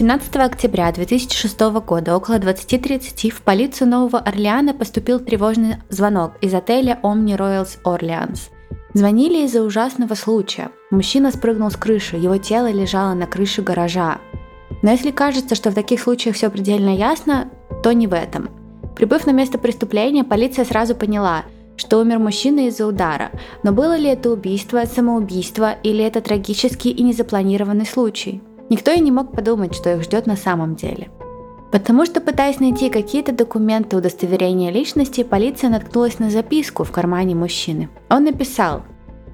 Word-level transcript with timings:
17 0.00 0.34
октября 0.36 0.90
2006 0.92 1.60
года 1.84 2.16
около 2.16 2.36
20.30 2.36 3.28
в 3.28 3.42
полицию 3.42 3.88
Нового 3.88 4.18
Орлеана 4.18 4.72
поступил 4.72 5.20
тревожный 5.20 5.74
звонок 5.90 6.32
из 6.40 6.54
отеля 6.54 6.98
Omni 7.02 7.36
Royals 7.36 7.76
Orleans. 7.84 8.48
Звонили 8.94 9.44
из-за 9.44 9.62
ужасного 9.62 10.14
случая. 10.14 10.70
Мужчина 10.90 11.30
спрыгнул 11.30 11.70
с 11.70 11.76
крыши, 11.76 12.16
его 12.16 12.38
тело 12.38 12.70
лежало 12.72 13.12
на 13.12 13.26
крыше 13.26 13.60
гаража. 13.60 14.20
Но 14.80 14.90
если 14.90 15.10
кажется, 15.10 15.54
что 15.54 15.70
в 15.70 15.74
таких 15.74 16.00
случаях 16.00 16.34
все 16.34 16.48
предельно 16.48 16.96
ясно, 16.96 17.50
то 17.82 17.92
не 17.92 18.06
в 18.06 18.14
этом. 18.14 18.48
Прибыв 18.96 19.26
на 19.26 19.32
место 19.32 19.58
преступления, 19.58 20.24
полиция 20.24 20.64
сразу 20.64 20.94
поняла, 20.94 21.44
что 21.76 21.98
умер 21.98 22.20
мужчина 22.20 22.68
из-за 22.68 22.86
удара. 22.86 23.32
Но 23.62 23.72
было 23.72 23.98
ли 23.98 24.08
это 24.08 24.30
убийство, 24.30 24.82
самоубийство 24.86 25.72
или 25.82 26.02
это 26.02 26.22
трагический 26.22 26.90
и 26.90 27.02
незапланированный 27.02 27.84
случай? 27.84 28.40
Никто 28.70 28.92
и 28.92 29.00
не 29.00 29.10
мог 29.10 29.32
подумать, 29.32 29.74
что 29.74 29.92
их 29.92 30.02
ждет 30.02 30.26
на 30.26 30.36
самом 30.36 30.76
деле. 30.76 31.10
Потому 31.72 32.06
что, 32.06 32.20
пытаясь 32.20 32.60
найти 32.60 32.88
какие-то 32.88 33.32
документы 33.32 33.96
удостоверения 33.96 34.70
личности, 34.70 35.22
полиция 35.22 35.70
наткнулась 35.70 36.18
на 36.18 36.30
записку 36.30 36.84
в 36.84 36.90
кармане 36.90 37.34
мужчины. 37.34 37.90
Он 38.08 38.24
написал 38.24 38.82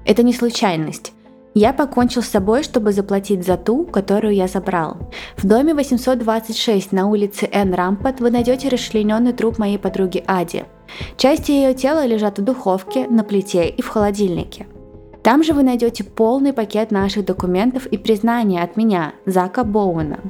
«Это 0.05 0.23
не 0.23 0.33
случайность. 0.33 1.13
Я 1.53 1.73
покончил 1.73 2.21
с 2.21 2.27
собой, 2.27 2.61
чтобы 2.61 2.91
заплатить 2.91 3.43
за 3.43 3.57
ту, 3.57 3.85
которую 3.85 4.35
я 4.35 4.47
забрал. 4.47 4.97
В 5.37 5.47
доме 5.47 5.73
826 5.73 6.91
на 6.91 7.07
улице 7.07 7.49
Н. 7.51 7.73
Рампот 7.73 8.19
вы 8.19 8.29
найдете 8.29 8.69
расчлененный 8.69 9.33
труп 9.33 9.57
моей 9.57 9.79
подруги 9.79 10.23
Ади. 10.27 10.65
Части 11.17 11.51
ее 11.51 11.73
тела 11.73 12.05
лежат 12.05 12.37
в 12.37 12.43
духовке, 12.43 13.07
на 13.07 13.23
плите 13.23 13.67
и 13.69 13.81
в 13.81 13.87
холодильнике. 13.87 14.67
Там 15.27 15.43
же 15.43 15.51
вы 15.51 15.61
найдете 15.61 16.05
полный 16.05 16.53
пакет 16.53 16.89
наших 16.89 17.25
документов 17.25 17.85
и 17.87 17.97
признания 17.97 18.63
от 18.63 18.77
меня, 18.77 19.11
Зака 19.25 19.65
Боуэна. 19.65 20.21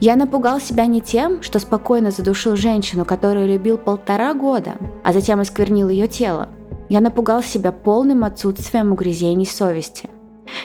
Я 0.00 0.16
напугал 0.16 0.58
себя 0.58 0.86
не 0.86 1.02
тем, 1.02 1.42
что 1.42 1.58
спокойно 1.58 2.12
задушил 2.12 2.56
женщину, 2.56 3.04
которую 3.04 3.46
любил 3.46 3.76
полтора 3.76 4.32
года, 4.32 4.76
а 5.04 5.12
затем 5.12 5.40
осквернил 5.40 5.90
ее 5.90 6.08
тело. 6.08 6.48
Я 6.88 7.02
напугал 7.02 7.42
себя 7.42 7.72
полным 7.72 8.24
отсутствием 8.24 8.90
угрызений 8.90 9.44
совести. 9.44 10.08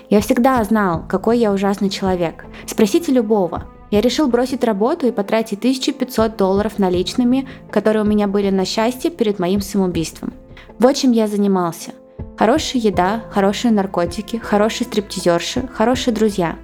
Я 0.09 0.21
всегда 0.21 0.63
знал, 0.63 1.03
какой 1.09 1.39
я 1.39 1.51
ужасный 1.51 1.89
человек. 1.89 2.45
Спросите 2.65 3.11
любого. 3.11 3.65
Я 3.91 3.99
решил 3.99 4.29
бросить 4.29 4.63
работу 4.63 5.07
и 5.07 5.11
потратить 5.11 5.59
1500 5.59 6.37
долларов 6.37 6.79
наличными, 6.79 7.49
которые 7.69 8.03
у 8.03 8.07
меня 8.07 8.29
были 8.29 8.49
на 8.49 8.63
счастье 8.63 9.11
перед 9.11 9.39
моим 9.39 9.59
самоубийством. 9.59 10.31
Вот 10.79 10.95
чем 10.95 11.11
я 11.11 11.27
занимался– 11.27 11.91
Хорошая 12.37 12.81
еда, 12.81 13.23
хорошие 13.29 13.71
наркотики, 13.71 14.37
хорошие 14.37 14.87
стриптизерши, 14.87 15.67
хорошие 15.71 16.13
друзья. 16.13 16.57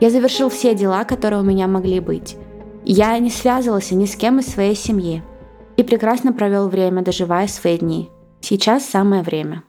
Я 0.00 0.10
завершил 0.10 0.50
все 0.50 0.74
дела, 0.74 1.04
которые 1.04 1.40
у 1.40 1.44
меня 1.44 1.66
могли 1.66 2.00
быть. 2.00 2.36
Я 2.84 3.18
не 3.18 3.30
связывался 3.30 3.94
ни 3.94 4.04
с 4.04 4.16
кем 4.16 4.40
из 4.40 4.46
своей 4.48 4.74
семьи. 4.74 5.22
И 5.76 5.82
прекрасно 5.82 6.32
провел 6.32 6.68
время, 6.68 7.02
доживая 7.02 7.48
свои 7.48 7.78
дни. 7.78 8.10
Сейчас 8.40 8.84
самое 8.84 9.22
время. 9.22 9.64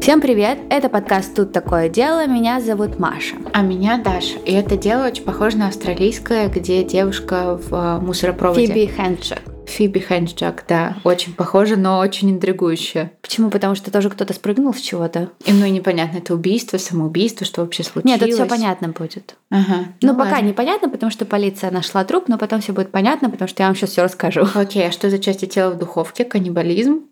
Всем 0.00 0.20
привет! 0.20 0.58
Это 0.70 0.88
подкаст 0.88 1.34
«Тут 1.34 1.52
такое 1.52 1.88
дело». 1.90 2.26
Меня 2.26 2.60
зовут 2.60 2.98
Маша. 2.98 3.36
А 3.52 3.60
меня 3.60 3.98
Даша. 3.98 4.38
И 4.38 4.52
это 4.52 4.76
дело 4.76 5.06
очень 5.06 5.24
похоже 5.24 5.58
на 5.58 5.68
австралийское, 5.68 6.48
где 6.48 6.82
девушка 6.82 7.58
в 7.58 7.74
э, 7.74 8.00
мусоропроводе. 8.00 8.66
Фиби 8.66 8.86
Хэнджек. 8.86 9.42
Фиби 9.78 10.00
Хэнджак, 10.00 10.64
да. 10.66 10.96
Очень 11.04 11.34
похоже, 11.34 11.76
но 11.76 12.00
очень 12.00 12.32
интригующе. 12.32 13.12
Почему? 13.22 13.48
Потому 13.48 13.76
что 13.76 13.92
тоже 13.92 14.10
кто-то 14.10 14.34
спрыгнул 14.34 14.74
с 14.74 14.80
чего-то. 14.80 15.30
И 15.44 15.52
ну 15.52 15.66
и 15.66 15.70
непонятно, 15.70 16.18
это 16.18 16.34
убийство, 16.34 16.78
самоубийство, 16.78 17.46
что 17.46 17.60
вообще 17.60 17.84
случилось. 17.84 18.20
Нет, 18.20 18.20
это 18.20 18.34
все 18.34 18.46
понятно 18.46 18.88
будет. 18.88 19.36
Ага. 19.50 19.84
Ну, 20.02 20.08
ну 20.08 20.18
пока 20.18 20.32
ладно. 20.32 20.48
непонятно, 20.48 20.88
потому 20.88 21.12
что 21.12 21.26
полиция 21.26 21.70
нашла 21.70 22.04
труп, 22.04 22.24
но 22.26 22.38
потом 22.38 22.60
все 22.60 22.72
будет 22.72 22.90
понятно, 22.90 23.30
потому 23.30 23.48
что 23.48 23.62
я 23.62 23.68
вам 23.68 23.76
сейчас 23.76 23.90
все 23.90 24.02
расскажу. 24.02 24.48
Окей, 24.52 24.88
а 24.88 24.90
что 24.90 25.10
за 25.10 25.20
части 25.20 25.46
тела 25.46 25.70
в 25.70 25.78
духовке? 25.78 26.24
Каннибализм? 26.24 27.02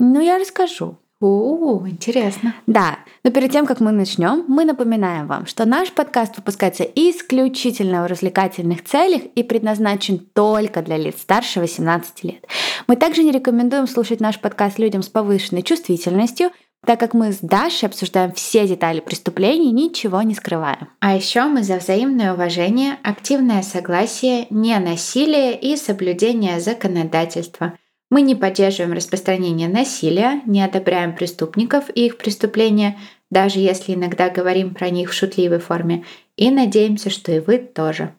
Ну, 0.00 0.20
я 0.20 0.38
расскажу. 0.38 0.98
О, 1.20 1.82
интересно. 1.88 2.54
Да, 2.68 3.00
но 3.24 3.32
перед 3.32 3.50
тем, 3.50 3.66
как 3.66 3.80
мы 3.80 3.90
начнем, 3.90 4.44
мы 4.46 4.64
напоминаем 4.64 5.26
вам, 5.26 5.46
что 5.46 5.64
наш 5.64 5.90
подкаст 5.90 6.36
выпускается 6.36 6.84
исключительно 6.84 8.04
в 8.04 8.06
развлекательных 8.06 8.84
целях 8.84 9.22
и 9.34 9.42
предназначен 9.42 10.20
только 10.20 10.80
для 10.80 10.96
лиц 10.96 11.20
старше 11.20 11.58
18 11.58 12.22
лет. 12.22 12.46
Мы 12.86 12.94
также 12.94 13.24
не 13.24 13.32
рекомендуем 13.32 13.88
слушать 13.88 14.20
наш 14.20 14.38
подкаст 14.38 14.78
людям 14.78 15.02
с 15.02 15.08
повышенной 15.08 15.62
чувствительностью, 15.62 16.52
так 16.86 17.00
как 17.00 17.14
мы 17.14 17.32
с 17.32 17.38
Дашей 17.40 17.88
обсуждаем 17.88 18.30
все 18.30 18.68
детали 18.68 19.00
преступлений, 19.00 19.72
ничего 19.72 20.22
не 20.22 20.36
скрываем. 20.36 20.88
А 21.00 21.16
еще 21.16 21.46
мы 21.46 21.64
за 21.64 21.78
взаимное 21.78 22.32
уважение, 22.32 22.96
активное 23.02 23.62
согласие, 23.62 24.46
не 24.50 24.78
насилие 24.78 25.58
и 25.58 25.76
соблюдение 25.76 26.60
законодательства– 26.60 27.74
мы 28.10 28.22
не 28.22 28.34
поддерживаем 28.34 28.94
распространение 28.94 29.68
насилия, 29.68 30.40
не 30.46 30.62
одобряем 30.62 31.14
преступников 31.14 31.84
и 31.94 32.06
их 32.06 32.16
преступления, 32.16 32.98
даже 33.30 33.58
если 33.58 33.94
иногда 33.94 34.30
говорим 34.30 34.74
про 34.74 34.90
них 34.90 35.10
в 35.10 35.14
шутливой 35.14 35.58
форме, 35.58 36.04
и 36.36 36.50
надеемся, 36.50 37.10
что 37.10 37.32
и 37.32 37.40
вы 37.40 37.58
тоже. 37.58 38.14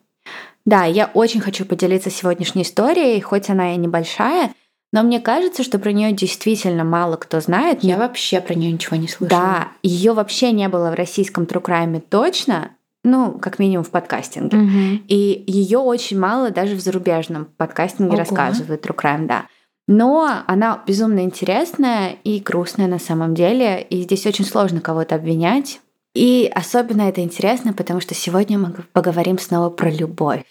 Да, 0.64 0.84
я 0.84 1.10
очень 1.14 1.40
хочу 1.40 1.64
поделиться 1.64 2.10
сегодняшней 2.10 2.62
историей, 2.62 3.20
хоть 3.20 3.50
она 3.50 3.74
и 3.74 3.76
небольшая, 3.76 4.52
но 4.92 5.02
мне 5.02 5.20
кажется, 5.20 5.62
что 5.62 5.78
про 5.78 5.92
нее 5.92 6.12
действительно 6.12 6.84
мало 6.84 7.16
кто 7.16 7.40
знает. 7.40 7.84
Я 7.84 7.96
вообще 7.96 8.40
про 8.40 8.54
нее 8.54 8.72
ничего 8.72 8.96
не 8.96 9.08
слышала. 9.08 9.40
Да, 9.40 9.68
ее 9.82 10.12
вообще 10.12 10.52
не 10.52 10.68
было 10.68 10.90
в 10.90 10.94
российском 10.94 11.44
True 11.44 12.02
точно, 12.08 12.72
ну, 13.04 13.38
как 13.38 13.58
минимум 13.58 13.84
в 13.84 13.90
подкастинге. 13.90 14.56
Угу. 14.56 15.02
И 15.08 15.44
ее 15.46 15.78
очень 15.78 16.18
мало 16.18 16.50
даже 16.50 16.74
в 16.74 16.80
зарубежном 16.80 17.46
подкастинге 17.56 18.10
Ого. 18.10 18.18
рассказывают 18.18 18.84
True 18.84 19.26
да. 19.26 19.46
Но 19.90 20.44
она 20.46 20.80
безумно 20.86 21.24
интересная 21.24 22.16
и 22.22 22.38
грустная 22.38 22.86
на 22.86 23.00
самом 23.00 23.34
деле, 23.34 23.82
и 23.82 24.02
здесь 24.02 24.24
очень 24.24 24.44
сложно 24.44 24.80
кого-то 24.80 25.16
обвинять. 25.16 25.80
И 26.14 26.48
особенно 26.54 27.08
это 27.08 27.22
интересно, 27.22 27.72
потому 27.72 27.98
что 27.98 28.14
сегодня 28.14 28.56
мы 28.56 28.72
поговорим 28.92 29.36
снова 29.40 29.68
про 29.68 29.90
любовь. 29.90 30.44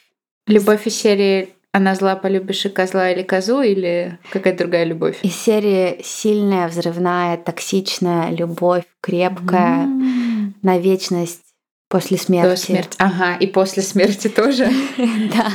Любовь 0.46 0.86
из 0.88 0.96
серии 0.96 1.54
«Она 1.72 1.96
зла, 1.96 2.18
полюбишь 2.18 2.66
и 2.66 2.70
козла 2.70 3.12
или 3.12 3.24
козу» 3.24 3.62
или 3.62 4.20
какая-то 4.30 4.66
другая 4.66 4.84
любовь? 4.84 5.20
Из 5.24 5.38
серии 5.38 6.02
«Сильная, 6.04 6.68
взрывная, 6.68 7.38
токсичная 7.38 8.32
любовь, 8.32 8.84
крепкая, 9.00 9.86
mm. 9.86 10.52
на 10.64 10.78
вечность 10.80 11.49
после 11.90 12.18
смерти». 12.18 12.50
До 12.50 12.56
смерти. 12.56 12.96
Ага, 13.00 13.36
и 13.36 13.48
после 13.48 13.84
смерти 13.84 14.30
тоже? 14.30 14.70
Да. 15.34 15.52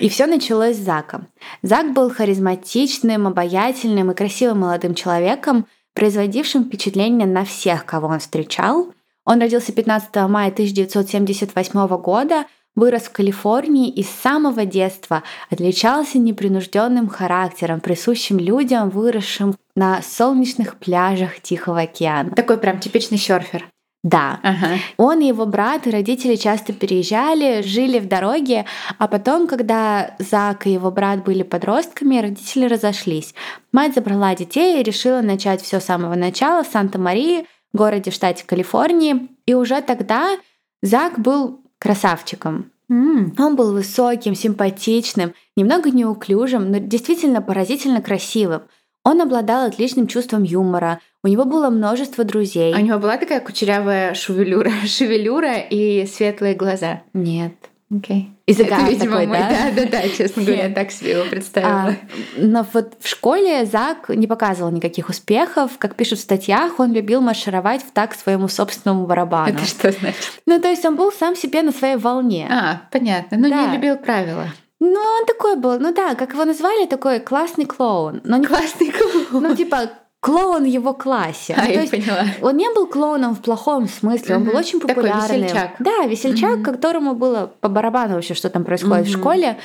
И 0.00 0.08
все 0.08 0.26
началось 0.26 0.76
с 0.76 0.80
Зака. 0.80 1.22
Зак 1.62 1.92
был 1.92 2.10
харизматичным, 2.10 3.26
обаятельным 3.26 4.10
и 4.10 4.14
красивым 4.14 4.60
молодым 4.60 4.94
человеком, 4.94 5.66
производившим 5.94 6.64
впечатление 6.64 7.26
на 7.26 7.44
всех, 7.44 7.84
кого 7.84 8.08
он 8.08 8.18
встречал. 8.18 8.92
Он 9.26 9.40
родился 9.40 9.72
15 9.72 10.16
мая 10.28 10.48
1978 10.48 11.86
года, 11.98 12.46
вырос 12.74 13.02
в 13.02 13.12
Калифорнии 13.12 13.90
и 13.90 14.02
с 14.02 14.08
самого 14.08 14.64
детства 14.64 15.22
отличался 15.50 16.18
непринужденным 16.18 17.08
характером, 17.08 17.80
присущим 17.80 18.38
людям, 18.38 18.88
выросшим 18.88 19.56
на 19.74 20.00
солнечных 20.02 20.76
пляжах 20.76 21.40
Тихого 21.40 21.82
океана. 21.82 22.30
Такой 22.30 22.56
прям 22.56 22.80
типичный 22.80 23.18
серфер. 23.18 23.66
Да. 24.02 24.40
Ага. 24.42 24.78
Он 24.96 25.20
и 25.20 25.26
его 25.26 25.44
брат 25.44 25.86
и 25.86 25.90
родители 25.90 26.36
часто 26.36 26.72
переезжали, 26.72 27.60
жили 27.60 27.98
в 27.98 28.08
дороге, 28.08 28.64
а 28.98 29.08
потом, 29.08 29.46
когда 29.46 30.14
Зак 30.18 30.66
и 30.66 30.72
его 30.72 30.90
брат 30.90 31.22
были 31.22 31.42
подростками, 31.42 32.18
родители 32.18 32.64
разошлись. 32.64 33.34
Мать 33.72 33.94
забрала 33.94 34.34
детей 34.34 34.80
и 34.80 34.82
решила 34.82 35.20
начать 35.20 35.60
все 35.60 35.80
с 35.80 35.84
самого 35.84 36.14
начала 36.14 36.64
в 36.64 36.68
Санта-Марии, 36.68 37.46
городе 37.74 38.10
в 38.10 38.14
штате 38.14 38.44
Калифорнии. 38.46 39.28
И 39.44 39.52
уже 39.52 39.82
тогда 39.82 40.38
Зак 40.82 41.18
был 41.18 41.60
красавчиком. 41.78 42.70
Mm. 42.90 43.34
Он 43.38 43.54
был 43.54 43.72
высоким, 43.72 44.34
симпатичным, 44.34 45.34
немного 45.56 45.90
неуклюжим, 45.90 46.70
но 46.70 46.78
действительно 46.78 47.40
поразительно 47.42 48.00
красивым. 48.00 48.62
Он 49.04 49.20
обладал 49.20 49.66
отличным 49.66 50.06
чувством 50.06 50.42
юмора, 50.42 51.00
у 51.22 51.28
него 51.28 51.44
было 51.44 51.70
множество 51.70 52.24
друзей. 52.24 52.74
А 52.74 52.78
у 52.78 52.80
него 52.80 52.98
была 52.98 53.18
такая 53.18 53.40
кучерявая 53.40 54.14
шевелюра, 54.14 54.70
шевелюра 54.86 55.58
и 55.58 56.06
светлые 56.06 56.54
глаза? 56.54 57.02
Нет. 57.12 57.54
Окей. 57.92 58.30
Okay. 58.30 58.40
И 58.46 58.52
загар 58.52 58.80
Это, 58.80 58.90
видимо, 58.90 59.12
такой, 59.12 59.26
мой, 59.26 59.38
да? 59.38 59.48
Да, 59.48 59.82
да, 59.82 59.88
да, 59.90 60.08
честно 60.08 60.42
говоря, 60.42 60.68
я 60.68 60.74
так 60.74 60.90
себе 60.92 61.12
его 61.12 61.24
представила. 61.24 61.88
А, 61.88 61.96
но 62.36 62.66
вот 62.72 62.94
в 63.00 63.08
школе 63.08 63.64
Зак 63.64 64.08
не 64.10 64.26
показывал 64.26 64.70
никаких 64.70 65.08
успехов. 65.08 65.72
Как 65.78 65.96
пишут 65.96 66.20
в 66.20 66.22
статьях, 66.22 66.78
он 66.78 66.92
любил 66.92 67.20
маршировать 67.20 67.82
в 67.82 67.90
так 67.90 68.14
своему 68.14 68.48
собственному 68.48 69.06
барабану. 69.06 69.54
Это 69.54 69.64
что 69.64 69.90
значит? 69.92 70.40
Ну, 70.46 70.60
то 70.60 70.68
есть 70.68 70.84
он 70.84 70.96
был 70.96 71.10
сам 71.12 71.34
себе 71.34 71.62
на 71.62 71.72
своей 71.72 71.96
волне. 71.96 72.48
А, 72.50 72.82
понятно. 72.90 73.38
Ну, 73.38 73.50
да. 73.50 73.66
не 73.66 73.76
любил 73.76 73.96
правила. 73.96 74.46
Ну, 74.80 74.98
он 74.98 75.26
такой 75.26 75.56
был, 75.56 75.78
ну 75.78 75.92
да, 75.92 76.14
как 76.14 76.32
его 76.32 76.44
назвали, 76.44 76.86
такой 76.86 77.20
классный 77.20 77.66
клоун. 77.66 78.20
Но 78.24 78.36
не... 78.38 78.46
Классный 78.46 78.90
клоун. 78.90 79.42
Ну, 79.44 79.54
типа, 79.54 79.90
клоун 80.20 80.62
в 80.62 80.66
его 80.66 80.94
классе. 80.94 81.54
А, 81.58 81.64
Ну, 81.64 81.70
я 81.70 81.80
есть 81.82 81.90
поняла. 81.90 82.24
он 82.40 82.56
не 82.56 82.72
был 82.72 82.86
клоуном 82.86 83.34
в 83.34 83.40
плохом 83.42 83.86
смысле, 83.88 84.36
он 84.36 84.44
был 84.44 84.56
очень 84.56 84.80
Такой 84.80 84.94
популярный. 84.94 85.42
весельчак. 85.42 85.70
Да, 85.80 86.06
весельчак, 86.06 86.56
Мгм. 86.56 86.64
которому 86.64 87.14
было 87.14 87.52
по 87.60 87.68
барабану 87.68 88.14
вообще, 88.14 88.34
что 88.34 88.48
там 88.48 88.64
происходит 88.64 89.06
в 89.06 89.10
Мгм. 89.10 89.18
школе. 89.20 89.58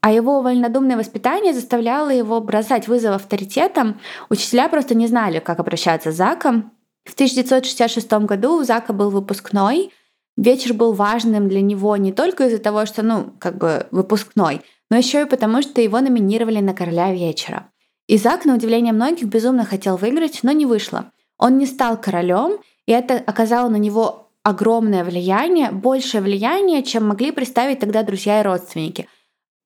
А 0.00 0.12
его 0.12 0.40
вольнодумное 0.40 0.96
воспитание 0.96 1.52
заставляло 1.52 2.10
его 2.10 2.40
бросать 2.40 2.86
вызов 2.88 3.16
авторитетам. 3.16 4.00
Учителя 4.30 4.68
просто 4.68 4.94
не 4.94 5.06
знали, 5.08 5.38
как 5.40 5.58
обращаться 5.58 6.12
с 6.12 6.14
Заком. 6.16 6.70
В 7.04 7.14
1966 7.14 8.24
году 8.26 8.54
у 8.58 8.62
Зака 8.64 8.92
был 8.92 9.10
выпускной. 9.10 9.92
Вечер 10.36 10.74
был 10.74 10.92
важным 10.92 11.48
для 11.48 11.62
него 11.62 11.96
не 11.96 12.12
только 12.12 12.46
из-за 12.46 12.58
того, 12.58 12.84
что, 12.84 13.02
ну, 13.02 13.32
как 13.38 13.56
бы 13.56 13.86
выпускной, 13.90 14.60
но 14.90 14.96
еще 14.96 15.22
и 15.22 15.26
потому, 15.26 15.62
что 15.62 15.80
его 15.80 16.00
номинировали 16.00 16.60
на 16.60 16.74
короля 16.74 17.12
вечера. 17.12 17.70
И 18.06 18.18
Зак, 18.18 18.44
на 18.44 18.54
удивление 18.54 18.92
многих, 18.92 19.26
безумно 19.26 19.64
хотел 19.64 19.96
выиграть, 19.96 20.40
но 20.42 20.52
не 20.52 20.66
вышло. 20.66 21.10
Он 21.38 21.58
не 21.58 21.66
стал 21.66 22.00
королем, 22.00 22.58
и 22.86 22.92
это 22.92 23.14
оказало 23.14 23.68
на 23.68 23.76
него 23.76 24.30
огромное 24.42 25.02
влияние, 25.02 25.72
большее 25.72 26.20
влияние, 26.20 26.82
чем 26.84 27.08
могли 27.08 27.32
представить 27.32 27.80
тогда 27.80 28.02
друзья 28.02 28.40
и 28.40 28.44
родственники. 28.44 29.08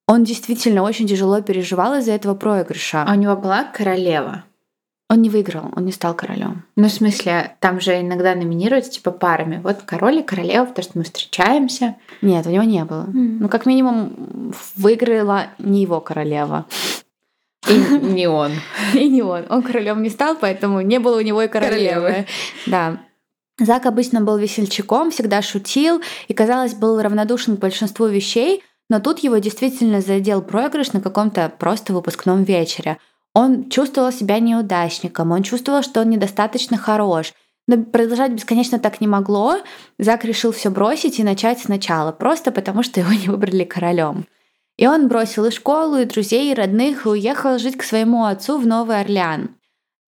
Он 0.07 0.25
действительно 0.25 0.83
очень 0.83 1.07
тяжело 1.07 1.41
переживал 1.43 1.99
из-за 1.99 2.13
этого 2.13 2.35
проигрыша. 2.35 3.05
А 3.07 3.13
у 3.13 3.17
него 3.17 3.37
была 3.37 3.65
королева. 3.65 4.45
Он 5.11 5.23
не 5.23 5.29
выиграл, 5.29 5.73
он 5.75 5.87
не 5.87 5.91
стал 5.91 6.15
королем. 6.15 6.63
Ну, 6.77 6.87
в 6.87 6.93
смысле, 6.93 7.57
там 7.59 7.81
же 7.81 8.01
иногда 8.01 8.37
номинируются 8.37 8.93
типа 8.93 9.11
парами. 9.11 9.61
Вот 9.61 9.79
король 9.85 10.19
и 10.19 10.23
королева, 10.23 10.67
потому 10.67 10.85
что 10.85 10.99
мы 10.99 11.03
встречаемся. 11.03 11.97
Нет, 12.23 12.47
у 12.47 12.51
него 12.51 12.63
не 12.63 12.85
было. 12.85 13.09
Ну, 13.13 13.49
как 13.49 13.67
минимум, 13.67 14.55
выиграла 14.77 15.49
не 15.59 15.83
его 15.83 16.01
королева. 16.01 16.67
И 17.69 17.75
не 17.75 18.29
он. 18.29 18.53
И 18.95 19.09
не 19.09 19.23
он. 19.23 19.47
Он 19.51 19.63
королем 19.63 20.01
не 20.01 20.11
стал, 20.11 20.37
поэтому 20.41 20.81
не 20.81 21.01
было 21.01 21.17
у 21.19 21.23
него 21.23 21.43
и 21.43 21.49
королевы. 21.49 22.01
Королевы. 22.01 22.27
Да. 22.67 23.01
Зак 23.59 23.87
обычно 23.87 24.21
был 24.21 24.39
весельчаком, 24.39 25.11
всегда 25.11 25.43
шутил 25.43 26.01
и, 26.29 26.35
казалось, 26.35 26.75
был 26.75 27.03
равнодушен 27.03 27.57
к 27.57 27.61
большинству 27.61 28.07
вещей, 28.07 28.63
но 28.89 29.01
тут 29.01 29.19
его 29.19 29.39
действительно 29.39 30.01
задел 30.03 30.41
проигрыш 30.41 30.93
на 30.93 31.01
каком-то 31.01 31.53
просто 31.59 31.93
выпускном 31.93 32.45
вечере. 32.45 32.99
Он 33.41 33.71
чувствовал 33.71 34.13
себя 34.13 34.39
неудачником, 34.39 35.33
он 35.33 35.43
чувствовал, 35.43 35.83
что 35.83 36.03
он 36.03 36.11
недостаточно 36.11 36.77
хорош. 36.77 37.33
Но 37.67 37.83
продолжать 37.83 38.33
бесконечно 38.33 38.79
так 38.79 39.01
не 39.01 39.07
могло. 39.07 39.57
Зак 39.99 40.27
решил 40.27 40.53
все 40.53 40.69
бросить 40.69 41.19
и 41.19 41.25
начать 41.25 41.59
сначала, 41.59 42.13
просто 42.13 42.53
потому 42.53 42.83
что 42.83 43.01
его 43.01 43.13
не 43.15 43.29
выбрали 43.29 43.65
королем. 43.65 44.27
И 44.77 44.87
он 44.87 45.09
бросил 45.09 45.47
и 45.47 45.51
школу, 45.51 45.97
и 45.97 46.05
друзей, 46.05 46.53
и 46.53 46.55
родных, 46.55 47.07
и 47.07 47.09
уехал 47.09 47.59
жить 47.59 47.79
к 47.79 47.83
своему 47.83 48.27
отцу 48.27 48.59
в 48.59 48.67
Новый 48.67 49.01
Орлеан. 49.01 49.57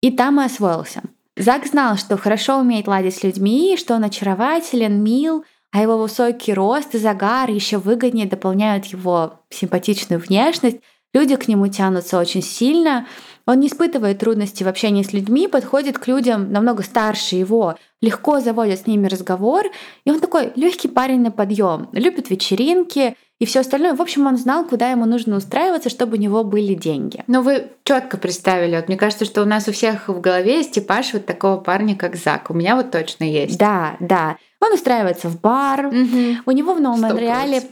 И 0.02 0.10
там 0.10 0.38
и 0.38 0.44
освоился. 0.44 1.00
Зак 1.34 1.64
знал, 1.64 1.96
что 1.96 2.18
хорошо 2.18 2.58
умеет 2.58 2.86
ладить 2.86 3.16
с 3.16 3.22
людьми, 3.22 3.78
что 3.78 3.94
он 3.94 4.04
очарователен, 4.04 5.02
мил, 5.02 5.46
а 5.70 5.80
его 5.80 5.96
высокий 5.96 6.52
рост 6.52 6.94
и 6.94 6.98
загар 6.98 7.48
еще 7.48 7.78
выгоднее 7.78 8.26
дополняют 8.26 8.84
его 8.84 9.40
симпатичную 9.48 10.20
внешность. 10.20 10.80
Люди 11.14 11.36
к 11.36 11.46
нему 11.48 11.68
тянутся 11.68 12.18
очень 12.18 12.42
сильно. 12.42 13.06
Он 13.46 13.60
не 13.60 13.66
испытывает 13.66 14.18
трудностей 14.18 14.64
в 14.64 14.68
общении 14.68 15.02
с 15.02 15.12
людьми, 15.12 15.48
подходит 15.48 15.98
к 15.98 16.06
людям 16.06 16.52
намного 16.52 16.82
старше 16.82 17.36
его, 17.36 17.76
легко 18.00 18.40
заводит 18.40 18.80
с 18.80 18.86
ними 18.86 19.08
разговор, 19.08 19.64
и 20.04 20.10
он 20.10 20.20
такой 20.20 20.52
легкий 20.54 20.88
парень 20.88 21.20
на 21.20 21.30
подъем, 21.30 21.88
любит 21.92 22.30
вечеринки 22.30 23.16
и 23.40 23.44
все 23.44 23.60
остальное. 23.60 23.94
В 23.94 24.00
общем, 24.00 24.26
он 24.28 24.36
знал, 24.36 24.64
куда 24.64 24.90
ему 24.92 25.04
нужно 25.04 25.36
устраиваться, 25.36 25.88
чтобы 25.90 26.16
у 26.16 26.20
него 26.20 26.44
были 26.44 26.74
деньги. 26.74 27.24
Ну, 27.26 27.42
вы 27.42 27.72
четко 27.82 28.16
представили. 28.16 28.76
Вот 28.76 28.86
мне 28.86 28.96
кажется, 28.96 29.24
что 29.24 29.42
у 29.42 29.44
нас 29.44 29.66
у 29.66 29.72
всех 29.72 30.08
в 30.08 30.20
голове 30.20 30.58
есть 30.58 30.72
типаж 30.72 31.12
вот 31.12 31.26
такого 31.26 31.56
парня, 31.56 31.96
как 31.96 32.14
Зак. 32.14 32.50
У 32.50 32.54
меня 32.54 32.76
вот 32.76 32.92
точно 32.92 33.24
есть. 33.24 33.58
Да, 33.58 33.96
да. 33.98 34.36
Он 34.60 34.72
устраивается 34.72 35.28
в 35.28 35.40
бар. 35.40 35.88
Мгм. 35.88 36.42
У 36.46 36.52
него 36.52 36.74
в 36.74 36.80
Новом 36.80 37.00
поли- 37.00 37.62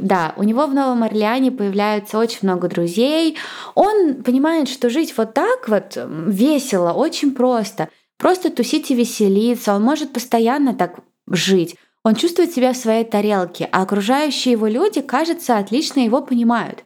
да, 0.00 0.34
у 0.36 0.42
него 0.42 0.66
в 0.66 0.74
Новом 0.74 1.02
Орлеане 1.02 1.50
появляется 1.50 2.18
очень 2.18 2.40
много 2.42 2.68
друзей. 2.68 3.36
Он 3.74 4.22
понимает, 4.22 4.68
что 4.68 4.90
жить 4.90 5.14
вот 5.16 5.34
так 5.34 5.68
вот 5.68 5.96
весело, 6.26 6.92
очень 6.92 7.34
просто. 7.34 7.88
Просто 8.18 8.50
тусить 8.50 8.90
и 8.90 8.94
веселиться. 8.94 9.74
Он 9.74 9.82
может 9.82 10.12
постоянно 10.12 10.74
так 10.74 11.00
жить. 11.28 11.76
Он 12.04 12.14
чувствует 12.14 12.52
себя 12.52 12.72
в 12.72 12.76
своей 12.76 13.04
тарелке, 13.04 13.68
а 13.72 13.82
окружающие 13.82 14.52
его 14.52 14.68
люди, 14.68 15.00
кажется, 15.00 15.58
отлично 15.58 16.00
его 16.00 16.22
понимают. 16.22 16.84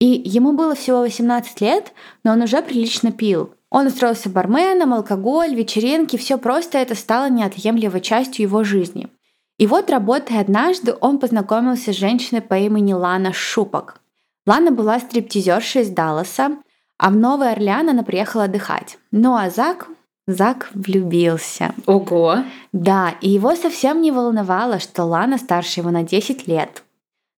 И 0.00 0.06
ему 0.06 0.52
было 0.52 0.74
всего 0.74 1.00
18 1.00 1.60
лет, 1.60 1.92
но 2.24 2.32
он 2.32 2.42
уже 2.42 2.60
прилично 2.62 3.12
пил. 3.12 3.54
Он 3.70 3.86
устроился 3.86 4.28
барменом, 4.30 4.94
алкоголь, 4.94 5.54
вечеринки, 5.54 6.16
все 6.16 6.38
просто 6.38 6.78
это 6.78 6.94
стало 6.94 7.28
неотъемлемой 7.28 8.00
частью 8.00 8.42
его 8.42 8.64
жизни. 8.64 9.08
И 9.58 9.66
вот, 9.66 9.90
работая 9.90 10.40
однажды, 10.40 10.94
он 11.00 11.18
познакомился 11.18 11.92
с 11.92 11.96
женщиной 11.96 12.40
по 12.40 12.54
имени 12.54 12.92
Лана 12.92 13.32
Шупок. 13.32 14.00
Лана 14.46 14.70
была 14.70 15.00
стриптизершей 15.00 15.82
из 15.82 15.90
Далласа, 15.90 16.58
а 16.96 17.10
в 17.10 17.16
Новый 17.16 17.52
Орлеан 17.52 17.90
она 17.90 18.02
приехала 18.02 18.44
отдыхать. 18.44 18.98
Ну 19.10 19.34
а 19.36 19.50
Зак, 19.50 19.88
Зак 20.26 20.70
влюбился. 20.74 21.74
Ого. 21.86 22.44
Да, 22.72 23.14
и 23.20 23.28
его 23.28 23.56
совсем 23.56 24.00
не 24.00 24.12
волновало, 24.12 24.78
что 24.78 25.04
Лана 25.04 25.38
старше 25.38 25.80
его 25.80 25.90
на 25.90 26.02
10 26.02 26.46
лет. 26.46 26.82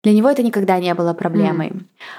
Для 0.03 0.13
него 0.13 0.29
это 0.29 0.43
никогда 0.43 0.79
не 0.79 0.95
было 0.95 1.15
проблемой. 1.15 1.73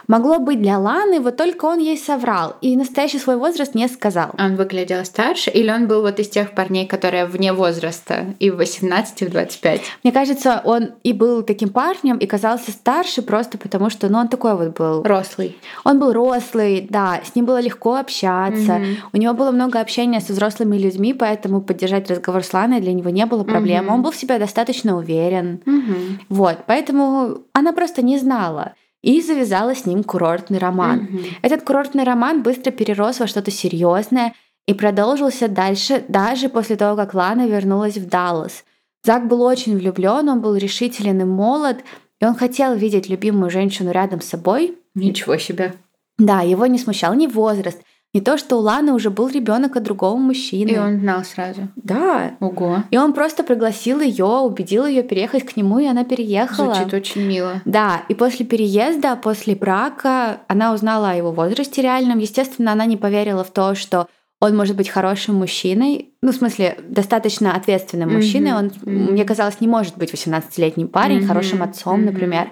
Могло 0.08 0.40
быть 0.40 0.62
для 0.62 0.78
Ланы, 0.78 1.20
вот 1.20 1.38
только 1.38 1.66
он 1.66 1.80
ей 1.80 1.98
соврал 1.98 2.56
и 2.62 2.76
настоящий 2.76 3.20
свой 3.20 3.38
возраст 3.38 3.76
не 3.76 3.88
сказал. 3.88 4.32
Он 4.38 4.56
выглядел 4.56 5.06
старше, 5.06 5.52
или 5.52 5.72
он 5.72 5.88
был 5.88 6.02
вот 6.02 6.20
из 6.20 6.30
тех 6.30 6.52
парней, 6.52 6.86
которые 6.86 7.26
вне 7.26 7.54
возраста, 7.54 8.34
и 8.40 8.50
в 8.50 8.58
18, 8.58 9.22
и 9.22 9.26
в 9.26 9.30
25? 9.30 9.82
Мне 10.04 10.12
кажется, 10.12 10.62
он 10.64 10.92
и 11.04 11.14
был 11.14 11.44
таким 11.44 11.70
парнем, 11.70 12.18
и 12.18 12.26
казался 12.26 12.72
старше 12.72 13.22
просто 13.22 13.58
потому, 13.58 13.90
что 13.90 14.10
ну, 14.10 14.20
он 14.20 14.28
такой 14.28 14.56
вот 14.56 14.78
был. 14.78 15.04
Рослый. 15.04 15.58
Он 15.84 16.00
был 16.00 16.14
рослый, 16.14 16.88
да, 16.90 17.22
с 17.24 17.36
ним 17.36 17.46
было 17.46 17.60
легко 17.60 17.96
общаться. 17.96 18.74
Мгм. 18.74 18.98
У 19.14 19.18
него 19.18 19.34
было 19.34 19.52
много 19.52 19.80
общения 19.80 20.20
со 20.20 20.34
взрослыми 20.34 20.78
людьми, 20.78 21.14
поэтому 21.14 21.62
поддержать 21.62 22.10
разговор 22.10 22.44
с 22.44 22.54
Ланой 22.54 22.82
для 22.82 22.94
него 22.94 23.10
не 23.10 23.26
было 23.26 23.44
проблем. 23.44 23.86
Мгм. 23.86 23.94
Он 23.94 24.02
был 24.02 24.12
в 24.12 24.16
себе 24.16 24.40
достаточно 24.40 24.98
уверен. 24.98 25.62
Мгм. 25.66 26.20
Вот, 26.30 26.58
поэтому 26.68 27.40
она 27.54 27.72
просто 27.74 28.02
не 28.02 28.18
знала 28.18 28.74
и 29.02 29.22
завязала 29.22 29.76
с 29.76 29.86
ним 29.86 30.04
курортный 30.04 30.60
роман. 30.60 31.08
Мгм. 31.10 31.24
Этот 31.42 31.64
курортный 31.64 32.04
роман 32.04 32.44
быстро 32.44 32.72
перерос 32.72 33.20
во 33.20 33.28
что-то 33.28 33.52
серьезное 33.52 34.34
и 34.68 34.74
продолжился 34.74 35.48
дальше, 35.48 36.04
даже 36.08 36.50
после 36.50 36.76
того, 36.76 36.96
как 36.96 37.14
Лана 37.14 37.48
вернулась 37.48 37.98
в 37.98 38.08
Даллас. 38.08 38.64
Зак 39.04 39.28
был 39.28 39.42
очень 39.42 39.78
влюблен, 39.78 40.30
он 40.30 40.42
был 40.42 40.56
решителен 40.56 41.22
и 41.22 41.26
молод, 41.26 41.78
и 42.20 42.26
он 42.26 42.36
хотел 42.36 42.76
видеть 42.76 43.10
любимую 43.10 43.50
женщину 43.50 43.92
рядом 43.92 44.22
с 44.22 44.26
собой. 44.26 44.78
Ничего 44.94 45.38
себе. 45.38 45.74
Да, 46.20 46.42
его 46.42 46.68
не 46.68 46.78
смущал 46.78 47.16
ни 47.16 47.26
возраст, 47.26 47.82
не 48.14 48.20
то, 48.20 48.38
что 48.38 48.58
у 48.58 48.60
Ланы 48.60 48.92
уже 48.92 49.10
был 49.10 49.30
ребенок 49.30 49.78
от 49.78 49.84
другого 49.84 50.18
мужчины. 50.18 50.70
И 50.70 50.78
он 50.78 51.00
знал 51.00 51.24
сразу. 51.24 51.70
Да. 51.78 52.36
Ого. 52.42 52.84
И 52.92 52.98
он 52.98 53.14
просто 53.14 53.44
пригласил 53.44 54.02
ее, 54.02 54.26
убедил 54.26 54.86
ее 54.86 55.02
переехать 55.04 55.46
к 55.46 55.56
нему, 55.56 55.80
и 55.80 55.86
она 55.86 56.04
переехала. 56.04 56.74
Звучит 56.74 56.94
очень 56.94 57.26
мило. 57.26 57.62
Да, 57.64 58.02
и 58.10 58.14
после 58.14 58.46
переезда, 58.46 59.16
после 59.16 59.56
брака, 59.56 60.42
она 60.48 60.74
узнала 60.74 61.12
о 61.12 61.16
его 61.16 61.32
возрасте 61.32 61.82
реальном. 61.82 62.20
Естественно, 62.20 62.74
она 62.74 62.86
не 62.86 62.98
поверила 62.98 63.46
в 63.46 63.52
то, 63.52 63.76
что 63.76 64.08
он 64.42 64.58
может 64.58 64.76
быть 64.76 64.90
хорошим 64.90 65.36
мужчиной, 65.36 66.10
ну, 66.22 66.32
в 66.32 66.36
смысле, 66.36 66.78
достаточно 66.84 67.56
ответственным 67.56 68.10
Мгм, 68.10 68.18
мужчиной. 68.18 68.54
Он, 68.54 68.72
мгм. 68.82 69.14
мне 69.14 69.24
казалось, 69.24 69.62
не 69.62 69.68
может 69.68 69.98
быть 69.98 70.12
18-летним 70.12 70.88
парень, 70.88 71.20
Мгм, 71.20 71.28
хорошим 71.28 71.64
отцом, 71.64 71.98
мгм, 71.98 72.06
например. 72.08 72.52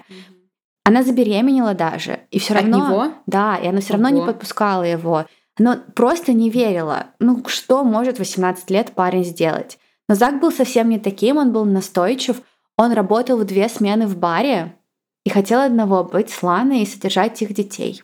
Она 0.84 1.02
забеременела 1.02 1.74
даже, 1.74 2.20
и 2.30 2.38
все 2.38 2.54
От 2.54 2.62
равно... 2.62 2.78
него? 2.78 3.12
Да, 3.26 3.56
и 3.56 3.66
она 3.66 3.80
все 3.80 3.92
равно 3.92 4.08
не 4.08 4.22
подпускала 4.22 4.84
его. 4.84 5.26
Но 5.58 5.76
просто 5.94 6.32
не 6.32 6.50
верила. 6.50 7.06
Ну, 7.18 7.44
что 7.46 7.84
может 7.84 8.18
18 8.18 8.70
лет 8.70 8.92
парень 8.92 9.24
сделать? 9.24 9.78
Но 10.08 10.14
Зак 10.14 10.40
был 10.40 10.50
совсем 10.50 10.88
не 10.88 10.98
таким, 10.98 11.36
он 11.36 11.52
был 11.52 11.64
настойчив. 11.64 12.42
Он 12.76 12.92
работал 12.92 13.38
в 13.38 13.44
две 13.44 13.68
смены 13.68 14.06
в 14.06 14.16
баре 14.16 14.76
и 15.24 15.30
хотел 15.30 15.60
одного 15.60 16.02
быть 16.02 16.30
с 16.30 16.42
Ланой 16.42 16.82
и 16.82 16.86
содержать 16.86 17.42
их 17.42 17.52
детей. 17.52 18.02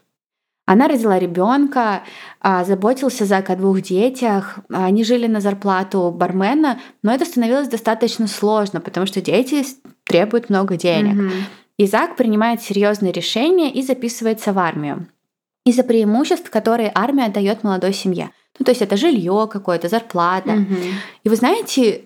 Она 0.66 0.88
родила 0.88 1.18
ребенка, 1.18 2.02
заботился 2.42 3.24
Зак 3.24 3.50
о 3.50 3.56
двух 3.56 3.80
детях. 3.80 4.58
Они 4.68 5.04
жили 5.04 5.28
на 5.28 5.40
зарплату 5.40 6.10
бармена, 6.10 6.80
но 7.02 7.14
это 7.14 7.24
становилось 7.24 7.68
достаточно 7.68 8.26
сложно, 8.26 8.80
потому 8.80 9.06
что 9.06 9.20
дети 9.22 9.64
требуют 10.04 10.50
много 10.50 10.76
денег. 10.76 11.14
Мгм. 11.14 11.32
И 11.78 11.86
Зак 11.86 12.16
принимает 12.16 12.62
серьезные 12.62 13.12
решения 13.12 13.70
и 13.70 13.82
записывается 13.82 14.52
в 14.52 14.58
армию. 14.58 15.06
Из-за 15.66 15.82
преимуществ, 15.82 16.48
которые 16.48 16.90
армия 16.94 17.28
дает 17.28 17.64
молодой 17.64 17.92
семье. 17.92 18.30
Ну, 18.58 18.64
то 18.64 18.70
есть 18.70 18.80
это 18.80 18.96
жилье 18.96 19.48
какое-то, 19.50 19.88
зарплата. 19.88 20.52
Мгм. 20.52 20.76
И 21.24 21.28
вы 21.28 21.36
знаете, 21.36 22.04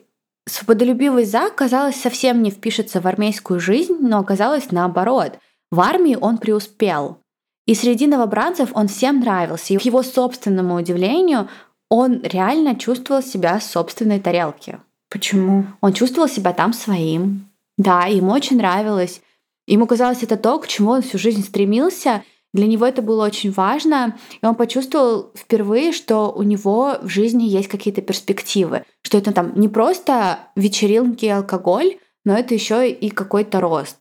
свободолюбивый 0.48 1.24
Зак, 1.24 1.54
казалось, 1.54 1.96
совсем 1.96 2.42
не 2.42 2.50
впишется 2.50 3.00
в 3.00 3.06
армейскую 3.06 3.60
жизнь, 3.60 3.98
но 4.00 4.18
оказалось 4.18 4.72
наоборот. 4.72 5.38
В 5.70 5.80
армии 5.80 6.16
он 6.20 6.38
преуспел. 6.38 7.18
И 7.66 7.74
среди 7.74 8.06
новобранцев 8.06 8.70
он 8.72 8.88
всем 8.88 9.20
нравился. 9.20 9.74
И 9.74 9.76
к 9.76 9.82
его 9.82 10.02
собственному 10.02 10.74
удивлению, 10.76 11.48
он 11.88 12.22
реально 12.22 12.74
чувствовал 12.74 13.22
себя 13.22 13.58
в 13.58 13.62
собственной 13.62 14.20
тарелке. 14.20 14.80
Почему? 15.10 15.66
Он 15.80 15.92
чувствовал 15.92 16.28
себя 16.28 16.52
там 16.52 16.72
своим. 16.72 17.48
Да, 17.76 18.06
ему 18.06 18.32
очень 18.32 18.56
нравилось. 18.56 19.20
Ему 19.66 19.86
казалось, 19.86 20.22
это 20.22 20.36
то, 20.36 20.58
к 20.58 20.66
чему 20.66 20.92
он 20.92 21.02
всю 21.02 21.18
жизнь 21.18 21.44
стремился. 21.44 22.22
Для 22.52 22.66
него 22.66 22.84
это 22.84 23.00
было 23.00 23.24
очень 23.24 23.52
важно, 23.52 24.16
и 24.42 24.46
он 24.46 24.54
почувствовал 24.56 25.30
впервые, 25.36 25.92
что 25.92 26.32
у 26.32 26.42
него 26.42 26.96
в 27.00 27.08
жизни 27.08 27.44
есть 27.44 27.68
какие-то 27.68 28.02
перспективы, 28.02 28.84
что 29.02 29.18
это 29.18 29.32
там 29.32 29.52
не 29.58 29.68
просто 29.68 30.40
вечеринки 30.56 31.26
и 31.26 31.28
алкоголь, 31.28 31.98
но 32.24 32.36
это 32.36 32.54
еще 32.54 32.90
и 32.90 33.08
какой-то 33.10 33.60
рост. 33.60 33.98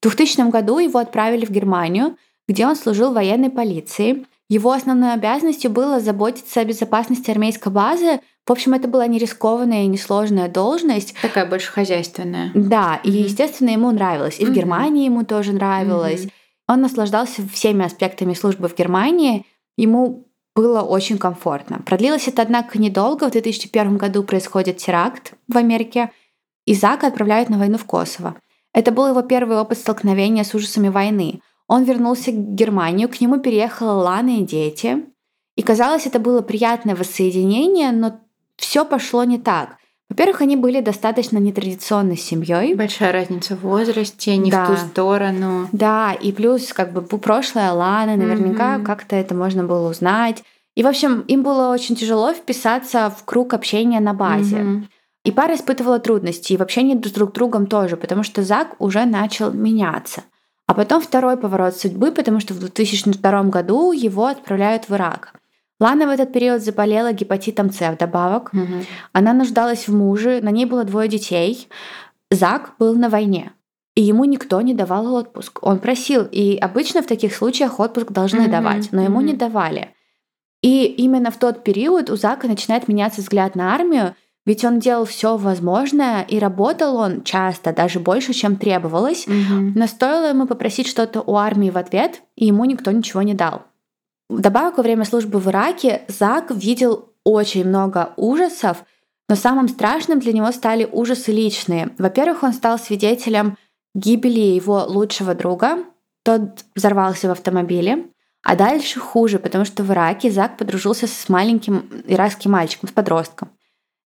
В 0.00 0.08
2000 0.08 0.50
году 0.50 0.78
его 0.78 0.98
отправили 0.98 1.44
в 1.44 1.50
Германию, 1.50 2.16
где 2.48 2.66
он 2.66 2.76
служил 2.76 3.10
в 3.10 3.14
военной 3.14 3.50
полиции. 3.50 4.26
Его 4.48 4.72
основной 4.72 5.14
обязанностью 5.14 5.70
было 5.70 6.00
заботиться 6.00 6.60
о 6.60 6.64
безопасности 6.64 7.30
армейской 7.30 7.72
базы. 7.72 8.20
В 8.46 8.52
общем, 8.52 8.74
это 8.74 8.88
была 8.88 9.06
не 9.06 9.18
рискованная 9.18 9.84
и 9.84 9.88
несложная 9.88 10.48
должность. 10.48 11.14
Такая 11.22 11.46
больше 11.46 11.72
хозяйственная. 11.72 12.50
Да, 12.54 13.00
и, 13.02 13.10
естественно, 13.10 13.70
ему 13.70 13.90
нравилось. 13.90 14.38
И 14.38 14.44
mm-hmm. 14.44 14.50
в 14.50 14.52
Германии 14.52 15.06
ему 15.06 15.24
тоже 15.24 15.52
нравилось. 15.52 16.26
Mm-hmm. 16.26 16.32
Он 16.66 16.80
наслаждался 16.80 17.46
всеми 17.48 17.84
аспектами 17.84 18.34
службы 18.34 18.68
в 18.68 18.76
Германии. 18.76 19.46
Ему 19.76 20.26
было 20.54 20.82
очень 20.82 21.18
комфортно. 21.18 21.82
Продлилось 21.84 22.28
это, 22.28 22.42
однако, 22.42 22.78
недолго. 22.78 23.28
В 23.28 23.32
2001 23.32 23.96
году 23.96 24.22
происходит 24.22 24.78
теракт 24.78 25.34
в 25.48 25.56
Америке, 25.56 26.10
и 26.64 26.74
Зака 26.74 27.08
отправляют 27.08 27.50
на 27.50 27.58
войну 27.58 27.76
в 27.76 27.84
Косово. 27.84 28.36
Это 28.72 28.90
был 28.90 29.08
его 29.08 29.22
первый 29.22 29.58
опыт 29.58 29.78
столкновения 29.78 30.44
с 30.44 30.54
ужасами 30.54 30.88
войны. 30.88 31.40
Он 31.66 31.84
вернулся 31.84 32.30
в 32.30 32.54
Германию, 32.54 33.08
к 33.08 33.20
нему 33.20 33.38
переехала 33.38 33.92
Лана 33.92 34.38
и 34.38 34.44
дети. 34.44 35.04
И 35.56 35.62
казалось, 35.62 36.06
это 36.06 36.18
было 36.18 36.40
приятное 36.40 36.96
воссоединение, 36.96 37.92
но 37.92 38.20
все 38.56 38.84
пошло 38.84 39.24
не 39.24 39.38
так. 39.38 39.76
Во-первых, 40.14 40.42
они 40.42 40.54
были 40.54 40.80
достаточно 40.80 41.38
нетрадиционной 41.38 42.16
семьей. 42.16 42.76
Большая 42.76 43.10
разница 43.10 43.56
в 43.56 43.62
возрасте, 43.62 44.36
не 44.36 44.48
да. 44.48 44.64
в 44.64 44.68
ту 44.68 44.76
сторону. 44.76 45.68
Да, 45.72 46.12
и 46.12 46.30
плюс 46.30 46.72
как 46.72 46.92
бы 46.92 47.02
прошлое 47.02 47.72
Ланы, 47.72 48.14
наверняка 48.14 48.76
mm-hmm. 48.76 48.84
как-то 48.84 49.16
это 49.16 49.34
можно 49.34 49.64
было 49.64 49.90
узнать. 49.90 50.44
И, 50.76 50.84
в 50.84 50.86
общем, 50.86 51.22
им 51.22 51.42
было 51.42 51.72
очень 51.72 51.96
тяжело 51.96 52.32
вписаться 52.32 53.10
в 53.10 53.24
круг 53.24 53.54
общения 53.54 53.98
на 53.98 54.14
базе. 54.14 54.58
Mm-hmm. 54.58 54.82
И 55.24 55.32
пара 55.32 55.56
испытывала 55.56 55.98
трудности, 55.98 56.52
и 56.52 56.56
в 56.56 56.62
общении 56.62 56.94
друг 56.94 57.08
с 57.08 57.12
друг 57.12 57.32
другом 57.32 57.66
тоже, 57.66 57.96
потому 57.96 58.22
что 58.22 58.44
Зак 58.44 58.76
уже 58.78 59.06
начал 59.06 59.50
меняться. 59.50 60.22
А 60.68 60.74
потом 60.74 61.02
второй 61.02 61.36
поворот 61.36 61.76
судьбы, 61.76 62.12
потому 62.12 62.38
что 62.38 62.54
в 62.54 62.60
2002 62.60 63.42
году 63.44 63.90
его 63.90 64.26
отправляют 64.26 64.88
в 64.88 64.94
Ирак. 64.94 65.34
Лана 65.84 66.06
в 66.06 66.10
этот 66.10 66.32
период 66.32 66.62
заболела 66.62 67.12
гепатитом 67.12 67.70
С 67.70 67.92
вдобавок. 67.92 68.54
Угу. 68.54 68.84
Она 69.12 69.34
нуждалась 69.34 69.86
в 69.86 69.94
муже, 69.94 70.40
на 70.40 70.48
ней 70.48 70.64
было 70.64 70.84
двое 70.84 71.08
детей. 71.08 71.68
Зак 72.30 72.72
был 72.78 72.94
на 72.94 73.10
войне. 73.10 73.52
И 73.94 74.00
ему 74.00 74.24
никто 74.24 74.62
не 74.62 74.72
давал 74.72 75.14
отпуск. 75.14 75.58
Он 75.60 75.78
просил, 75.78 76.26
и 76.32 76.56
обычно 76.56 77.02
в 77.02 77.06
таких 77.06 77.34
случаях 77.34 77.80
отпуск 77.80 78.12
должны 78.12 78.46
mm 78.46 78.50
давать, 78.50 78.92
но 78.92 79.02
ему 79.02 79.20
mm 79.20 79.24
не 79.24 79.32
давали. 79.34 79.90
И 80.62 80.86
именно 80.86 81.30
в 81.30 81.36
тот 81.36 81.62
период 81.62 82.08
у 82.08 82.16
Зака 82.16 82.48
начинает 82.48 82.88
меняться 82.88 83.20
взгляд 83.20 83.54
на 83.54 83.74
армию, 83.74 84.16
ведь 84.46 84.64
он 84.64 84.78
делал 84.78 85.04
все 85.04 85.36
возможное, 85.36 86.22
и 86.22 86.38
работал 86.38 86.96
он 86.96 87.24
часто, 87.24 87.74
даже 87.74 88.00
больше, 88.00 88.32
чем 88.32 88.56
требовалось. 88.56 89.26
mm 89.26 89.72
Но 89.74 89.86
стоило 89.86 90.30
ему 90.30 90.46
попросить 90.46 90.88
что-то 90.88 91.20
у 91.20 91.36
армии 91.36 91.68
в 91.68 91.76
ответ, 91.76 92.22
и 92.36 92.46
ему 92.46 92.64
никто 92.64 92.90
ничего 92.90 93.20
не 93.20 93.34
дал. 93.34 93.64
Вдобавок, 94.28 94.78
во 94.78 94.82
время 94.82 95.04
службы 95.04 95.38
в 95.38 95.48
Ираке 95.48 96.02
Зак 96.08 96.50
видел 96.50 97.10
очень 97.24 97.64
много 97.66 98.12
ужасов, 98.16 98.84
но 99.28 99.36
самым 99.36 99.68
страшным 99.68 100.20
для 100.20 100.32
него 100.32 100.50
стали 100.52 100.88
ужасы 100.90 101.32
личные. 101.32 101.90
Во-первых, 101.98 102.42
он 102.42 102.52
стал 102.52 102.78
свидетелем 102.78 103.56
гибели 103.94 104.40
его 104.40 104.84
лучшего 104.86 105.34
друга. 105.34 105.78
Тот 106.22 106.64
взорвался 106.74 107.28
в 107.28 107.32
автомобиле. 107.32 108.06
А 108.42 108.56
дальше 108.56 109.00
хуже, 109.00 109.38
потому 109.38 109.64
что 109.64 109.82
в 109.82 109.90
Ираке 109.90 110.30
Зак 110.30 110.58
подружился 110.58 111.06
с 111.06 111.28
маленьким 111.30 111.88
иракским 112.06 112.52
мальчиком, 112.52 112.90
с 112.90 112.92
подростком. 112.92 113.50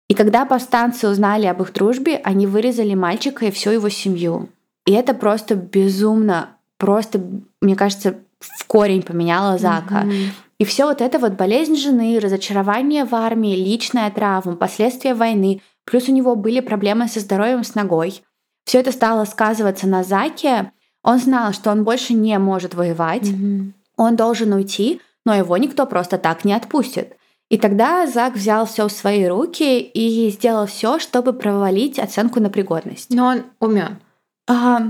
И 0.09 0.15
когда 0.15 0.47
повстанцы 0.47 1.09
узнали 1.09 1.47
об 1.47 1.61
их 1.61 1.73
дружбе, 1.73 2.21
они 2.23 2.47
вырезали 2.47 2.95
мальчика 2.95 3.47
и 3.47 3.51
всю 3.51 3.71
его 3.71 3.89
семью. 3.89 4.49
И 4.87 4.93
это 4.93 5.13
просто 5.13 5.55
безумно, 5.55 6.51
просто, 6.79 7.21
мне 7.61 7.77
кажется, 7.77 8.17
в 8.41 8.67
корень 8.67 9.03
поменяла 9.03 9.59
Зака. 9.59 10.05
Mm-hmm. 10.05 10.29
И 10.59 10.65
все 10.65 10.87
вот 10.87 11.01
это 11.01 11.19
вот 11.19 11.33
болезнь 11.33 11.77
жены, 11.77 12.19
разочарование 12.19 13.05
в 13.05 13.15
армии, 13.15 13.57
личная 13.57 14.11
травма, 14.11 14.57
последствия 14.57 15.15
войны, 15.15 15.63
плюс 15.85 16.09
у 16.09 16.13
него 16.13 16.35
были 16.35 16.61
проблемы 16.61 17.09
со 17.09 17.21
здоровьем 17.21 17.65
с 17.65 17.75
ногой. 17.75 18.23
Все 18.65 18.81
это 18.81 18.93
стало 18.93 19.25
сказываться 19.25 19.87
на 19.87 20.03
Заке. 20.03 20.73
Он 21.03 21.19
знал, 21.19 21.53
что 21.53 21.71
он 21.71 21.85
больше 21.85 22.13
не 22.13 22.39
может 22.39 22.75
воевать, 22.75 23.23
mm-hmm. 23.23 23.73
он 23.97 24.17
должен 24.17 24.53
уйти, 24.53 25.01
но 25.25 25.35
его 25.35 25.57
никто 25.57 25.87
просто 25.87 26.19
так 26.19 26.45
не 26.45 26.53
отпустит. 26.53 27.15
И 27.51 27.57
тогда 27.57 28.07
Зак 28.07 28.35
взял 28.35 28.67
все 28.67 28.89
в 28.89 28.93
свои 28.93 29.27
руки 29.27 29.81
и 29.81 30.31
сделал 30.31 30.67
все, 30.67 30.99
чтобы 30.99 31.33
провалить 31.33 31.99
оценку 31.99 32.41
на 32.41 32.51
пригодность. 32.51 33.11
Но 33.11 33.27
он 33.27 33.45
умен. 33.59 33.99
А, 34.47 34.83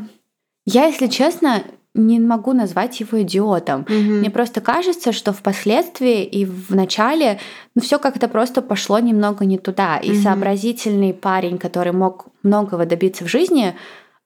я, 0.66 0.86
если 0.86 1.06
честно, 1.06 1.62
не 1.94 2.20
могу 2.20 2.52
назвать 2.52 3.00
его 3.00 3.22
идиотом. 3.22 3.82
Угу. 3.82 3.92
Мне 3.92 4.30
просто 4.30 4.60
кажется, 4.60 5.12
что 5.12 5.32
впоследствии 5.32 6.24
и 6.24 6.44
в 6.44 6.74
начале 6.74 7.40
ну, 7.74 7.82
все 7.82 7.98
как-то 7.98 8.28
просто 8.28 8.62
пошло 8.62 8.98
немного 8.98 9.44
не 9.44 9.58
туда. 9.58 9.98
И 9.98 10.12
угу. 10.12 10.20
сообразительный 10.20 11.14
парень, 11.14 11.58
который 11.58 11.92
мог 11.92 12.26
многого 12.42 12.86
добиться 12.86 13.24
в 13.24 13.28
жизни, 13.28 13.74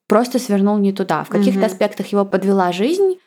просто 0.09 0.39
свернул 0.39 0.77
не 0.79 0.93
туда. 0.93 1.25
В 1.25 1.29
каких-то 1.29 1.61
угу. 1.61 1.67
аспектах 1.67 2.07
его 2.09 2.25
подвела 2.25 2.73
жизнь, 2.73 3.19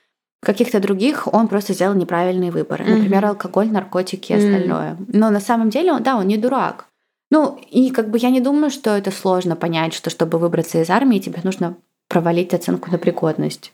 в 0.41 0.45
каких-то 0.45 0.79
других 0.79 1.33
он 1.33 1.47
просто 1.47 1.73
сделал 1.73 1.95
неправильные 1.95 2.51
выборы. 2.51 2.83
Угу. 2.83 2.93
Например, 2.93 3.25
алкоголь, 3.25 3.71
наркотики 3.71 4.31
и 4.31 4.35
остальное. 4.35 4.97
Но 5.07 5.29
на 5.31 5.39
самом 5.39 5.69
деле, 5.69 5.97
да, 5.99 6.17
он 6.17 6.27
не 6.27 6.37
дурак. 6.37 6.85
Ну, 7.31 7.59
и 7.71 7.89
как 7.89 8.09
бы 8.11 8.19
я 8.19 8.29
не 8.29 8.39
думаю, 8.39 8.69
что 8.69 8.91
это 8.91 9.09
сложно 9.11 9.55
понять, 9.55 9.93
что 9.93 10.09
чтобы 10.09 10.37
выбраться 10.37 10.79
из 10.81 10.89
армии, 10.89 11.19
тебе 11.19 11.39
нужно 11.43 11.75
провалить 12.07 12.53
оценку 12.53 12.91
на 12.91 12.97
пригодность. 12.97 13.73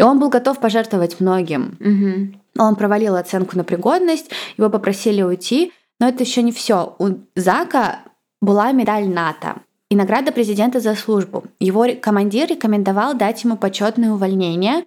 И 0.00 0.02
он 0.02 0.18
был 0.18 0.30
готов 0.30 0.58
пожертвовать 0.58 1.20
многим. 1.20 1.76
Угу. 1.78 2.62
Он 2.64 2.74
провалил 2.74 3.16
оценку 3.16 3.58
на 3.58 3.64
пригодность, 3.64 4.30
его 4.56 4.70
попросили 4.70 5.20
уйти, 5.20 5.72
но 6.00 6.08
это 6.08 6.24
еще 6.24 6.42
не 6.42 6.52
все. 6.52 6.96
У 6.98 7.08
Зака 7.36 7.98
была 8.40 8.72
медаль 8.72 9.08
НАТО 9.10 9.56
и 9.90 9.96
награда 9.96 10.32
президента 10.32 10.80
за 10.80 10.94
службу. 10.94 11.44
Его 11.58 11.86
командир 12.00 12.48
рекомендовал 12.48 13.14
дать 13.14 13.44
ему 13.44 13.58
почетное 13.58 14.10
увольнение, 14.10 14.86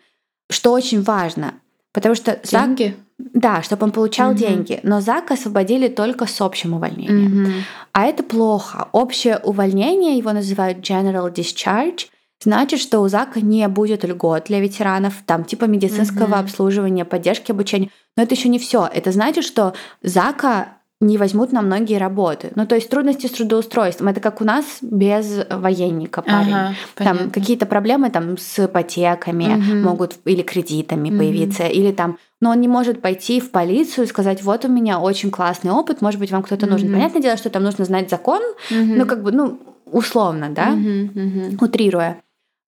что 0.50 0.72
очень 0.72 1.04
важно, 1.04 1.54
потому 1.94 2.16
что 2.16 2.40
деньги. 2.44 2.96
Зак, 3.20 3.30
да, 3.36 3.62
чтобы 3.62 3.84
он 3.86 3.92
получал 3.92 4.32
угу. 4.32 4.40
деньги, 4.40 4.80
но 4.82 5.00
Зака 5.00 5.36
освободили 5.36 5.90
только 5.90 6.26
с 6.26 6.42
общим 6.42 6.74
увольнением, 6.74 7.44
угу. 7.44 7.52
а 7.92 8.06
это 8.06 8.24
плохо. 8.24 8.90
Общее 8.94 9.38
увольнение 9.38 10.18
его 10.18 10.32
называют 10.34 10.80
general 10.80 11.32
discharge, 11.32 12.08
значит, 12.44 12.80
что 12.80 13.00
у 13.00 13.08
ЗАКа 13.08 13.42
не 13.42 13.68
будет 13.68 14.04
льгот 14.04 14.46
для 14.46 14.60
ветеранов, 14.60 15.16
там 15.26 15.44
типа 15.44 15.66
медицинского 15.66 16.26
угу. 16.26 16.36
обслуживания, 16.36 17.06
поддержки 17.06 17.52
обучения. 17.52 17.90
Но 18.16 18.24
это 18.24 18.36
еще 18.36 18.50
не 18.50 18.60
все. 18.60 18.90
Это 18.94 19.12
значит, 19.12 19.44
что 19.44 19.74
ЗАКа 20.02 20.68
не 21.02 21.18
возьмут 21.18 21.52
на 21.52 21.62
многие 21.62 21.98
работы. 21.98 22.52
Ну, 22.56 22.66
то 22.66 22.76
есть 22.76 22.90
трудности 22.90 23.28
с 23.28 23.32
трудоустройством. 23.32 24.08
Это 24.08 24.22
как 24.22 24.40
у 24.40 24.46
нас 24.46 24.66
без 24.82 25.46
военника 25.50 26.22
парень. 26.22 26.54
Ага, 26.54 26.76
там 26.96 27.30
какие-то 27.30 27.66
проблемы 27.66 28.10
там 28.10 28.38
с 28.38 28.66
ипотеками 28.66 29.56
угу. 29.56 29.90
могут 29.90 30.16
или 30.26 30.44
кредитами 30.44 31.10
угу. 31.10 31.18
появиться, 31.18 31.64
или 31.64 31.92
там 31.92 32.18
но 32.44 32.50
он 32.50 32.60
не 32.60 32.68
может 32.68 33.02
пойти 33.02 33.40
в 33.40 33.52
полицию 33.52 34.04
и 34.04 34.08
сказать, 34.08 34.44
вот 34.44 34.66
у 34.66 34.68
меня 34.68 35.00
очень 35.00 35.32
классный 35.32 35.72
опыт, 35.72 36.02
может 36.02 36.20
быть, 36.20 36.30
вам 36.30 36.44
кто-то 36.44 36.68
нужен. 36.68 36.90
Mm-hmm. 36.90 36.94
Понятное 36.94 37.22
дело, 37.22 37.38
что 37.38 37.50
там 37.50 37.64
нужно 37.64 37.86
знать 37.86 38.10
закон, 38.10 38.42
mm-hmm. 38.70 38.96
но 38.98 39.06
как 39.06 39.24
бы, 39.24 39.32
ну, 39.32 39.60
условно, 39.86 40.50
да, 40.50 40.72
mm-hmm. 40.72 41.14
Mm-hmm. 41.14 41.64
утрируя. 41.64 42.22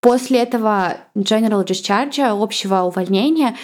После 0.06 0.44
этого 0.44 0.98
general 1.18 1.66
discharge, 1.66 2.22
общего 2.22 2.84
увольнения, 2.84 3.56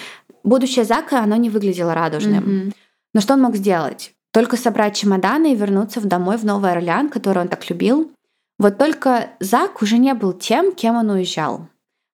будущее 0.44 0.86
Зака, 0.86 1.22
оно 1.22 1.36
не 1.36 1.52
выглядело 1.52 1.94
радужным. 1.94 2.44
Mm-hmm. 2.44 2.74
Но 3.14 3.22
что 3.22 3.36
он 3.36 3.44
мог 3.44 3.56
сделать? 3.56 4.14
Только 4.34 4.58
собрать 4.58 4.96
чемоданы 4.96 5.54
и 5.54 5.56
вернуться 5.56 6.00
в 6.00 6.06
домой 6.06 6.38
в 6.38 6.44
Новый 6.44 6.72
Орлеан, 6.72 7.10
который 7.10 7.44
он 7.44 7.48
так 7.48 7.70
любил. 7.70 8.12
Вот 8.58 8.80
только 8.80 9.30
Зак 9.40 9.84
уже 9.84 10.00
не 10.00 10.16
был 10.16 10.34
тем, 10.34 10.72
кем 10.74 10.96
он 10.96 11.12
уезжал. 11.12 11.68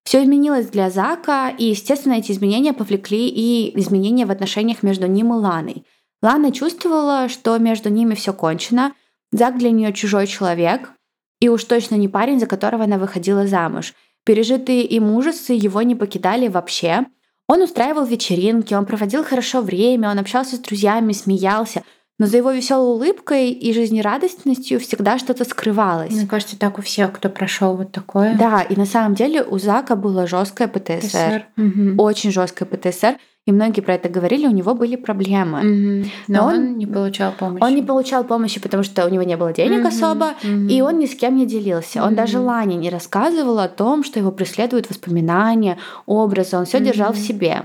Все 0.03 0.21
изменилось 0.21 0.67
для 0.67 0.89
Зака, 0.89 1.49
и, 1.49 1.63
естественно, 1.63 2.15
эти 2.15 2.33
изменения 2.33 2.73
повлекли 2.73 3.29
и 3.29 3.79
изменения 3.79 4.25
в 4.25 4.31
отношениях 4.31 4.83
между 4.83 5.07
ним 5.07 5.33
и 5.33 5.37
Ланой. 5.37 5.85
Лана 6.21 6.51
чувствовала, 6.51 7.29
что 7.29 7.57
между 7.59 7.87
ними 7.87 8.13
все 8.13 8.33
кончено. 8.33 8.91
Зак 9.31 9.57
для 9.57 9.71
нее 9.71 9.93
чужой 9.93 10.27
человек, 10.27 10.91
и 11.39 11.47
уж 11.47 11.63
точно 11.63 11.95
не 11.95 12.09
парень, 12.09 12.41
за 12.41 12.45
которого 12.45 12.83
она 12.83 12.97
выходила 12.97 13.47
замуж– 13.47 13.93
Пережитые 14.27 14.83
им 14.83 15.09
ужасы 15.11 15.53
его 15.53 15.81
не 15.83 15.95
покидали 15.95 16.49
вообще. 16.49 17.05
Он 17.47 17.61
устраивал 17.61 18.03
вечеринки, 18.03 18.73
он 18.73 18.85
проводил 18.85 19.23
хорошо 19.23 19.61
время, 19.61 20.11
он 20.11 20.19
общался 20.19 20.57
с 20.57 20.59
друзьями, 20.59 21.13
смеялся. 21.13 21.83
но 22.19 22.25
за 22.25 22.35
его 22.35 22.51
веселой 22.51 22.93
улыбкой 22.95 23.51
и 23.51 23.71
жизнерадостностью 23.71 24.81
всегда 24.81 25.17
что-то 25.17 25.45
скрывалось. 25.45 26.11
Мне 26.11 26.27
кажется, 26.27 26.59
так 26.59 26.77
у 26.77 26.81
всех, 26.81 27.13
кто 27.13 27.29
прошел 27.29 27.77
вот 27.77 27.93
такое. 27.93 28.35
Да, 28.35 28.63
и 28.63 28.75
на 28.75 28.85
самом 28.85 29.15
деле 29.15 29.43
у 29.43 29.59
Зака 29.59 29.95
было 29.95 30.27
жесткое 30.27 30.67
ПТСР. 30.67 31.45
ПТСР. 31.45 31.45
Угу. 31.55 32.03
Очень 32.03 32.31
жесткое 32.31 32.67
ПТСР. 32.67 33.15
И 33.47 33.51
многие 33.53 33.79
про 33.79 33.95
это 33.95 34.09
говорили, 34.09 34.45
у 34.45 34.51
него 34.51 34.75
были 34.75 34.97
проблемы. 34.97 35.59
Угу. 35.59 36.09
Но, 36.27 36.41
Но 36.41 36.47
он, 36.47 36.55
он 36.55 36.77
не 36.77 36.85
получал 36.85 37.31
помощи. 37.31 37.63
Он 37.63 37.75
не 37.75 37.81
получал 37.81 38.25
помощи, 38.25 38.59
потому 38.59 38.83
что 38.83 39.05
у 39.05 39.09
него 39.09 39.23
не 39.23 39.37
было 39.37 39.53
денег 39.53 39.79
угу. 39.79 39.87
особо, 39.87 40.33
угу. 40.43 40.67
и 40.69 40.81
он 40.81 40.99
ни 40.99 41.05
с 41.05 41.15
кем 41.15 41.37
не 41.37 41.45
делился. 41.45 42.03
Он 42.03 42.13
даже 42.13 42.39
Лане 42.39 42.75
не 42.75 42.89
рассказывал 42.89 43.59
о 43.59 43.69
том, 43.69 44.03
что 44.03 44.19
его 44.19 44.33
преследуют 44.33 44.89
воспоминания, 44.89 45.77
образы. 46.05 46.57
Он 46.57 46.65
все 46.65 46.79
угу. 46.79 46.87
держал 46.87 47.13
в 47.13 47.17
себе. 47.17 47.63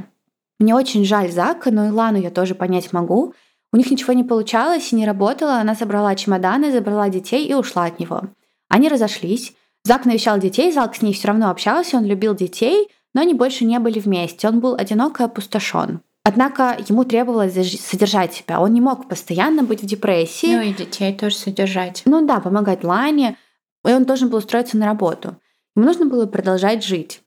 Мне 0.60 0.72
очень 0.76 1.04
жаль 1.04 1.32
Зака, 1.32 1.72
но 1.72 1.88
и 1.88 1.90
Лану 1.90 2.20
я 2.20 2.30
тоже 2.30 2.54
понять 2.54 2.92
могу. 2.92 3.34
У 3.72 3.76
них 3.76 3.90
ничего 3.90 4.12
не 4.12 4.22
получалось 4.22 4.92
и 4.92 4.96
не 4.96 5.04
работало. 5.04 5.56
Она 5.56 5.74
собрала 5.74 6.14
чемоданы, 6.14 6.70
забрала 6.70 7.08
детей 7.08 7.44
и 7.44 7.54
ушла 7.54 7.86
от 7.86 7.98
него. 7.98 8.22
Они 8.68 8.88
разошлись. 8.88 9.52
Зак 9.84 10.04
навещал 10.04 10.38
детей, 10.38 10.70
Зак 10.70 10.94
с 10.94 11.02
ней 11.02 11.12
все 11.12 11.26
равно 11.26 11.50
общался, 11.50 11.96
он 11.96 12.04
любил 12.04 12.36
детей, 12.36 12.88
но 13.14 13.20
они 13.20 13.34
больше 13.34 13.64
не 13.64 13.78
были 13.78 13.98
вместе. 13.98 14.48
Он 14.48 14.60
был 14.60 14.74
одинок 14.74 15.20
и 15.20 15.24
опустошен. 15.24 16.00
Однако 16.24 16.76
ему 16.88 17.04
требовалось 17.04 17.54
содержать 17.80 18.34
себя. 18.34 18.60
Он 18.60 18.72
не 18.72 18.80
мог 18.80 19.08
постоянно 19.08 19.64
быть 19.64 19.82
в 19.82 19.86
депрессии. 19.86 20.54
Ну 20.54 20.62
и 20.62 20.72
детей 20.72 21.12
тоже 21.12 21.36
содержать. 21.36 22.02
Ну 22.04 22.24
да, 22.24 22.40
помогать 22.40 22.84
Лане. 22.84 23.36
И 23.84 23.92
он 23.92 24.04
должен 24.04 24.28
был 24.28 24.38
устроиться 24.38 24.76
на 24.76 24.86
работу. 24.86 25.36
Ему 25.74 25.86
нужно 25.86 26.06
было 26.06 26.26
продолжать 26.26 26.84
жить. 26.84 27.20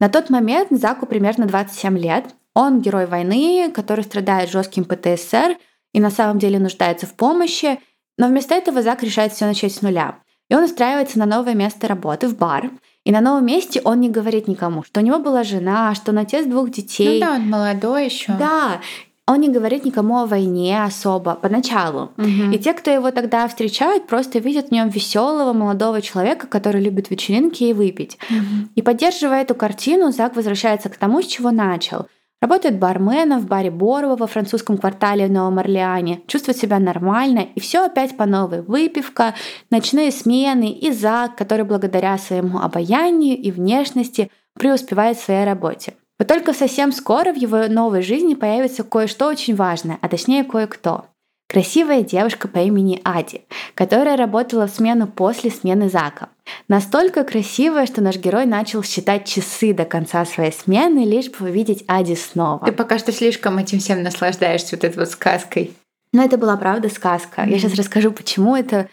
На 0.00 0.08
тот 0.08 0.30
момент 0.30 0.68
Заку 0.70 1.06
примерно 1.06 1.46
27 1.46 1.96
лет. 1.98 2.34
Он 2.54 2.80
герой 2.80 3.06
войны, 3.06 3.70
который 3.72 4.02
страдает 4.02 4.50
жестким 4.50 4.84
ПТСР 4.84 5.56
и 5.92 6.00
на 6.00 6.10
самом 6.10 6.38
деле 6.38 6.58
нуждается 6.58 7.06
в 7.06 7.14
помощи, 7.14 7.80
но 8.16 8.28
вместо 8.28 8.54
этого 8.54 8.82
Зак 8.82 9.02
решает 9.02 9.32
все 9.32 9.46
начать 9.46 9.72
с 9.72 9.82
нуля. 9.82 10.18
И 10.50 10.54
он 10.54 10.64
устраивается 10.64 11.18
на 11.18 11.24
новое 11.24 11.54
место 11.54 11.88
работы 11.88 12.28
в 12.28 12.36
бар. 12.36 12.70
И 13.04 13.12
на 13.12 13.22
новом 13.22 13.46
месте 13.46 13.80
он 13.82 14.00
не 14.00 14.10
говорит 14.10 14.46
никому, 14.46 14.82
что 14.82 15.00
у 15.00 15.02
него 15.02 15.18
была 15.18 15.42
жена, 15.42 15.94
что 15.94 16.10
он 16.10 16.18
отец 16.18 16.44
двух 16.44 16.70
детей. 16.70 17.20
Ну 17.20 17.26
да, 17.26 17.34
он 17.36 17.48
молодой 17.48 18.04
еще. 18.04 18.32
Да, 18.38 18.80
он 19.26 19.40
не 19.40 19.48
говорит 19.48 19.84
никому 19.84 20.18
о 20.18 20.26
войне 20.26 20.82
особо 20.82 21.36
поначалу. 21.36 22.10
Угу. 22.18 22.52
И 22.52 22.58
те, 22.58 22.74
кто 22.74 22.90
его 22.90 23.12
тогда 23.12 23.46
встречают, 23.46 24.08
просто 24.08 24.40
видят 24.40 24.68
в 24.68 24.72
нем 24.72 24.88
веселого 24.88 25.52
молодого 25.52 26.02
человека, 26.02 26.48
который 26.48 26.82
любит 26.82 27.10
вечеринки 27.10 27.62
и 27.62 27.72
выпить. 27.72 28.18
Угу. 28.28 28.70
И 28.74 28.82
поддерживая 28.82 29.42
эту 29.42 29.54
картину, 29.54 30.10
Зак 30.10 30.34
возвращается 30.34 30.88
к 30.88 30.96
тому, 30.96 31.22
с 31.22 31.26
чего 31.26 31.52
начал. 31.52 32.06
Работает 32.40 32.78
барменом 32.78 33.40
в 33.40 33.46
баре 33.46 33.70
Борова 33.70 34.16
во 34.16 34.26
французском 34.26 34.78
квартале 34.78 35.26
в 35.26 35.30
Новом 35.30 35.58
Орлеане, 35.58 36.22
чувствует 36.26 36.56
себя 36.56 36.78
нормально, 36.78 37.46
и 37.54 37.60
все 37.60 37.84
опять 37.84 38.16
по 38.16 38.24
новой. 38.24 38.62
Выпивка, 38.62 39.34
ночные 39.70 40.10
смены 40.10 40.72
и 40.72 40.90
Зак, 40.90 41.36
который 41.36 41.66
благодаря 41.66 42.16
своему 42.16 42.60
обаянию 42.60 43.36
и 43.36 43.50
внешности 43.50 44.30
преуспевает 44.54 45.18
в 45.18 45.22
своей 45.22 45.44
работе. 45.44 45.94
Вот 46.18 46.28
только 46.28 46.54
совсем 46.54 46.92
скоро 46.92 47.32
в 47.32 47.36
его 47.36 47.68
новой 47.68 48.00
жизни 48.00 48.34
появится 48.34 48.84
кое-что 48.84 49.28
очень 49.28 49.54
важное, 49.54 49.98
а 50.00 50.08
точнее 50.08 50.44
кое-кто. 50.44 51.09
Красивая 51.50 52.02
девушка 52.04 52.46
по 52.46 52.58
имени 52.58 53.00
Ади, 53.02 53.42
которая 53.74 54.16
работала 54.16 54.68
в 54.68 54.70
смену 54.70 55.08
после 55.08 55.50
смены 55.50 55.90
Зака. 55.90 56.28
Настолько 56.68 57.24
красивая, 57.24 57.86
что 57.86 58.00
наш 58.00 58.18
герой 58.18 58.46
начал 58.46 58.84
считать 58.84 59.26
часы 59.26 59.74
до 59.74 59.84
конца 59.84 60.24
своей 60.24 60.52
смены, 60.52 61.04
лишь 61.04 61.28
бы 61.28 61.46
увидеть 61.46 61.82
Ади 61.88 62.14
снова. 62.14 62.64
Ты 62.64 62.70
пока 62.70 62.98
что 63.00 63.10
слишком 63.10 63.58
этим 63.58 63.80
всем 63.80 64.04
наслаждаешься, 64.04 64.76
вот 64.76 64.84
этой 64.84 64.98
вот 64.98 65.10
сказкой. 65.10 65.72
Но 66.12 66.22
это 66.22 66.38
была 66.38 66.56
правда 66.56 66.88
сказка. 66.88 67.40
Mm-hmm. 67.40 67.50
Я 67.50 67.58
сейчас 67.58 67.74
расскажу, 67.74 68.12
почему 68.12 68.54
это 68.54 68.88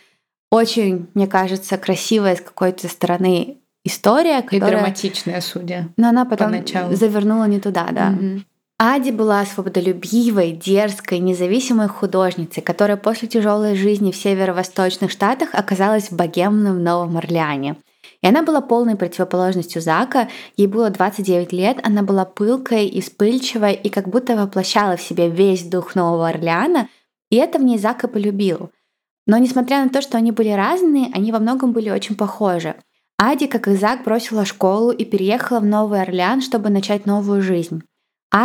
очень, 0.50 1.06
мне 1.14 1.28
кажется, 1.28 1.78
красивая 1.78 2.38
с 2.38 2.42
какой-то 2.42 2.88
стороны 2.88 3.58
история, 3.86 4.42
которая... 4.42 4.70
И 4.70 4.72
драматичная, 4.72 5.42
судя 5.42 5.90
Но 5.96 6.10
она 6.10 6.26
потом 6.26 6.48
поначалу. 6.48 6.96
завернула 6.96 7.44
не 7.44 7.60
туда, 7.60 7.90
да. 7.92 8.10
Mm-hmm. 8.10 8.42
Ади 8.80 9.10
была 9.10 9.44
свободолюбивой, 9.44 10.52
дерзкой, 10.52 11.18
независимой 11.18 11.88
художницей, 11.88 12.62
которая 12.62 12.96
после 12.96 13.28
тяжелой 13.28 13.76
жизни 13.76 14.12
в 14.12 14.16
северо-восточных 14.16 15.10
штатах 15.10 15.50
оказалась 15.54 16.12
в 16.12 16.16
богемном 16.16 16.84
Новом 16.84 17.18
Орлеане. 17.18 17.78
И 18.22 18.28
она 18.28 18.44
была 18.44 18.62
полной 18.62 18.96
противоположностью 18.96 19.82
Зака. 19.82 20.30
Ей 20.58 20.68
было 20.68 20.92
29 20.92 21.52
лет, 21.54 21.80
она 21.82 22.04
была 22.04 22.24
пылкой 22.24 22.86
и 22.86 23.02
вспыльчивой 23.02 23.74
и 23.74 23.90
как 23.90 24.10
будто 24.10 24.36
воплощала 24.36 24.96
в 24.96 25.02
себе 25.02 25.28
весь 25.28 25.64
дух 25.64 25.96
Нового 25.96 26.28
Орлеана, 26.28 26.88
и 27.32 27.38
это 27.38 27.58
в 27.58 27.64
ней 27.64 27.80
Зака 27.80 28.08
полюбил. 28.08 28.70
Но 29.26 29.40
несмотря 29.40 29.84
на 29.84 29.90
то, 29.90 30.04
что 30.04 30.20
они 30.20 30.32
были 30.32 30.50
разные, 30.50 31.10
они 31.16 31.32
во 31.32 31.40
многом 31.40 31.74
были 31.74 31.90
очень 31.90 32.16
похожи. 32.16 32.76
Ади, 33.18 33.48
как 33.48 33.68
и 33.68 33.76
Зак, 33.76 34.04
бросила 34.04 34.46
школу 34.46 34.92
и 34.92 35.04
переехала 35.04 35.62
в 35.62 35.66
Новый 35.66 36.00
Орлеан, 36.00 36.42
чтобы 36.42 36.70
начать 36.70 37.08
новую 37.08 37.42
жизнь. 37.42 37.82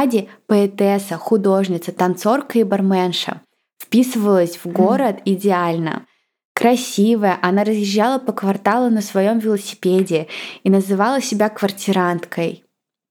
Ади– 0.00 0.28
поэтесса, 0.46 1.18
художница, 1.18 1.92
танцорка 1.92 2.58
и 2.58 2.64
барменша. 2.64 3.42
Вписывалась 3.78 4.56
в 4.56 4.66
город 4.66 5.16
mm. 5.16 5.22
идеально. 5.26 6.06
Красивая, 6.54 7.38
она 7.42 7.62
разъезжала 7.62 8.18
по 8.18 8.32
кварталу 8.32 8.88
на 8.88 9.02
своем 9.02 9.38
велосипеде 9.38 10.28
и 10.62 10.70
называла 10.70 11.20
себя 11.20 11.50
квартиранткой. 11.50 12.64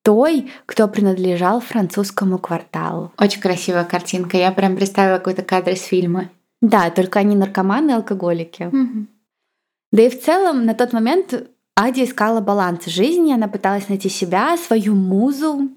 Той, 0.03 0.51
кто 0.65 0.87
принадлежал 0.87 1.59
французскому 1.59 2.39
кварталу. 2.39 3.11
Очень 3.19 3.41
красивая 3.41 3.83
картинка. 3.83 4.37
Я 4.37 4.51
прям 4.51 4.75
представила 4.75 5.17
какой-то 5.19 5.43
кадр 5.43 5.73
из 5.73 5.83
фильма. 5.83 6.29
Да, 6.61 6.89
только 6.89 7.19
они 7.19 7.35
наркоманы 7.35 7.91
и 7.91 7.93
алкоголики. 7.93 8.63
Mm-hmm. 8.63 9.05
Да 9.91 10.01
и 10.01 10.09
в 10.09 10.19
целом 10.19 10.65
на 10.65 10.73
тот 10.73 10.93
момент 10.93 11.47
Ади 11.75 12.03
искала 12.03 12.41
баланс 12.41 12.85
жизни, 12.85 13.33
она 13.33 13.47
пыталась 13.47 13.87
найти 13.87 14.09
себя, 14.09 14.57
свою 14.57 14.95
музу, 14.95 15.69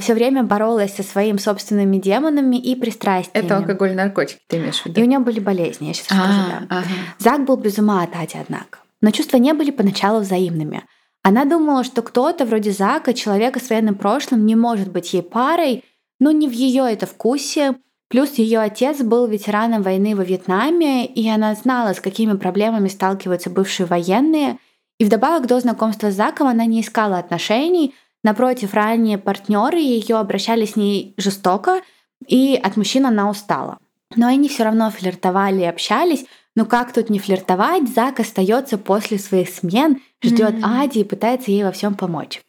все 0.00 0.14
время 0.14 0.42
боролась 0.42 0.94
со 0.94 1.02
своими 1.02 1.38
собственными 1.38 1.96
демонами 1.96 2.56
и 2.56 2.74
пристрастиями. 2.74 3.46
Это 3.46 3.56
алкоголь, 3.56 3.94
наркотики, 3.94 4.40
ты 4.46 4.58
имеешь 4.58 4.80
в 4.80 4.86
виду? 4.86 5.00
И 5.00 5.04
у 5.04 5.06
нее 5.06 5.20
были 5.20 5.40
болезни, 5.40 5.86
я 5.86 5.94
сейчас 5.94 6.08
а, 6.10 6.14
скажу, 6.14 6.50
да. 6.50 6.66
Ага. 6.68 6.86
Зак 7.18 7.44
был 7.44 7.56
без 7.56 7.78
ума 7.78 8.02
от 8.02 8.14
Ати, 8.14 8.38
однако. 8.40 8.78
Но 9.00 9.10
чувства 9.10 9.38
не 9.38 9.54
были 9.54 9.70
поначалу 9.70 10.20
взаимными. 10.20 10.82
Она 11.22 11.44
думала, 11.44 11.84
что 11.84 12.02
кто-то 12.02 12.44
вроде 12.44 12.72
Зака, 12.72 13.12
человека 13.12 13.60
с 13.60 13.70
военным 13.70 13.94
прошлым, 13.94 14.46
не 14.46 14.56
может 14.56 14.90
быть 14.90 15.12
ей 15.12 15.22
парой, 15.22 15.84
но 16.18 16.30
не 16.30 16.48
в 16.48 16.52
ее 16.52 16.90
это 16.90 17.06
вкусе. 17.06 17.76
Плюс 18.08 18.34
ее 18.34 18.58
отец 18.58 19.02
был 19.02 19.26
ветераном 19.26 19.82
войны 19.82 20.16
во 20.16 20.24
Вьетнаме, 20.24 21.06
и 21.06 21.28
она 21.28 21.54
знала, 21.54 21.92
с 21.94 22.00
какими 22.00 22.36
проблемами 22.36 22.88
сталкиваются 22.88 23.50
бывшие 23.50 23.86
военные. 23.86 24.58
И 24.98 25.04
вдобавок 25.04 25.46
до 25.46 25.60
знакомства 25.60 26.10
с 26.10 26.14
Заком 26.14 26.48
она 26.48 26.66
не 26.66 26.80
искала 26.80 27.18
отношений, 27.18 27.94
Напротив, 28.22 28.74
ранее 28.74 29.18
партнеры 29.18 29.78
ее 29.78 30.16
обращались 30.16 30.72
с 30.72 30.76
ней 30.76 31.14
жестоко, 31.16 31.80
и 32.26 32.60
от 32.62 32.76
мужчин 32.76 33.06
она 33.06 33.30
устала. 33.30 33.78
Но 34.16 34.26
они 34.26 34.48
все 34.48 34.64
равно 34.64 34.90
флиртовали 34.90 35.60
и 35.60 35.64
общались. 35.64 36.26
Но 36.56 36.64
как 36.66 36.92
тут 36.92 37.10
не 37.10 37.18
флиртовать? 37.18 37.88
Зак 37.94 38.20
остается 38.20 38.76
после 38.76 39.18
своих 39.18 39.48
смен, 39.48 40.02
ждет 40.22 40.54
mm-hmm. 40.56 40.80
Ади 40.80 40.98
и 40.98 41.04
пытается 41.04 41.50
ей 41.50 41.64
во 41.64 41.72
всем 41.72 41.94
помочь. 41.94 42.42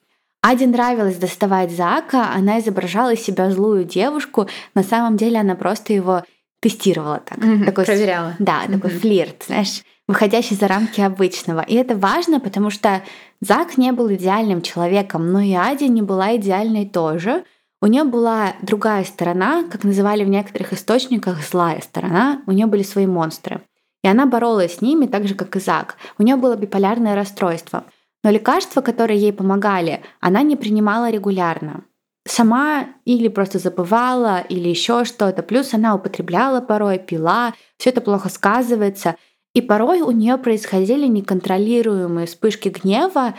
Аде 0.43 0.65
нравилось 0.65 1.17
доставать 1.17 1.71
Зака, 1.71 2.33
она 2.33 2.59
изображала 2.59 3.13
из 3.13 3.21
себя 3.21 3.51
злую 3.51 3.83
девушку, 3.85 4.47
на 4.73 4.81
самом 4.81 5.15
деле 5.15 5.39
она 5.39 5.53
просто 5.53 5.93
его 5.93 6.23
тестировала 6.61 7.21
так. 7.25 7.37
Mm-hmm, 7.39 7.65
такой, 7.65 7.85
проверяла. 7.85 8.35
Да, 8.39 8.63
mm-hmm. 8.63 8.73
такой 8.73 8.89
флирт, 8.91 9.43
знаешь 9.47 9.83
выходящий 10.11 10.55
за 10.55 10.67
рамки 10.67 10.99
обычного. 10.99 11.61
И 11.61 11.75
это 11.75 11.95
важно, 11.95 12.39
потому 12.39 12.69
что 12.69 13.01
Зак 13.39 13.77
не 13.77 13.91
был 13.91 14.11
идеальным 14.13 14.61
человеком, 14.61 15.31
но 15.31 15.39
и 15.39 15.53
Ади 15.53 15.85
не 15.85 16.01
была 16.01 16.35
идеальной 16.35 16.85
тоже. 16.85 17.43
У 17.81 17.87
нее 17.87 18.03
была 18.03 18.53
другая 18.61 19.03
сторона, 19.05 19.63
как 19.63 19.83
называли 19.83 20.23
в 20.23 20.27
некоторых 20.27 20.73
источниках, 20.73 21.39
злая 21.41 21.81
сторона. 21.81 22.41
У 22.45 22.51
нее 22.51 22.67
были 22.67 22.83
свои 22.83 23.07
монстры. 23.07 23.61
И 24.03 24.07
она 24.07 24.25
боролась 24.25 24.77
с 24.77 24.81
ними 24.81 25.05
так 25.05 25.27
же, 25.27 25.33
как 25.33 25.55
и 25.55 25.59
Зак. 25.59 25.95
У 26.17 26.23
нее 26.23 26.35
было 26.35 26.55
биполярное 26.55 27.15
расстройство. 27.15 27.85
Но 28.23 28.29
лекарства, 28.29 28.81
которые 28.81 29.19
ей 29.19 29.33
помогали, 29.33 30.01
она 30.19 30.43
не 30.43 30.55
принимала 30.55 31.09
регулярно. 31.09 31.83
Сама 32.31 32.87
или 33.03 33.27
просто 33.27 33.59
забывала, 33.59 34.39
или 34.39 34.69
еще 34.69 35.03
что-то. 35.03 35.43
Плюс 35.43 35.73
она 35.73 35.95
употребляла 35.95 36.61
порой, 36.61 36.97
пила. 36.97 37.53
Все 37.77 37.89
это 37.89 37.99
плохо 37.99 38.29
сказывается. 38.29 39.17
И 39.53 39.59
порой 39.59 39.99
у 39.99 40.11
нее 40.11 40.37
происходили 40.37 41.07
неконтролируемые 41.07 42.27
вспышки 42.27 42.69
гнева, 42.69 43.33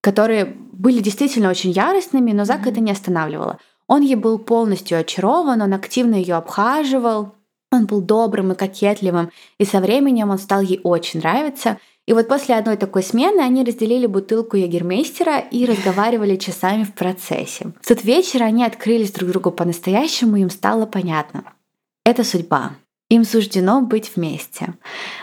которые 0.00 0.46
были 0.46 1.00
действительно 1.00 1.50
очень 1.50 1.70
яростными, 1.72 2.32
но 2.32 2.46
Зак 2.46 2.62
mm-hmm. 2.62 2.70
это 2.70 2.80
не 2.80 2.92
останавливало. 2.92 3.58
Он 3.86 4.00
ей 4.00 4.14
был 4.14 4.38
полностью 4.38 4.98
очарован, 4.98 5.60
он 5.60 5.74
активно 5.74 6.14
ее 6.14 6.36
обхаживал, 6.36 7.34
он 7.70 7.84
был 7.84 8.00
добрым 8.00 8.52
и 8.52 8.54
кокетливым, 8.54 9.32
и 9.58 9.66
со 9.66 9.80
временем 9.80 10.30
он 10.30 10.38
стал 10.38 10.62
ей 10.62 10.80
очень 10.82 11.20
нравиться. 11.20 11.76
И 12.10 12.12
вот 12.12 12.26
после 12.26 12.56
одной 12.56 12.76
такой 12.76 13.04
смены 13.04 13.40
они 13.40 13.62
разделили 13.62 14.06
бутылку 14.06 14.56
ягермейстера 14.56 15.38
и 15.38 15.64
разговаривали 15.64 16.34
часами 16.34 16.82
в 16.82 16.92
процессе. 16.92 17.72
В 17.80 17.86
тот 17.86 18.02
вечер 18.02 18.42
они 18.42 18.64
открылись 18.64 19.12
друг 19.12 19.30
другу 19.30 19.52
по-настоящему, 19.52 20.34
и 20.34 20.40
им 20.40 20.50
стало 20.50 20.86
понятно. 20.86 21.44
Это 22.04 22.24
судьба. 22.24 22.72
Им 23.10 23.22
суждено 23.22 23.80
быть 23.82 24.10
вместе. 24.16 24.74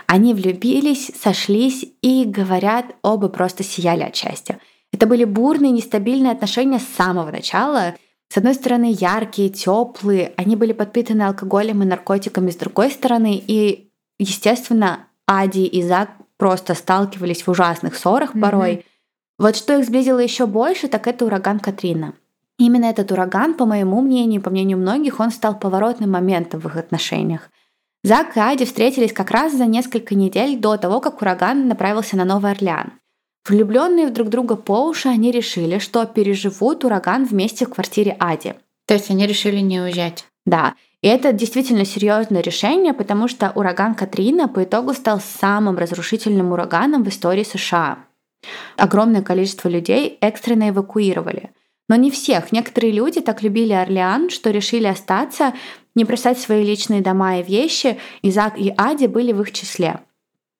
Они 0.06 0.32
влюбились, 0.32 1.12
сошлись 1.14 1.84
и, 2.00 2.24
говорят, 2.24 2.86
оба 3.02 3.28
просто 3.28 3.64
сияли 3.64 4.04
от 4.04 4.16
счастья. 4.16 4.58
Это 4.90 5.06
были 5.06 5.24
бурные, 5.24 5.72
нестабильные 5.72 6.32
отношения 6.32 6.78
с 6.78 6.96
самого 6.96 7.30
начала. 7.30 7.96
С 8.32 8.38
одной 8.38 8.54
стороны, 8.54 8.96
яркие, 8.98 9.50
теплые, 9.50 10.32
они 10.38 10.56
были 10.56 10.72
подпитаны 10.72 11.24
алкоголем 11.24 11.82
и 11.82 11.86
наркотиками 11.86 12.50
с 12.50 12.56
другой 12.56 12.90
стороны, 12.90 13.36
и, 13.46 13.90
естественно, 14.18 15.00
Ади 15.26 15.66
и 15.66 15.82
Зак 15.82 16.08
просто 16.38 16.74
сталкивались 16.74 17.42
в 17.42 17.50
ужасных 17.50 17.96
ссорах 17.96 18.32
порой. 18.32 18.72
Mm-hmm. 18.72 18.84
Вот 19.38 19.56
что 19.56 19.78
их 19.78 19.84
сблизило 19.84 20.18
еще 20.18 20.46
больше, 20.46 20.88
так 20.88 21.06
это 21.06 21.26
ураган 21.26 21.60
Катрина. 21.60 22.14
Именно 22.58 22.86
этот 22.86 23.12
ураган, 23.12 23.54
по 23.54 23.66
моему 23.66 24.00
мнению, 24.00 24.42
по 24.42 24.50
мнению 24.50 24.78
многих, 24.78 25.20
он 25.20 25.30
стал 25.30 25.58
поворотным 25.58 26.10
моментом 26.10 26.60
в 26.60 26.66
их 26.66 26.76
отношениях. 26.76 27.50
Зак 28.02 28.36
и 28.36 28.40
Ади 28.40 28.64
встретились 28.64 29.12
как 29.12 29.30
раз 29.30 29.52
за 29.52 29.66
несколько 29.66 30.14
недель 30.14 30.58
до 30.58 30.76
того, 30.76 31.00
как 31.00 31.20
ураган 31.20 31.68
направился 31.68 32.16
на 32.16 32.24
Новый 32.24 32.52
Орлеан. 32.52 32.92
Влюбленные 33.48 34.06
в 34.06 34.12
друг 34.12 34.28
друга 34.28 34.56
по 34.56 34.86
уши, 34.86 35.08
они 35.08 35.30
решили, 35.30 35.78
что 35.78 36.04
переживут 36.04 36.84
ураган 36.84 37.24
вместе 37.24 37.64
в 37.66 37.70
квартире 37.70 38.16
Ади. 38.18 38.54
То 38.86 38.94
есть 38.94 39.10
они 39.10 39.26
решили 39.26 39.58
не 39.58 39.80
уезжать? 39.80 40.26
Да. 40.44 40.74
И 41.02 41.08
это 41.08 41.32
действительно 41.32 41.84
серьезное 41.84 42.42
решение, 42.42 42.92
потому 42.92 43.28
что 43.28 43.52
ураган 43.54 43.94
Катрина 43.94 44.48
по 44.48 44.64
итогу 44.64 44.94
стал 44.94 45.20
самым 45.20 45.78
разрушительным 45.78 46.52
ураганом 46.52 47.04
в 47.04 47.08
истории 47.08 47.44
США. 47.44 47.98
Огромное 48.76 49.22
количество 49.22 49.68
людей 49.68 50.18
экстренно 50.20 50.70
эвакуировали. 50.70 51.50
Но 51.88 51.96
не 51.96 52.10
всех. 52.10 52.52
Некоторые 52.52 52.92
люди 52.92 53.20
так 53.20 53.42
любили 53.42 53.72
Орлеан, 53.72 54.28
что 54.28 54.50
решили 54.50 54.86
остаться, 54.86 55.54
не 55.94 56.04
бросать 56.04 56.38
свои 56.38 56.64
личные 56.64 57.00
дома 57.00 57.38
и 57.38 57.42
вещи, 57.42 57.98
и 58.22 58.30
Зак 58.30 58.58
и 58.58 58.72
Ади 58.76 59.06
были 59.06 59.32
в 59.32 59.40
их 59.40 59.52
числе. 59.52 60.00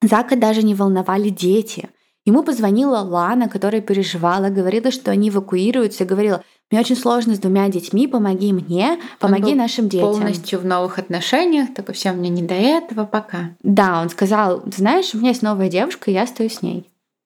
Зака 0.01 0.37
даже 0.37 0.63
не 0.63 0.75
волновали 0.75 1.29
дети. 1.29 1.91
Ему 2.29 2.43
позвонила 2.43 2.99
Лана, 2.99 3.49
которая 3.49 3.81
переживала, 3.81 4.51
говорила, 4.51 4.91
что 4.91 5.11
они 5.11 5.31
эвакуируются, 5.31 6.05
и 6.05 6.07
говорила, 6.07 6.45
мне 6.71 6.79
очень 6.79 6.95
сложно 6.95 7.35
с 7.35 7.39
двумя 7.39 7.71
детьми, 7.71 8.07
помоги 8.07 8.53
мне, 8.53 8.99
помоги 9.19 9.55
нашим 9.55 9.89
детям. 9.89 10.11
Полностью 10.11 10.59
в 10.59 10.67
новых 10.67 10.99
отношениях, 10.99 11.73
только 11.75 11.95
все 11.95 12.13
мне 12.13 12.29
не 12.29 12.43
до 12.43 12.53
этого 12.53 13.07
пока. 13.07 13.55
Да, 13.63 14.03
он 14.03 14.11
сказал, 14.11 14.61
ты 14.61 14.77
знаешь, 14.77 15.15
у 15.15 15.17
меня 15.17 15.31
есть 15.31 15.41
новая 15.41 15.71
девушка, 15.71 16.11
и 16.11 16.15
я 16.15 16.27
стою 16.27 16.51
с 16.51 16.61
ней. 16.61 16.85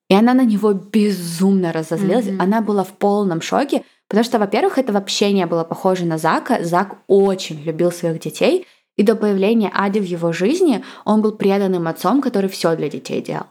И 0.09 0.15
она 0.15 0.33
на 0.33 0.45
него 0.45 0.71
безумно 0.71 1.73
разозлилась. 1.73 2.27
Mm-hmm. 2.27 2.41
Она 2.41 2.61
была 2.61 2.85
в 2.85 2.93
полном 2.93 3.41
шоке, 3.41 3.83
потому 4.07 4.23
что, 4.23 4.39
во-первых, 4.39 4.77
это 4.77 4.93
вообще 4.93 5.33
не 5.33 5.45
было 5.45 5.65
похоже 5.65 6.05
на 6.05 6.17
Зака. 6.17 6.63
Зак 6.63 6.95
очень 7.07 7.61
любил 7.61 7.91
своих 7.91 8.21
детей, 8.21 8.67
и 8.95 9.03
до 9.03 9.15
появления 9.15 9.69
Ади 9.73 9.99
в 9.99 10.05
его 10.05 10.31
жизни 10.31 10.81
он 11.03 11.21
был 11.21 11.33
преданным 11.33 11.89
отцом, 11.89 12.21
который 12.21 12.49
все 12.49 12.77
для 12.77 12.87
детей 12.87 13.21
делал. 13.21 13.47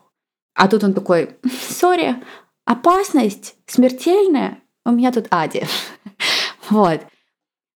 А 0.54 0.68
тут 0.68 0.84
он 0.84 0.92
такой, 0.92 1.36
сори, 1.70 2.16
опасность 2.64 3.56
смертельная, 3.66 4.58
у 4.84 4.90
меня 4.90 5.12
тут 5.12 5.26
Ади. 5.30 5.64
вот. 6.70 7.00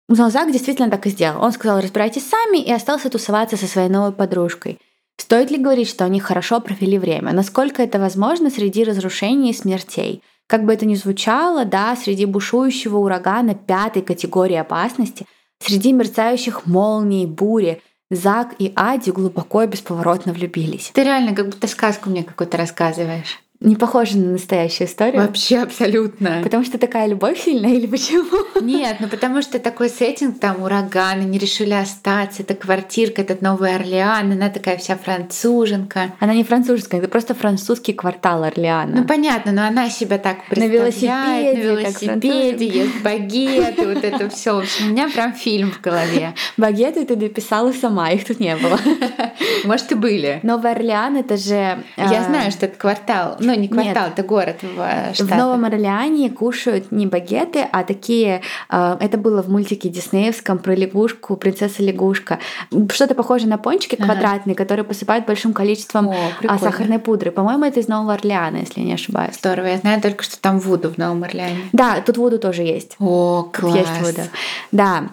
Но 0.07 0.29
Зак 0.29 0.51
действительно 0.51 0.89
так 0.89 1.05
и 1.07 1.09
сделал. 1.09 1.43
Он 1.43 1.51
сказал, 1.51 1.81
разбирайтесь 1.81 2.27
сами, 2.27 2.59
и 2.61 2.71
остался 2.71 3.09
тусоваться 3.09 3.57
со 3.57 3.65
своей 3.65 3.89
новой 3.89 4.11
подружкой. 4.11 4.79
Стоит 5.17 5.49
ли 5.49 5.57
говорить, 5.57 5.89
что 5.89 6.05
они 6.05 6.19
хорошо 6.19 6.59
провели 6.59 6.99
время? 6.99 7.33
Насколько 7.33 7.81
это 7.81 7.99
возможно 7.99 8.49
среди 8.49 8.83
разрушений 8.83 9.51
и 9.51 9.55
смертей? 9.55 10.21
Как 10.47 10.63
бы 10.63 10.73
это 10.73 10.85
ни 10.85 10.95
звучало, 10.95 11.65
да, 11.65 11.95
среди 11.95 12.25
бушующего 12.25 12.97
урагана 12.97 13.55
пятой 13.55 14.03
категории 14.03 14.57
опасности, 14.57 15.25
среди 15.59 15.91
мерцающих 15.91 16.67
молний, 16.67 17.25
бури, 17.25 17.81
Зак 18.11 18.55
и 18.59 18.71
Ади 18.75 19.09
глубоко 19.09 19.63
и 19.63 19.67
бесповоротно 19.67 20.31
влюбились. 20.31 20.91
Ты 20.93 21.03
реально 21.03 21.35
как 21.35 21.47
будто 21.47 21.67
сказку 21.67 22.09
мне 22.09 22.23
какую-то 22.23 22.57
рассказываешь. 22.57 23.39
Не 23.65 23.75
похоже 23.75 24.17
на 24.17 24.31
настоящую 24.31 24.87
историю. 24.87 25.21
Вообще 25.21 25.57
абсолютно. 25.59 26.41
Потому 26.43 26.63
что 26.63 26.77
такая 26.77 27.07
любовь 27.07 27.39
сильная 27.39 27.71
или 27.71 27.87
почему? 27.87 28.45
Нет, 28.61 28.97
ну 28.99 29.07
потому 29.07 29.41
что 29.41 29.59
такой 29.59 29.89
сеттинг, 29.89 30.39
там 30.39 30.61
ураган, 30.61 31.19
они 31.19 31.37
решили 31.37 31.73
остаться, 31.73 32.43
это 32.43 32.53
квартирка, 32.53 33.21
этот 33.21 33.41
Новый 33.41 33.75
Орлеан, 33.75 34.31
она 34.31 34.49
такая 34.49 34.77
вся 34.77 34.95
француженка. 34.95 36.13
Она 36.19 36.33
не 36.33 36.43
французская, 36.43 36.97
это 36.97 37.07
просто 37.07 37.33
французский 37.33 37.93
квартал 37.93 38.43
Орлеана. 38.43 39.01
Ну 39.01 39.07
понятно, 39.07 39.51
но 39.51 39.65
она 39.65 39.89
себя 39.89 40.17
так 40.17 40.45
представляет. 40.47 40.71
На 40.71 40.77
велосипеде, 40.77 41.57
на 41.57 41.61
велосипеде, 41.61 42.67
ест 42.67 43.01
багеты, 43.03 43.93
вот 43.93 44.03
это 44.03 44.29
все. 44.35 44.55
В 44.55 44.59
общем, 44.59 44.87
у 44.87 44.89
меня 44.91 45.09
прям 45.09 45.33
фильм 45.33 45.71
в 45.71 45.81
голове. 45.81 46.35
Багеты 46.57 47.05
ты 47.05 47.15
дописала 47.15 47.71
сама, 47.71 48.11
их 48.11 48.25
тут 48.25 48.39
не 48.39 48.55
было. 48.55 48.79
Может, 49.63 49.91
и 49.91 49.95
были. 49.95 50.39
Новый 50.43 50.71
Орлеан, 50.71 51.17
это 51.17 51.37
же... 51.37 51.83
Я 51.97 52.21
а, 52.21 52.23
знаю, 52.23 52.51
что 52.51 52.67
это 52.67 52.77
квартал 52.77 53.37
ну, 53.39 53.54
не 53.55 53.67
квартал, 53.67 54.05
Нет. 54.05 54.13
это 54.13 54.23
город 54.27 54.57
в 54.61 55.13
Штатах. 55.13 55.35
В 55.35 55.37
Новом 55.37 55.65
Орлеане 55.65 56.29
кушают 56.29 56.91
не 56.91 57.07
багеты, 57.07 57.67
а 57.71 57.83
такие... 57.83 58.41
Э, 58.69 58.97
это 58.99 59.17
было 59.17 59.41
в 59.41 59.49
мультике 59.49 59.89
диснеевском 59.89 60.59
про 60.59 60.75
лягушку, 60.75 61.35
принцесса 61.35 61.83
лягушка. 61.83 62.39
Что-то 62.91 63.15
похожее 63.15 63.49
на 63.49 63.57
пончики 63.57 63.95
ага. 63.95 64.05
квадратные, 64.05 64.55
которые 64.55 64.85
посыпают 64.85 65.25
большим 65.25 65.53
количеством 65.53 66.09
О, 66.09 66.15
а, 66.47 66.57
сахарной 66.57 66.99
пудры. 66.99 67.31
По-моему, 67.31 67.65
это 67.65 67.79
из 67.79 67.87
Нового 67.87 68.13
Орлеана, 68.13 68.57
если 68.57 68.81
я 68.81 68.85
не 68.85 68.93
ошибаюсь. 68.93 69.35
Здорово. 69.35 69.67
Я 69.67 69.77
знаю 69.77 70.01
только, 70.01 70.23
что 70.23 70.39
там 70.39 70.59
Вуду 70.59 70.89
в 70.89 70.97
Новом 70.97 71.23
Орлеане. 71.23 71.69
Да, 71.73 72.01
тут 72.01 72.17
Вуду 72.17 72.39
тоже 72.39 72.63
есть. 72.63 72.95
О, 72.99 73.49
класс. 73.51 73.75
Есть 73.75 74.01
Вуду. 74.01 74.27
Да. 74.71 75.09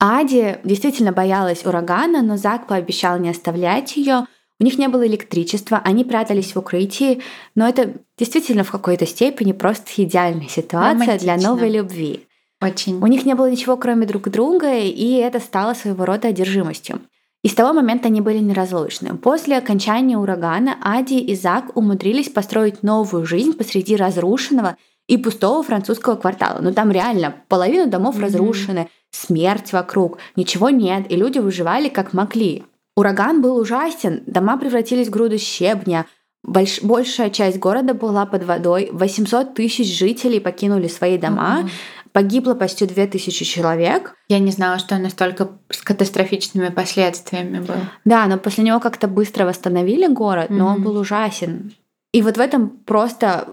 Ади 0.00 0.58
действительно 0.62 1.12
боялась 1.12 1.66
урагана, 1.66 2.22
но 2.22 2.36
Зак 2.36 2.66
пообещал 2.68 3.18
не 3.18 3.30
оставлять 3.30 3.96
ее. 3.96 4.26
У 4.60 4.64
них 4.64 4.78
не 4.78 4.88
было 4.88 5.06
электричества, 5.06 5.80
они 5.84 6.04
прятались 6.04 6.54
в 6.54 6.58
укрытии, 6.58 7.22
но 7.54 7.68
это 7.68 7.94
действительно 8.16 8.64
в 8.64 8.70
какой-то 8.70 9.06
степени 9.06 9.52
просто 9.52 9.84
идеальная 9.96 10.48
ситуация 10.48 11.18
для 11.18 11.36
новой 11.36 11.70
любви. 11.70 12.24
Очень. 12.60 13.00
У 13.00 13.06
них 13.06 13.24
не 13.24 13.34
было 13.34 13.48
ничего, 13.48 13.76
кроме 13.76 14.04
друг 14.04 14.28
друга, 14.30 14.74
и 14.74 15.12
это 15.14 15.38
стало 15.38 15.74
своего 15.74 16.04
рода 16.04 16.28
одержимостью. 16.28 17.00
И 17.44 17.48
с 17.48 17.54
того 17.54 17.72
момента 17.72 18.08
они 18.08 18.20
были 18.20 18.38
неразлучны. 18.38 19.16
После 19.16 19.56
окончания 19.56 20.18
урагана 20.18 20.76
Ади 20.82 21.18
и 21.20 21.36
Зак 21.36 21.76
умудрились 21.76 22.28
построить 22.28 22.82
новую 22.82 23.26
жизнь 23.26 23.52
посреди 23.52 23.94
разрушенного 23.94 24.76
и 25.06 25.16
пустого 25.16 25.62
французского 25.62 26.16
квартала. 26.16 26.58
Ну 26.60 26.74
там 26.74 26.90
реально 26.90 27.36
половина 27.46 27.86
домов 27.86 28.16
mm-hmm. 28.16 28.22
разрушены, 28.22 28.88
смерть 29.12 29.72
вокруг, 29.72 30.18
ничего 30.34 30.68
нет, 30.68 31.06
и 31.08 31.16
люди 31.16 31.38
выживали 31.38 31.88
как 31.88 32.12
могли. 32.12 32.64
Ураган 32.98 33.40
был 33.42 33.56
ужасен, 33.58 34.24
дома 34.26 34.56
превратились 34.56 35.06
в 35.06 35.10
груду 35.10 35.38
щебня, 35.38 36.06
Больш, 36.42 36.82
большая 36.82 37.30
часть 37.30 37.58
города 37.58 37.94
была 37.94 38.26
под 38.26 38.42
водой, 38.42 38.88
800 38.92 39.54
тысяч 39.54 39.96
жителей 39.96 40.40
покинули 40.40 40.88
свои 40.88 41.16
дома, 41.16 41.60
mm-hmm. 41.60 41.70
погибло 42.10 42.54
почти 42.54 42.86
2000 42.86 43.44
человек. 43.44 44.16
Я 44.28 44.40
не 44.40 44.50
знала, 44.50 44.80
что 44.80 44.98
настолько 44.98 45.60
с 45.70 45.80
катастрофичными 45.82 46.70
последствиями 46.70 47.60
был. 47.60 47.76
Да, 48.04 48.26
но 48.26 48.36
после 48.36 48.64
него 48.64 48.80
как-то 48.80 49.06
быстро 49.06 49.44
восстановили 49.44 50.12
город, 50.12 50.50
mm-hmm. 50.50 50.56
но 50.56 50.66
он 50.66 50.82
был 50.82 50.96
ужасен. 50.96 51.72
И 52.12 52.20
вот 52.22 52.36
в 52.36 52.40
этом 52.40 52.70
просто 52.70 53.46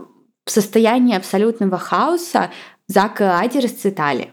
состоянии 0.46 1.16
абсолютного 1.16 1.78
хаоса 1.78 2.50
Зак 2.88 3.22
и 3.22 3.26
Ади 3.26 3.60
расцветали. 3.60 4.32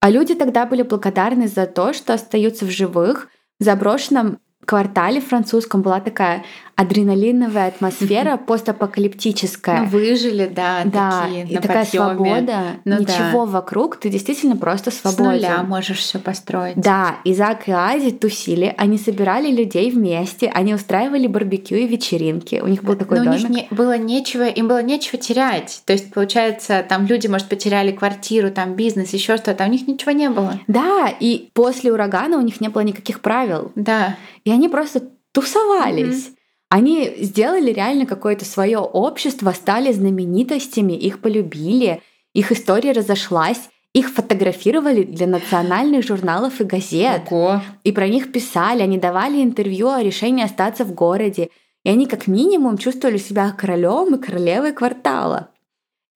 А 0.00 0.10
люди 0.10 0.36
тогда 0.36 0.64
были 0.64 0.82
благодарны 0.82 1.48
за 1.48 1.66
то, 1.66 1.92
что 1.92 2.14
остаются 2.14 2.66
в 2.66 2.70
живых– 2.70 3.28
заброшенном 3.62 4.38
квартале 4.64 5.20
французском 5.20 5.82
была 5.82 6.00
такая 6.00 6.44
адреналиновая 6.82 7.68
атмосфера 7.68 8.36
постапокалиптическая. 8.46 9.82
Ну, 9.82 9.86
выжили, 9.86 10.50
да, 10.54 10.82
да, 10.84 11.22
такие, 11.24 11.46
и 11.46 11.56
такая 11.56 11.84
подъёме. 11.84 12.14
свобода, 12.14 12.58
ну, 12.84 13.00
ничего 13.00 13.46
да. 13.46 13.52
вокруг, 13.52 13.96
ты 13.96 14.08
действительно 14.08 14.56
просто 14.56 14.90
свободен. 14.90 15.40
С 15.40 15.42
нуля 15.42 15.62
можешь 15.62 15.98
все 15.98 16.18
построить. 16.18 16.76
Да, 16.76 17.16
и 17.24 17.34
Зак 17.34 17.68
и 17.68 17.72
Ази 17.72 18.10
тусили, 18.10 18.74
они 18.76 18.98
собирали 18.98 19.50
людей 19.50 19.90
вместе, 19.90 20.48
они 20.48 20.74
устраивали 20.74 21.26
барбекю 21.26 21.76
и 21.76 21.86
вечеринки. 21.86 22.60
У 22.62 22.68
них 22.68 22.82
был 22.82 22.96
такой 22.96 23.18
Но 23.18 23.24
домик. 23.24 23.44
у 23.44 23.48
них 23.48 23.50
не, 23.70 23.76
было 23.76 23.96
нечего, 23.96 24.46
им 24.46 24.68
было 24.68 24.82
нечего 24.82 25.18
терять. 25.18 25.82
То 25.86 25.92
есть, 25.92 26.12
получается, 26.12 26.84
там 26.88 27.06
люди, 27.06 27.26
может, 27.26 27.48
потеряли 27.48 27.92
квартиру, 27.92 28.50
там 28.50 28.74
бизнес, 28.74 29.12
еще 29.12 29.36
что-то, 29.36 29.64
а 29.64 29.66
у 29.68 29.70
них 29.70 29.86
ничего 29.86 30.12
не 30.12 30.28
было. 30.28 30.60
Да, 30.66 31.08
и 31.20 31.50
после 31.54 31.92
урагана 31.92 32.38
у 32.38 32.40
них 32.40 32.60
не 32.60 32.68
было 32.68 32.82
никаких 32.82 33.20
правил. 33.20 33.72
Да. 33.74 34.16
И 34.44 34.50
они 34.50 34.68
просто 34.68 35.02
тусовались. 35.32 36.28
Mm-hmm. 36.28 36.36
Они 36.72 37.12
сделали 37.18 37.70
реально 37.70 38.06
какое-то 38.06 38.46
свое 38.46 38.78
общество, 38.78 39.50
стали 39.50 39.92
знаменитостями, 39.92 40.94
их 40.94 41.20
полюбили, 41.20 42.00
их 42.32 42.50
история 42.50 42.92
разошлась, 42.92 43.68
их 43.92 44.08
фотографировали 44.08 45.02
для 45.02 45.26
национальных 45.26 46.02
журналов 46.02 46.62
и 46.62 46.64
газет. 46.64 47.24
Ого. 47.30 47.60
И 47.84 47.92
про 47.92 48.08
них 48.08 48.32
писали, 48.32 48.80
они 48.80 48.96
давали 48.96 49.42
интервью 49.42 49.90
о 49.90 50.02
решении 50.02 50.42
остаться 50.42 50.86
в 50.86 50.94
городе. 50.94 51.50
И 51.84 51.90
они 51.90 52.06
как 52.06 52.26
минимум 52.26 52.78
чувствовали 52.78 53.18
себя 53.18 53.50
королем 53.50 54.14
и 54.14 54.18
королевой 54.18 54.72
квартала. 54.72 55.50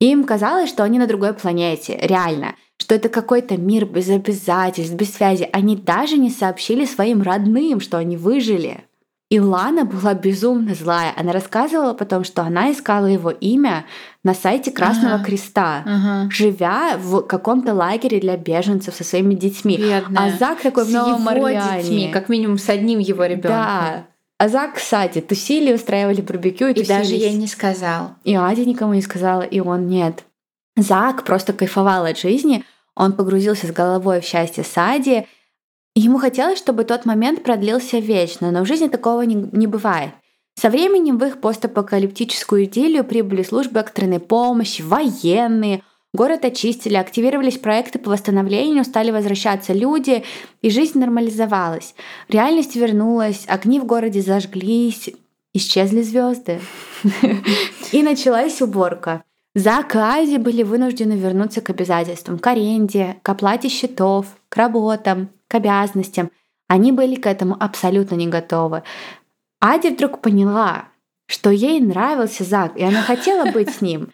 Им 0.00 0.24
казалось, 0.24 0.70
что 0.70 0.84
они 0.84 0.98
на 0.98 1.06
другой 1.06 1.34
планете, 1.34 1.98
реально, 2.00 2.54
что 2.78 2.94
это 2.94 3.10
какой-то 3.10 3.58
мир 3.58 3.84
без 3.84 4.08
обязательств, 4.08 4.94
без 4.94 5.12
связи. 5.12 5.50
Они 5.52 5.76
даже 5.76 6.16
не 6.16 6.30
сообщили 6.30 6.86
своим 6.86 7.20
родным, 7.20 7.80
что 7.80 7.98
они 7.98 8.16
выжили. 8.16 8.86
И 9.28 9.40
Лана 9.40 9.84
была 9.84 10.14
безумно 10.14 10.74
злая. 10.76 11.12
Она 11.16 11.32
рассказывала 11.32 11.94
потом, 11.94 12.22
что 12.22 12.42
она 12.42 12.70
искала 12.70 13.06
его 13.06 13.30
имя 13.30 13.84
на 14.22 14.34
сайте 14.34 14.70
Красного 14.70 15.16
Ага. 15.16 15.24
Креста, 15.24 15.82
Ага. 15.84 16.30
живя 16.30 16.96
в 16.96 17.22
каком-то 17.22 17.74
лагере 17.74 18.20
для 18.20 18.36
беженцев 18.36 18.94
со 18.94 19.02
своими 19.02 19.34
детьми. 19.34 19.76
Бедная. 19.78 20.32
А 20.34 20.38
Зак 20.38 20.60
такой 20.62 20.84
в 20.84 20.88
С 20.88 20.92
Новом 20.92 21.20
его 21.34 21.46
Орлеане. 21.46 21.82
детьми, 21.82 22.10
как 22.12 22.28
минимум 22.28 22.58
с 22.58 22.68
одним 22.68 23.00
его 23.00 23.24
ребенком. 23.24 23.50
Да. 23.50 24.06
А 24.38 24.48
Зак, 24.48 24.74
кстати, 24.74 25.20
тусили, 25.20 25.72
устраивали 25.72 26.20
барбекю 26.20 26.66
и, 26.68 26.70
И 26.70 26.74
тусились. 26.74 26.88
даже 26.88 27.14
ей 27.14 27.34
не 27.34 27.48
сказал. 27.48 28.12
И 28.22 28.36
Адя 28.36 28.64
никому 28.64 28.94
не 28.94 29.02
сказала, 29.02 29.42
и 29.42 29.58
он 29.58 29.88
нет. 29.88 30.22
Зак 30.76 31.24
просто 31.24 31.52
кайфовал 31.52 32.04
от 32.04 32.18
жизни, 32.18 32.64
он 32.94 33.12
погрузился 33.14 33.66
с 33.66 33.72
головой 33.72 34.20
в 34.20 34.24
счастье 34.24 34.62
Сади. 34.62 35.26
Ему 35.98 36.18
хотелось, 36.18 36.59
чтобы 36.59 36.85
тот 36.85 37.06
момент 37.06 37.42
продлился 37.42 37.98
вечно, 38.00 38.50
но 38.50 38.62
в 38.62 38.66
жизни 38.66 38.88
такого 38.88 39.22
не, 39.22 39.48
не 39.52 39.66
бывает. 39.66 40.11
Со 40.54 40.68
временем 40.68 41.16
в 41.16 41.24
их 41.24 41.40
постапокалиптическую 41.40 42.64
идиллию 42.64 43.02
прибыли 43.02 43.42
службы 43.42 43.80
экстренной 43.80 44.20
помощи, 44.20 44.82
военные, 44.82 45.82
город 46.12 46.44
очистили, 46.44 46.96
активировались 46.96 47.56
проекты 47.56 47.98
по 47.98 48.11
восстановлению, 48.11 48.85
стали 48.85 49.11
возвращаться 49.11 49.72
люди, 49.72 50.22
и 50.61 50.68
жизнь 50.68 50.98
нормализовалась. 50.98 51.94
Реальность 52.28 52.76
вернулась, 52.76 53.44
огни 53.48 53.80
в 53.80 53.87
городе 53.87 54.20
зажглись, 54.20 55.09
исчезли 55.54 56.02
звезды. 56.02 56.61
И 57.92 58.02
началась 58.02 58.61
уборка. 58.61 59.24
Зак 59.54 59.94
и 59.94 59.98
Ази 59.98 60.37
были 60.37 60.62
вынуждены 60.62 61.14
вернуться 61.14 61.62
к 61.62 61.70
обязательствам, 61.70 62.38
к 62.38 62.46
аренде, 62.46 63.16
к 63.22 63.28
оплате 63.30 63.70
счетов, 63.70 64.26
к 64.50 64.56
работам, 64.56 65.30
к 65.48 65.54
обязанностям. 65.54 66.30
Они 66.68 66.92
были 66.92 67.14
к 67.16 67.26
этому 67.26 67.56
абсолютно 67.59 68.14
не 68.16 68.26
готовы. 68.26 68.82
Ади 69.61 69.88
вдруг 69.88 70.20
поняла, 70.20 70.87
что 71.26 71.50
ей 71.50 71.80
нравился 71.80 72.44
Зак, 72.44 72.76
и 72.76 72.85
она 72.85 73.02
хотела 73.02 73.50
быть 73.50 73.70
с 73.70 73.80
ним. 73.80 74.11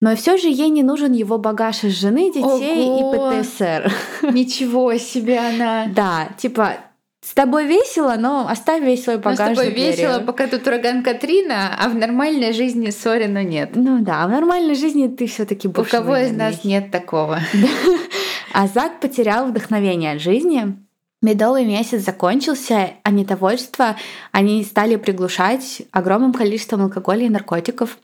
Но 0.00 0.16
все 0.16 0.36
же 0.36 0.48
ей 0.48 0.68
не 0.68 0.82
нужен 0.82 1.12
его 1.12 1.38
багаж 1.38 1.84
из 1.84 2.00
жены, 2.00 2.32
детей 2.32 2.88
Ого! 2.88 3.32
и 3.32 3.42
ПТСР. 3.42 3.92
Ничего 4.32 4.96
себе 4.96 5.38
она. 5.38 5.86
Да, 5.86 6.28
типа, 6.36 6.78
с 7.24 7.34
тобой 7.34 7.66
весело, 7.66 8.16
но 8.18 8.48
оставь 8.48 8.82
весь 8.82 9.04
свой 9.04 9.16
с 9.16 9.20
багаж 9.20 9.50
тобой 9.50 9.66
за 9.66 9.70
дверью. 9.70 9.92
весело, 9.92 10.18
пока 10.18 10.48
тут 10.48 10.66
ураган 10.66 11.04
Катрина, 11.04 11.76
а 11.78 11.88
в 11.88 11.94
нормальной 11.94 12.52
жизни 12.52 12.90
Сорина 12.90 13.44
нет. 13.44 13.70
Ну 13.76 14.00
да, 14.00 14.26
в 14.26 14.30
нормальной 14.30 14.74
жизни 14.74 15.06
ты 15.06 15.28
все-таки 15.28 15.68
У 15.68 15.70
будешь 15.70 15.88
кого 15.88 16.16
из 16.16 16.32
нас 16.32 16.64
нет 16.64 16.90
такого? 16.90 17.38
А 18.52 18.66
Зак 18.66 19.00
потерял 19.00 19.46
вдохновение 19.46 20.12
от 20.12 20.20
жизни. 20.20 20.76
Медовый 21.22 21.64
месяц 21.64 22.04
закончился, 22.04 22.90
а 23.02 23.10
недовольство 23.10 23.96
они 24.32 24.62
стали 24.64 24.96
приглушать 24.96 25.82
огромным 25.90 26.32
количеством 26.32 26.82
алкоголя 26.82 27.26
и 27.26 27.30
наркотиков. 27.30 27.98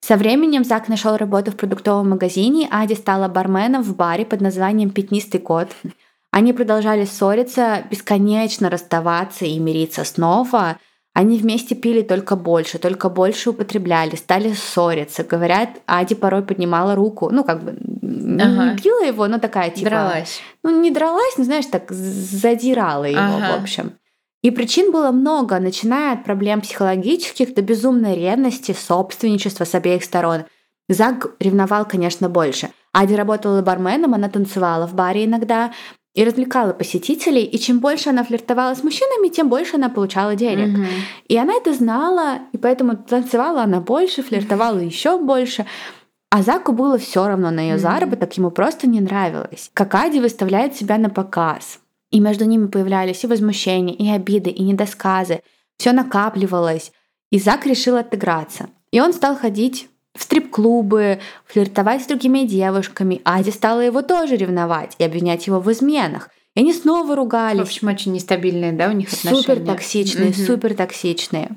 Со 0.00 0.16
временем 0.16 0.64
Зак 0.64 0.88
нашел 0.88 1.16
работу 1.16 1.52
в 1.52 1.56
продуктовом 1.56 2.10
магазине, 2.10 2.68
а 2.70 2.82
Ади 2.82 2.94
стала 2.94 3.28
барменом 3.28 3.82
в 3.82 3.96
баре 3.96 4.26
под 4.26 4.42
названием 4.42 4.90
«Пятнистый 4.90 5.40
кот». 5.40 5.70
Они 6.30 6.52
продолжали 6.52 7.04
ссориться, 7.04 7.84
бесконечно 7.90 8.68
расставаться 8.68 9.46
и 9.46 9.58
мириться 9.58 10.04
снова. 10.04 10.78
Они 11.14 11.38
вместе 11.38 11.76
пили 11.76 12.02
только 12.02 12.34
больше, 12.34 12.78
только 12.78 13.08
больше 13.08 13.50
употребляли, 13.50 14.16
стали 14.16 14.52
ссориться. 14.52 15.22
Говорят, 15.22 15.70
Ади 15.86 16.16
порой 16.16 16.42
поднимала 16.42 16.96
руку, 16.96 17.30
ну 17.30 17.44
как 17.44 17.62
бы 17.62 17.76
не 18.02 18.42
Ага. 18.42 18.76
била 18.82 19.04
его, 19.04 19.28
но 19.28 19.38
такая 19.38 19.70
типа... 19.70 19.90
Дралась. 19.90 20.40
Ну, 20.64 20.80
не 20.80 20.90
дралась, 20.90 21.38
но, 21.38 21.44
знаешь, 21.44 21.66
так 21.66 21.90
задирала 21.90 23.04
его, 23.04 23.20
Ага. 23.20 23.56
в 23.56 23.62
общем. 23.62 23.92
И 24.42 24.50
причин 24.50 24.90
было 24.90 25.12
много, 25.12 25.58
начиная 25.60 26.14
от 26.14 26.24
проблем 26.24 26.60
психологических 26.60 27.54
до 27.54 27.62
безумной 27.62 28.16
ревности, 28.16 28.72
собственничества 28.72 29.64
с 29.64 29.74
обеих 29.74 30.02
сторон. 30.02 30.44
Зак 30.88 31.28
ревновал, 31.38 31.86
конечно, 31.86 32.28
больше. 32.28 32.70
Ади 32.92 33.14
работала 33.14 33.62
барменом, 33.62 34.14
она 34.14 34.28
танцевала 34.28 34.86
в 34.86 34.94
баре 34.94 35.24
иногда 35.24 35.72
и 36.14 36.24
развлекала 36.24 36.72
посетителей, 36.72 37.42
и 37.42 37.58
чем 37.58 37.80
больше 37.80 38.10
она 38.10 38.22
флиртовала 38.24 38.74
с 38.74 38.84
мужчинами, 38.84 39.28
тем 39.28 39.48
больше 39.48 39.76
она 39.76 39.88
получала 39.88 40.36
денег. 40.36 40.68
Мгм. 40.68 40.86
И 41.28 41.36
она 41.36 41.54
это 41.54 41.74
знала, 41.74 42.38
и 42.52 42.56
поэтому 42.56 42.96
танцевала 42.96 43.62
она 43.62 43.80
больше, 43.80 44.22
флиртовала 44.22 44.78
еще 44.78 45.18
больше. 45.18 45.66
А 46.30 46.42
Заку 46.42 46.72
было 46.72 46.98
все 46.98 47.26
равно 47.26 47.50
на 47.50 47.60
ее 47.60 47.74
Мгм. 47.74 47.80
заработок, 47.80 48.36
ему 48.36 48.50
просто 48.50 48.88
не 48.88 49.00
нравилось. 49.00 49.70
Как 49.74 49.94
Ади 49.94 50.20
выставляет 50.20 50.76
себя 50.76 50.98
на 50.98 51.10
показ. 51.10 51.80
И 52.10 52.20
между 52.20 52.44
ними 52.44 52.68
появлялись 52.68 53.24
и 53.24 53.26
возмущения, 53.26 53.94
и 53.94 54.08
обиды, 54.08 54.50
и 54.50 54.62
недосказы. 54.62 55.42
Все 55.78 55.90
накапливалось. 55.92 56.92
И 57.30 57.40
Зак 57.40 57.66
решил 57.66 57.96
отыграться. 57.96 58.68
И 58.92 59.00
он 59.00 59.12
стал 59.12 59.34
ходить 59.36 59.88
в 60.16 60.22
стрип-клубы, 60.22 61.18
флиртовать 61.46 62.02
с 62.04 62.06
другими 62.06 62.40
девушками. 62.40 63.20
Ади 63.24 63.50
стала 63.50 63.80
его 63.80 64.02
тоже 64.02 64.36
ревновать 64.36 64.94
и 64.98 65.04
обвинять 65.04 65.46
его 65.46 65.60
в 65.60 65.70
изменах. 65.72 66.30
И 66.54 66.60
они 66.60 66.72
снова 66.72 67.12
В 67.12 67.16
ругались. 67.16 67.60
общем, 67.60 67.88
очень 67.88 68.12
нестабильные, 68.12 68.72
да, 68.72 68.88
у 68.88 68.92
них 68.92 69.08
отношения. 69.12 69.42
Супер 69.42 69.66
токсичные, 69.66 70.28
Мгм. 70.30 70.34
супер 70.46 70.74
токсичные. 70.74 71.50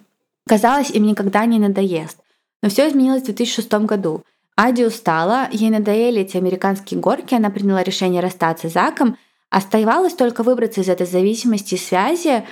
Казалось, 0.48 0.90
им 0.90 1.06
никогда 1.06 1.46
не 1.46 1.60
надоест. 1.60 2.18
Но 2.64 2.70
все 2.70 2.88
изменилось 2.90 3.22
в 3.22 3.26
2006 3.26 3.86
году. 3.86 4.24
Ади 4.56 4.84
устала, 4.84 5.48
ей 5.52 5.70
надоели 5.70 6.22
эти 6.22 6.36
американские 6.38 7.00
горки, 7.00 7.36
она 7.36 7.52
приняла 7.52 7.84
решение 7.84 8.22
расстаться 8.24 8.70
с 8.70 8.74
Заком. 8.74 9.18
Оставалось 9.52 10.14
только 10.14 10.42
выбраться 10.42 10.82
из 10.82 10.90
этой 10.90 11.06
зависимости 11.06 11.76
и 11.76 11.78
связи, 11.78 12.44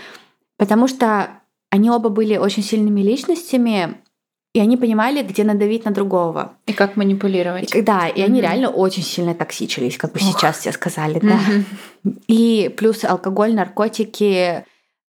потому 0.58 0.88
что 0.88 1.30
они 1.72 1.90
оба 1.90 2.10
были 2.10 2.38
очень 2.38 2.62
сильными 2.64 3.02
личностями, 3.02 3.96
и 4.56 4.60
они 4.62 4.78
понимали, 4.78 5.22
где 5.22 5.44
надавить 5.44 5.84
на 5.84 5.92
другого. 5.92 6.54
И 6.66 6.72
как 6.72 6.96
манипулировать. 6.96 7.76
И, 7.76 7.82
да, 7.82 8.08
и 8.08 8.22
они 8.22 8.40
Мгм. 8.40 8.42
реально 8.42 8.70
очень 8.70 9.04
сильно 9.04 9.34
токсичились, 9.36 9.98
как 9.98 10.14
бы 10.14 10.20
Ох. 10.22 10.26
сейчас 10.26 10.60
все 10.60 10.72
сказали, 10.72 11.20
да. 11.20 11.36
Мгм. 11.36 12.20
И 12.30 12.74
плюс 12.78 13.04
алкоголь, 13.04 13.54
наркотики. 13.54 14.64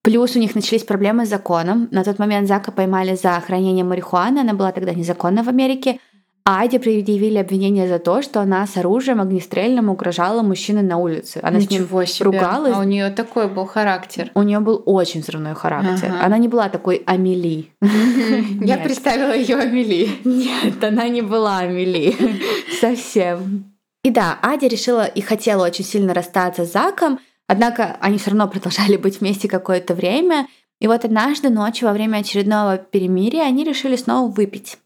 Плюс 0.03 0.35
у 0.35 0.39
них 0.39 0.53
начались 0.53 0.83
проблемы 0.83 1.25
с 1.25 1.29
законом. 1.29 1.87
На 1.91 2.03
тот 2.03 2.19
момент 2.19 2.47
Зака 2.47 2.71
поймали 2.71 3.15
за 3.15 3.31
хранение 3.39 3.83
марихуаны. 3.83 4.39
Она 4.41 4.53
была 4.53 4.71
тогда 4.71 4.93
незаконна 4.93 5.43
в 5.43 5.49
Америке. 5.49 5.99
Аде 6.43 6.79
предъявили 6.79 7.37
обвинение 7.37 7.87
за 7.87 7.99
то, 7.99 8.21
что 8.21 8.41
она 8.41 8.65
с 8.65 8.75
оружием 8.75 9.21
огнестрельным 9.21 9.89
угрожала 9.89 10.41
мужчине 10.41 10.81
на 10.81 10.97
улице. 10.97 11.39
Она 11.43 11.59
с 11.59 11.69
ним 11.69 11.83
Ничего 11.83 12.05
себе. 12.05 12.25
ругалась. 12.25 12.75
А 12.75 12.79
у 12.79 12.83
нее 12.83 13.11
такой 13.11 13.47
был 13.47 13.65
характер. 13.65 14.31
У 14.33 14.41
нее 14.41 14.59
был 14.59 14.81
очень 14.85 15.21
взрывной 15.21 15.53
характер. 15.53 16.09
Ага. 16.09 16.25
Она 16.25 16.37
не 16.39 16.47
была 16.47 16.69
такой 16.69 17.03
Амели. 17.05 17.69
Я 17.81 18.77
представила 18.77 19.35
ее 19.35 19.57
Амели. 19.57 20.09
Нет, 20.23 20.83
она 20.83 21.07
не 21.09 21.21
была 21.21 21.59
Амели. 21.59 22.15
Совсем. 22.81 23.71
И 24.03 24.09
да, 24.09 24.39
Адя 24.41 24.67
решила 24.67 25.05
и 25.05 25.21
хотела 25.21 25.65
очень 25.65 25.85
сильно 25.85 26.13
расстаться 26.15 26.65
с 26.65 26.71
Заком, 26.71 27.19
однако 27.47 27.97
они 28.01 28.17
все 28.17 28.31
равно 28.31 28.47
продолжали 28.47 28.97
быть 28.97 29.19
вместе 29.19 29.47
какое-то 29.47 29.93
время. 29.93 30.47
И 30.79 30.87
вот 30.87 31.05
однажды 31.05 31.49
ночью 31.51 31.87
во 31.87 31.93
время 31.93 32.17
очередного 32.17 32.77
перемирия 32.77 33.43
они 33.43 33.63
решили 33.63 33.95
снова 33.95 34.31
выпить. 34.31 34.79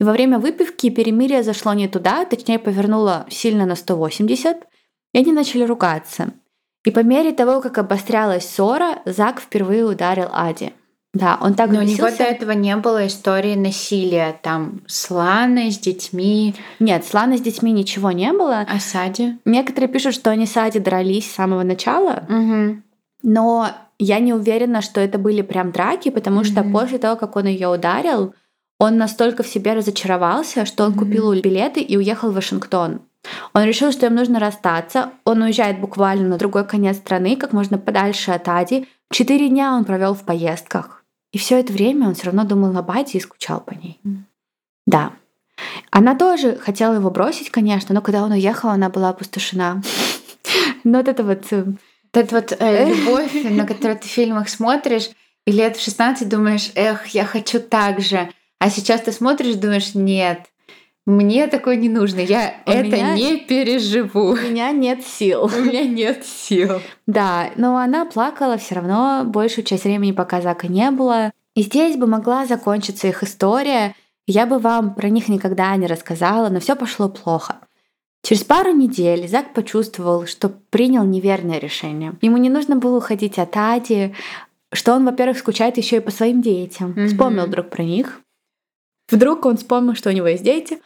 И 0.00 0.04
во 0.04 0.12
время 0.12 0.38
выпивки 0.38 0.90
перемирие 0.90 1.42
зашло 1.42 1.72
не 1.74 1.88
туда, 1.88 2.24
точнее 2.24 2.58
повернуло 2.58 3.26
сильно 3.30 3.66
на 3.66 3.74
180, 3.74 4.56
и 5.12 5.18
они 5.18 5.32
начали 5.32 5.64
ругаться. 5.64 6.30
И 6.84 6.90
по 6.90 7.00
мере 7.00 7.32
того, 7.32 7.60
как 7.60 7.78
обострялась 7.78 8.48
ссора, 8.48 9.00
Зак 9.04 9.40
впервые 9.40 9.84
ударил 9.84 10.28
Ади. 10.32 10.72
Да, 11.14 11.38
он 11.40 11.54
так 11.54 11.70
Но 11.70 11.78
у 11.80 11.82
него 11.82 12.06
бесился. 12.06 12.18
до 12.18 12.24
этого 12.24 12.50
не 12.52 12.76
было 12.76 13.06
истории 13.06 13.54
насилия. 13.56 14.38
Там 14.42 14.82
с 14.86 15.10
Ланой, 15.10 15.70
с 15.72 15.78
детьми. 15.78 16.54
Нет, 16.78 17.04
с 17.04 17.14
Ланой 17.14 17.38
с 17.38 17.40
детьми 17.40 17.72
ничего 17.72 18.12
не 18.12 18.30
было. 18.32 18.64
А 18.68 18.78
Сади? 18.78 19.38
Некоторые 19.44 19.88
пишут, 19.88 20.14
что 20.14 20.30
они 20.30 20.46
с 20.46 20.56
Ади 20.56 20.78
дрались 20.78 21.28
с 21.30 21.34
самого 21.34 21.62
начала, 21.62 22.24
Угу. 22.28 22.82
но 23.22 23.68
я 23.98 24.20
не 24.20 24.32
уверена, 24.34 24.80
что 24.82 25.00
это 25.00 25.18
были 25.18 25.42
прям 25.42 25.72
драки, 25.72 26.10
потому 26.10 26.44
что 26.44 26.62
Мгм. 26.62 26.72
после 26.72 26.98
того, 26.98 27.16
как 27.16 27.34
он 27.36 27.46
ее 27.46 27.68
ударил, 27.68 28.34
он 28.78 28.96
настолько 28.96 29.42
в 29.42 29.48
себе 29.48 29.72
разочаровался, 29.72 30.64
что 30.64 30.84
он 30.84 30.94
купил 30.94 31.32
билеты 31.34 31.80
и 31.80 31.96
уехал 31.96 32.30
в 32.30 32.34
Вашингтон. 32.34 33.00
Он 33.52 33.64
решил, 33.64 33.90
что 33.92 34.06
им 34.06 34.14
нужно 34.14 34.38
расстаться. 34.38 35.10
Он 35.24 35.42
уезжает 35.42 35.80
буквально 35.80 36.28
на 36.28 36.38
другой 36.38 36.64
конец 36.64 36.98
страны, 36.98 37.36
как 37.36 37.52
можно 37.52 37.76
подальше 37.76 38.30
от 38.30 38.48
Ади. 38.48 38.86
Четыре 39.10 39.48
дня 39.48 39.74
он 39.74 39.84
провел 39.84 40.14
в 40.14 40.22
поездках. 40.22 41.04
И 41.32 41.38
все 41.38 41.58
это 41.58 41.72
время 41.72 42.08
он 42.08 42.14
все 42.14 42.26
равно 42.26 42.44
думал 42.44 42.76
об 42.76 42.90
Аде 42.90 43.18
и 43.18 43.20
скучал 43.20 43.60
по 43.60 43.72
ней. 43.72 43.98
Мгм. 44.04 44.26
Да. 44.86 45.12
Она 45.90 46.14
тоже 46.14 46.56
хотела 46.56 46.94
его 46.94 47.10
бросить, 47.10 47.50
конечно, 47.50 47.94
но 47.94 48.00
когда 48.00 48.22
он 48.22 48.32
уехал, 48.32 48.70
она 48.70 48.88
была 48.88 49.10
опустошена. 49.10 49.82
Но 50.84 50.98
вот 50.98 51.08
это 51.08 51.24
вот... 51.24 51.44
это 52.12 52.34
вот 52.34 52.56
э, 52.58 52.88
любовь, 52.94 53.32
на 53.50 53.66
которую 53.66 53.98
ты 53.98 54.06
в 54.06 54.10
фильмах 54.10 54.48
смотришь, 54.48 55.10
и 55.46 55.52
лет 55.52 55.76
в 55.76 55.82
16 55.82 56.28
думаешь, 56.28 56.70
эх, 56.74 57.06
я 57.08 57.24
хочу 57.24 57.60
так 57.60 58.00
же. 58.00 58.30
А 58.60 58.70
сейчас 58.70 59.02
ты 59.02 59.12
смотришь, 59.12 59.54
думаешь, 59.56 59.94
нет, 59.94 60.46
Мне 61.06 61.46
такое 61.46 61.76
не 61.76 61.88
нужно, 61.88 62.20
я 62.20 62.56
У 62.66 62.70
это 62.70 62.82
меня- 62.96 63.14
не 63.14 63.38
переживу. 63.38 64.32
У 64.32 64.36
меня 64.36 64.72
нет 64.72 65.06
сил. 65.06 65.44
У 65.44 65.60
меня 65.60 65.84
нет 65.84 66.26
сил. 66.26 66.82
Да, 67.06 67.50
но 67.56 67.78
она 67.78 68.04
плакала 68.04 68.58
все 68.58 68.74
равно 68.74 69.22
большую 69.24 69.64
часть 69.64 69.84
времени, 69.84 70.12
пока 70.12 70.42
Зака 70.42 70.66
не 70.68 70.90
было. 70.90 71.32
И 71.56 71.62
здесь 71.62 71.96
бы 71.96 72.06
могла 72.06 72.44
закончиться 72.44 73.08
их 73.08 73.22
история. 73.22 73.94
Я 74.26 74.44
бы 74.44 74.58
вам 74.58 74.94
про 74.94 75.08
них 75.08 75.28
никогда 75.28 75.74
не 75.76 75.86
рассказала, 75.86 76.50
но 76.50 76.60
все 76.60 76.76
пошло 76.76 77.08
плохо. 77.08 77.56
Через 78.22 78.44
пару 78.44 78.72
недель 78.74 79.26
Зак 79.28 79.54
почувствовал, 79.54 80.26
что 80.26 80.50
принял 80.50 81.04
неверное 81.04 81.58
решение. 81.58 82.12
Ему 82.20 82.36
не 82.36 82.50
нужно 82.50 82.76
было 82.76 82.98
уходить 82.98 83.38
от 83.38 83.56
Ади, 83.56 84.14
что 84.74 84.92
он, 84.92 85.06
во-первых, 85.06 85.38
скучает 85.38 85.78
еще 85.78 85.96
и 85.96 86.00
по 86.00 86.10
своим 86.10 86.42
детям. 86.42 86.90
Мгм. 86.90 87.08
Вспомнил 87.08 87.46
вдруг 87.46 87.70
про 87.70 87.82
них. 87.82 88.20
Вдруг 89.10 89.46
он 89.46 89.56
вспомнил, 89.56 89.94
что 89.94 90.10
у 90.10 90.12
него 90.12 90.26
есть 90.26 90.42
дети. 90.42 90.80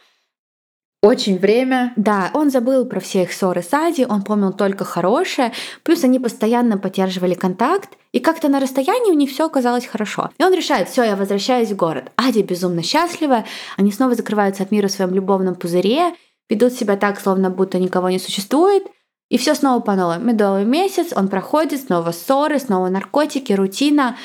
Очень 1.01 1.37
время. 1.37 1.91
Да, 1.97 2.31
он 2.33 2.49
забыл 2.49 2.85
про 2.85 3.01
все 3.01 3.23
их 3.23 3.33
ссоры 3.33 3.61
с 3.61 3.73
Ади, 3.73 4.05
он 4.07 4.21
помнил 4.21 4.53
только 4.53 4.85
хорошее, 4.85 5.51
плюс 5.83 6.05
они 6.05 6.17
постоянно 6.17 6.77
поддерживали 6.77 7.33
контакт, 7.33 7.97
и 8.13 8.21
как-то 8.21 8.47
на 8.47 8.61
расстоянии 8.61 9.11
у 9.11 9.15
них 9.15 9.29
все 9.29 9.45
оказалось 9.45 9.85
хорошо. 9.85 10.31
И 10.37 10.43
он 10.43 10.53
решает, 10.53 10.87
все, 10.87 11.03
я 11.03 11.17
возвращаюсь 11.17 11.71
в 11.71 11.75
город. 11.75 12.13
Ади 12.15 12.41
безумно 12.41 12.83
счастлива, 12.83 13.43
они 13.75 13.91
снова 13.91 14.15
закрываются 14.15 14.63
от 14.63 14.71
мира 14.71 14.87
в 14.87 14.91
своем 14.91 15.13
любовном 15.13 15.55
пузыре, 15.55 16.13
ведут 16.49 16.71
себя 16.71 16.95
так, 16.95 17.19
словно 17.19 17.49
будто 17.49 17.79
никого 17.79 18.09
не 18.09 18.19
существует, 18.19 18.83
и 19.27 19.37
все 19.37 19.55
снова 19.55 19.81
по 19.81 19.95
новому. 19.95 20.23
Медовый 20.23 20.63
месяц, 20.63 21.11
он 21.13 21.27
проходит, 21.27 21.81
снова 21.81 22.11
ссоры, 22.11 22.59
снова 22.59 22.87
наркотики, 22.87 23.51
рутина, 23.51 24.15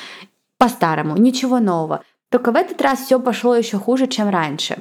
по-старому, 0.57 1.17
ничего 1.17 1.59
нового. 1.59 2.03
Только 2.29 2.51
в 2.51 2.55
этот 2.55 2.81
раз 2.81 2.99
все 2.99 3.19
пошло 3.19 3.55
еще 3.55 3.77
хуже, 3.77 4.07
чем 4.07 4.29
раньше. 4.29 4.77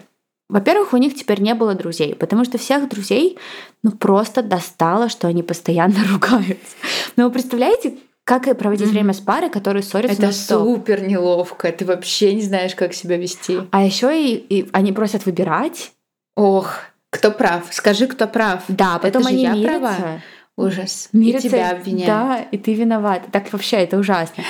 Во-первых, 0.48 0.92
у 0.94 0.96
них 0.96 1.14
теперь 1.14 1.40
не 1.40 1.54
было 1.54 1.74
друзей, 1.74 2.14
потому 2.14 2.44
что 2.44 2.56
всех 2.58 2.88
друзей 2.88 3.38
ну 3.82 3.90
просто 3.90 4.42
достало, 4.42 5.08
что 5.08 5.28
они 5.28 5.42
постоянно 5.42 5.96
ругаются. 6.12 6.76
Но 7.16 7.24
вы 7.24 7.30
представляете, 7.32 7.94
как 8.24 8.46
и 8.48 8.54
проводить 8.54 8.86
Мгм. 8.86 8.92
время 8.94 9.12
с 9.14 9.20
парой, 9.20 9.50
которые 9.50 9.82
ссорятся 9.82 10.22
Это 10.22 10.32
супер 10.32 11.02
неловко. 11.02 11.70
Ты 11.72 11.84
вообще 11.84 12.34
не 12.34 12.42
знаешь, 12.42 12.74
как 12.74 12.92
себя 12.94 13.16
вести. 13.16 13.60
А 13.70 13.82
еще 13.84 14.10
и, 14.22 14.34
и 14.36 14.68
они 14.72 14.92
просят 14.92 15.24
выбирать. 15.26 15.92
Ох, 16.36 16.74
кто 17.10 17.30
прав? 17.30 17.64
Скажи, 17.70 18.06
кто 18.06 18.26
прав. 18.26 18.62
Да, 18.68 18.98
потом 18.98 19.22
Это 19.22 19.30
они 19.30 19.42
я 19.42 19.52
мирятся. 19.54 19.78
права? 19.78 20.20
Ужас. 20.56 21.08
Мирятся, 21.12 21.46
И 21.46 21.50
тебя 21.50 21.70
обвиняют. 21.70 22.06
Да, 22.06 22.38
и 22.50 22.58
ты 22.58 22.74
виноват. 22.74 23.22
Так 23.32 23.52
вообще 23.52 23.76
это 23.76 23.96
ужасно. 23.98 24.44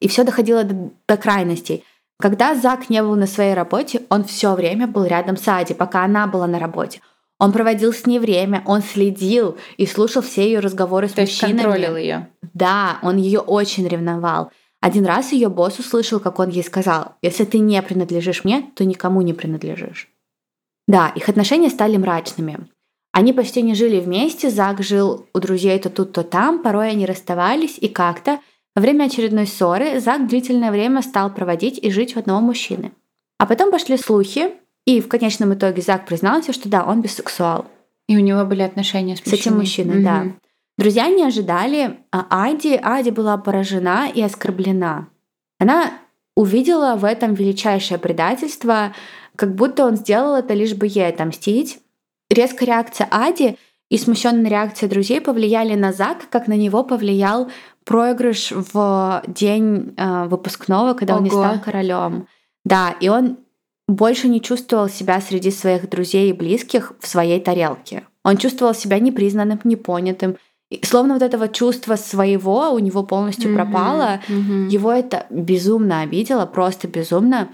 И 0.00 0.08
все 0.08 0.24
доходило 0.24 0.64
до, 0.64 0.90
до 1.08 1.16
крайностей. 1.16 1.84
Когда 2.22 2.54
Зак 2.54 2.88
не 2.88 3.02
был 3.02 3.16
на 3.16 3.26
своей 3.26 3.52
работе, 3.52 4.02
он 4.08 4.22
все 4.22 4.54
время 4.54 4.86
был 4.86 5.04
рядом 5.04 5.36
с 5.36 5.48
Ади, 5.48 5.74
пока 5.74 6.04
она 6.04 6.28
была 6.28 6.46
на 6.46 6.60
работе. 6.60 7.00
Он 7.40 7.50
проводил 7.50 7.92
с 7.92 8.06
ней 8.06 8.20
время, 8.20 8.62
он 8.64 8.80
следил 8.80 9.58
и 9.76 9.86
слушал 9.86 10.22
все 10.22 10.44
ее 10.44 10.60
разговоры 10.60 11.08
с 11.08 11.14
То 11.14 11.22
есть 11.22 11.42
мужчинами. 11.42 11.62
контролил 11.64 11.96
ее. 11.96 12.28
Да, 12.54 13.00
он 13.02 13.16
ее 13.16 13.40
очень 13.40 13.88
ревновал. 13.88 14.52
Один 14.80 15.04
раз 15.04 15.32
ее 15.32 15.48
босс 15.48 15.80
услышал, 15.80 16.20
как 16.20 16.38
он 16.38 16.50
ей 16.50 16.62
сказал, 16.62 17.16
если 17.22 17.44
ты 17.44 17.58
не 17.58 17.82
принадлежишь 17.82 18.44
мне, 18.44 18.70
то 18.76 18.84
никому 18.84 19.20
не 19.22 19.32
принадлежишь. 19.32 20.08
Да, 20.86 21.08
их 21.16 21.28
отношения 21.28 21.70
стали 21.70 21.96
мрачными. 21.96 22.68
Они 23.10 23.32
почти 23.32 23.62
не 23.62 23.74
жили 23.74 23.98
вместе, 23.98 24.48
Зак 24.48 24.80
жил 24.80 25.26
у 25.34 25.40
друзей 25.40 25.76
то 25.80 25.90
тут, 25.90 26.12
то 26.12 26.22
там, 26.22 26.62
порой 26.62 26.90
они 26.90 27.04
расставались, 27.04 27.78
и 27.78 27.88
как-то 27.88 28.38
во 28.74 28.82
время 28.82 29.04
очередной 29.04 29.46
ссоры 29.46 30.00
Зак 30.00 30.26
длительное 30.26 30.70
время 30.70 31.02
стал 31.02 31.32
проводить 31.32 31.78
и 31.78 31.90
жить 31.90 32.16
у 32.16 32.20
одного 32.20 32.40
мужчины. 32.40 32.92
А 33.38 33.46
потом 33.46 33.70
пошли 33.70 33.96
слухи, 33.96 34.52
и 34.86 35.00
в 35.00 35.08
конечном 35.08 35.54
итоге 35.54 35.82
Зак 35.82 36.06
признался, 36.06 36.52
что 36.52 36.68
да, 36.68 36.84
он 36.84 37.02
бисексуал. 37.02 37.66
И 38.08 38.16
у 38.16 38.20
него 38.20 38.44
были 38.44 38.62
отношения 38.62 39.16
с 39.16 39.20
С 39.20 39.32
этим 39.32 39.58
мужчиной, 39.58 40.02
да. 40.02 40.26
Друзья 40.78 41.08
не 41.08 41.22
ожидали, 41.22 41.98
а 42.10 42.26
Ади, 42.30 42.80
Ади 42.82 43.10
была 43.10 43.36
поражена 43.36 44.08
и 44.12 44.22
оскорблена. 44.22 45.08
Она 45.58 45.92
увидела 46.34 46.96
в 46.96 47.04
этом 47.04 47.34
величайшее 47.34 47.98
предательство, 47.98 48.94
как 49.36 49.54
будто 49.54 49.84
он 49.84 49.96
сделал 49.96 50.34
это 50.34 50.54
лишь 50.54 50.74
бы 50.74 50.86
ей 50.86 51.08
отомстить. 51.08 51.78
Резкая 52.30 52.66
реакция 52.66 53.06
Ади 53.10 53.58
и 53.92 53.98
смущенная 53.98 54.50
реакция 54.50 54.88
друзей 54.88 55.20
повлияли 55.20 55.74
на 55.74 55.92
Зака, 55.92 56.24
как 56.30 56.48
на 56.48 56.54
него 56.54 56.82
повлиял 56.82 57.50
проигрыш 57.84 58.50
в 58.72 59.22
день 59.26 59.92
э, 59.98 60.24
выпускного, 60.28 60.94
когда 60.94 61.16
он 61.16 61.24
не 61.24 61.30
Ого. 61.30 61.42
стал 61.42 61.60
королем. 61.60 62.26
Да, 62.64 62.94
и 63.00 63.10
он 63.10 63.36
больше 63.86 64.28
не 64.28 64.40
чувствовал 64.40 64.88
себя 64.88 65.20
среди 65.20 65.50
своих 65.50 65.90
друзей 65.90 66.30
и 66.30 66.32
близких 66.32 66.94
в 67.00 67.06
своей 67.06 67.38
тарелке. 67.38 68.04
Он 68.24 68.38
чувствовал 68.38 68.72
себя 68.72 68.98
непризнанным, 68.98 69.60
непонятым. 69.64 70.38
И 70.70 70.80
словно 70.86 71.12
вот 71.12 71.22
этого 71.22 71.48
чувства 71.48 71.96
своего 71.96 72.70
у 72.70 72.78
него 72.78 73.02
полностью 73.02 73.54
пропало. 73.54 74.22
Его 74.70 74.90
это 74.90 75.26
безумно 75.28 76.00
обидело, 76.00 76.46
просто 76.46 76.88
безумно. 76.88 77.50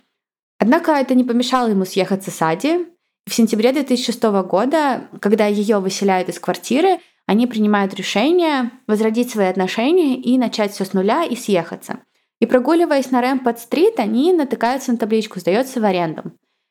Однако 0.60 0.92
это 0.92 1.16
не 1.16 1.24
помешало 1.24 1.66
ему 1.66 1.84
съехаться 1.84 2.30
с 2.30 2.40
Ади. 2.42 2.86
В 3.28 3.34
сентябре 3.34 3.72
2006 3.72 4.22
года, 4.46 5.02
когда 5.20 5.44
ее 5.44 5.80
выселяют 5.80 6.30
из 6.30 6.40
квартиры, 6.40 6.98
они 7.26 7.46
принимают 7.46 7.92
решение 7.92 8.70
возродить 8.86 9.30
свои 9.30 9.48
отношения 9.48 10.16
и 10.16 10.38
начать 10.38 10.72
все 10.72 10.86
с 10.86 10.94
нуля 10.94 11.24
и 11.24 11.36
съехаться. 11.36 11.98
И 12.40 12.46
прогуливаясь 12.46 13.10
на 13.10 13.20
Рэмпот-стрит, 13.20 13.98
они 13.98 14.32
натыкаются 14.32 14.92
на 14.92 14.98
табличку 14.98 15.40
«Сдается 15.40 15.78
в 15.78 15.84
аренду». 15.84 16.22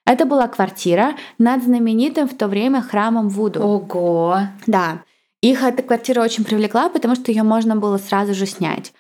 Это 0.04 0.26
была 0.26 0.48
квартира 0.48 1.16
над 1.38 1.64
знаменитым 1.64 2.28
в 2.28 2.36
то 2.36 2.48
время 2.48 2.82
храмом 2.82 3.30
Вуду. 3.30 3.62
Ого. 3.62 4.40
Да. 4.66 5.04
Их 5.42 5.62
эта 5.62 5.84
квартира 5.84 6.24
очень 6.24 6.44
привлекла, 6.44 6.90
потому 6.90 7.14
что 7.14 7.32
ее 7.32 7.44
можно 7.44 7.76
было 7.76 7.98
сразу 7.98 8.34
же 8.34 8.48
снять. 8.48 8.94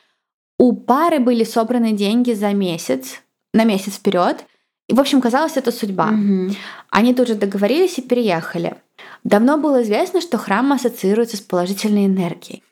У 0.59 0.73
пары 0.73 1.19
были 1.19 1.43
собраны 1.43 1.93
деньги 1.93 2.33
за 2.33 2.53
месяц, 2.53 3.23
на 3.53 3.63
месяц 3.63 3.95
вперед. 3.95 4.45
И, 4.87 4.93
в 4.93 4.99
общем, 4.99 5.21
казалось, 5.21 5.57
это 5.57 5.71
судьба. 5.71 6.07
Мгм. 6.07 6.55
Они 6.89 7.13
тут 7.13 7.27
же 7.27 7.35
договорились 7.35 7.97
и 7.97 8.01
переехали. 8.01 8.75
Давно 9.23 9.57
было 9.57 9.83
известно, 9.83 10.21
что 10.21 10.37
храм 10.37 10.71
ассоциируется 10.71 11.37
с 11.37 11.41
положительной 11.41 12.05
энергией, 12.05 12.63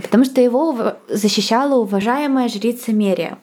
потому 0.00 0.24
что 0.24 0.40
его 0.40 0.94
защищала 1.08 1.74
уважаемая 1.74 2.48
жрица 2.48 2.92
Мерия. 2.92 3.38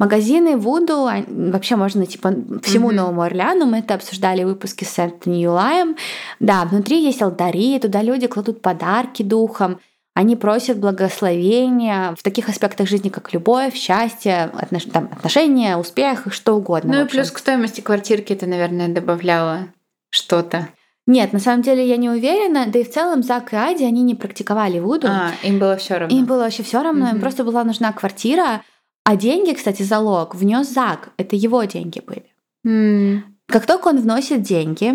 Магазины 0.00 0.56
Вуду 0.56 1.06
а, 1.06 1.24
вообще 1.28 1.76
можно 1.76 2.00
найти 2.00 2.18
по 2.18 2.30
всему 2.62 2.88
Мгм. 2.88 2.96
Новому 2.96 3.22
Орлеану. 3.22 3.64
Мы 3.66 3.78
это 3.78 3.94
обсуждали 3.94 4.42
в 4.42 4.48
выпуске 4.48 4.84
с 4.84 4.98
Энтони 4.98 5.36
Юлаем. 5.36 5.96
Да, 6.40 6.64
внутри 6.64 7.00
есть 7.02 7.22
алтари, 7.22 7.78
туда 7.78 8.02
люди 8.02 8.26
кладут 8.26 8.60
подарки 8.60 9.22
духам. 9.22 9.78
Они 10.14 10.36
просят 10.36 10.78
благословения 10.78 12.14
в 12.16 12.22
таких 12.22 12.48
аспектах 12.48 12.88
жизни, 12.88 13.08
как 13.08 13.32
любовь, 13.32 13.74
счастье, 13.74 14.50
отнош- 14.54 14.90
там, 14.90 15.08
отношения, 15.12 15.76
успех, 15.76 16.32
что 16.32 16.54
угодно. 16.54 16.94
Ну 16.94 17.04
и 17.04 17.08
плюс 17.08 17.30
к 17.32 17.38
стоимости 17.38 17.80
квартирки 17.80 18.32
это, 18.32 18.46
наверное, 18.46 18.88
добавляло 18.88 19.68
что-то. 20.10 20.68
Нет, 21.06 21.32
на 21.32 21.38
самом 21.40 21.62
деле 21.62 21.86
я 21.86 21.96
не 21.96 22.08
уверена. 22.08 22.66
Да 22.68 22.78
и 22.78 22.84
в 22.84 22.90
целом 22.90 23.22
Зак 23.22 23.52
и 23.52 23.56
Ади, 23.56 23.82
они 23.84 24.02
не 24.02 24.14
практиковали 24.14 24.78
Вуду. 24.78 25.08
А, 25.10 25.32
им 25.42 25.58
было 25.58 25.76
все 25.76 25.98
равно. 25.98 26.16
Им 26.16 26.24
было 26.24 26.44
вообще 26.44 26.62
все 26.62 26.82
равно, 26.82 27.06
им 27.08 27.12
Мгм. 27.14 27.20
просто 27.20 27.44
была 27.44 27.64
нужна 27.64 27.92
квартира. 27.92 28.62
А 29.04 29.16
деньги, 29.16 29.52
кстати, 29.52 29.82
залог 29.82 30.34
внес 30.34 30.68
Зак. 30.72 31.10
Это 31.18 31.36
его 31.36 31.62
деньги 31.64 32.00
были. 32.00 32.24
М. 32.64 33.36
Как 33.48 33.66
только 33.66 33.88
он 33.88 34.00
вносит 34.00 34.40
деньги, 34.42 34.94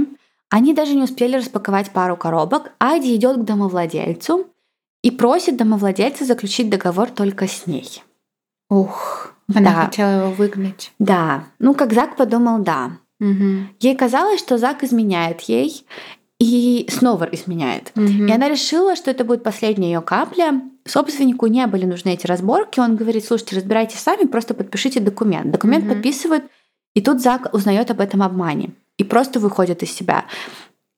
они 0.50 0.74
даже 0.74 0.96
не 0.96 1.04
успели 1.04 1.36
распаковать 1.36 1.92
пару 1.92 2.18
коробок. 2.18 2.72
Ади 2.80 3.14
идет 3.16 3.38
к 3.38 3.44
домовладельцу 3.44 4.48
и 5.02 5.12
просит 5.12 5.58
домовладельца 5.58 6.26
заключить 6.26 6.70
договор 6.70 7.10
только 7.10 7.48
с 7.48 7.68
ней. 7.68 8.04
Ух, 8.70 9.34
она 9.54 9.62
Да. 9.74 9.86
хотела 9.86 10.22
его 10.26 10.32
выгнать. 10.32 10.92
Да, 11.00 11.46
ну 11.60 11.74
как 11.74 11.94
Зак 11.94 12.16
подумал, 12.18 12.60
да. 12.60 12.92
Мгм. 13.20 13.70
Ей 13.80 13.96
казалось, 13.96 14.40
что 14.40 14.58
Зак 14.58 14.84
изменяет 14.84 15.42
ей 15.42 15.86
и 16.40 16.88
снова 16.90 17.26
изменяет. 17.26 17.92
Мгм. 17.96 18.28
И 18.28 18.32
она 18.32 18.48
решила, 18.48 18.96
что 18.96 19.12
это 19.12 19.26
будет 19.26 19.44
последняя 19.44 19.92
ее 19.92 20.02
капля. 20.02 20.62
Собственнику 20.86 21.48
не 21.48 21.66
были 21.68 21.86
нужны 21.86 22.14
эти 22.14 22.28
разборки. 22.28 22.80
Он 22.80 22.96
говорит, 22.96 23.26
слушайте, 23.26 23.58
разбирайтесь 23.58 24.00
сами, 24.00 24.26
просто 24.26 24.54
подпишите 24.54 25.00
документ. 25.02 25.52
Документ 25.52 25.84
Мгм. 25.86 25.94
подписывают, 25.96 26.46
и 26.94 27.02
тут 27.02 27.22
Зак 27.22 27.54
узнает 27.54 27.92
об 27.92 28.00
этом 28.00 28.24
обмане 28.24 28.72
и 28.98 29.04
просто 29.04 29.40
выходит 29.40 29.84
из 29.84 29.92
себя. 29.92 30.26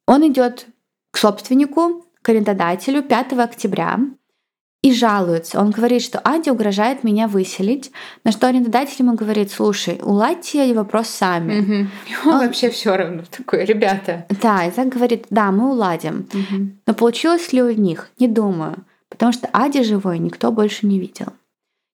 Он 0.07 0.27
идет 0.27 0.67
к 1.11 1.17
собственнику, 1.17 2.05
к 2.21 2.29
арендодателю 2.29 3.03
5 3.03 3.33
октября 3.33 3.99
и 4.83 4.91
жалуется. 4.93 5.59
Он 5.59 5.69
говорит, 5.71 6.01
что 6.01 6.19
Ади 6.19 6.49
угрожает 6.49 7.03
меня 7.03 7.27
выселить, 7.27 7.91
на 8.23 8.31
что 8.31 8.47
арендодатель 8.47 8.95
ему 8.99 9.13
говорит, 9.15 9.51
слушай, 9.51 9.99
уладьте 10.01 10.73
вопрос 10.73 11.07
сами. 11.07 11.59
Мгм. 11.61 11.73
Ему 12.07 12.31
Он- 12.31 12.39
вообще 12.45 12.69
все 12.71 12.95
равно 12.95 13.23
такой, 13.29 13.65
ребята. 13.65 14.25
Да, 14.41 14.65
и 14.65 14.71
Зак 14.71 14.89
говорит, 14.89 15.27
да, 15.29 15.51
мы 15.51 15.71
уладим. 15.71 16.27
Мгм. 16.33 16.79
Но 16.87 16.93
получилось 16.95 17.53
ли 17.53 17.61
у 17.61 17.71
них? 17.71 18.09
Не 18.17 18.27
думаю, 18.27 18.83
потому 19.09 19.31
что 19.31 19.47
Ади 19.53 19.83
живой 19.83 20.17
никто 20.19 20.51
больше 20.51 20.87
не 20.87 20.99
видел. 20.99 21.27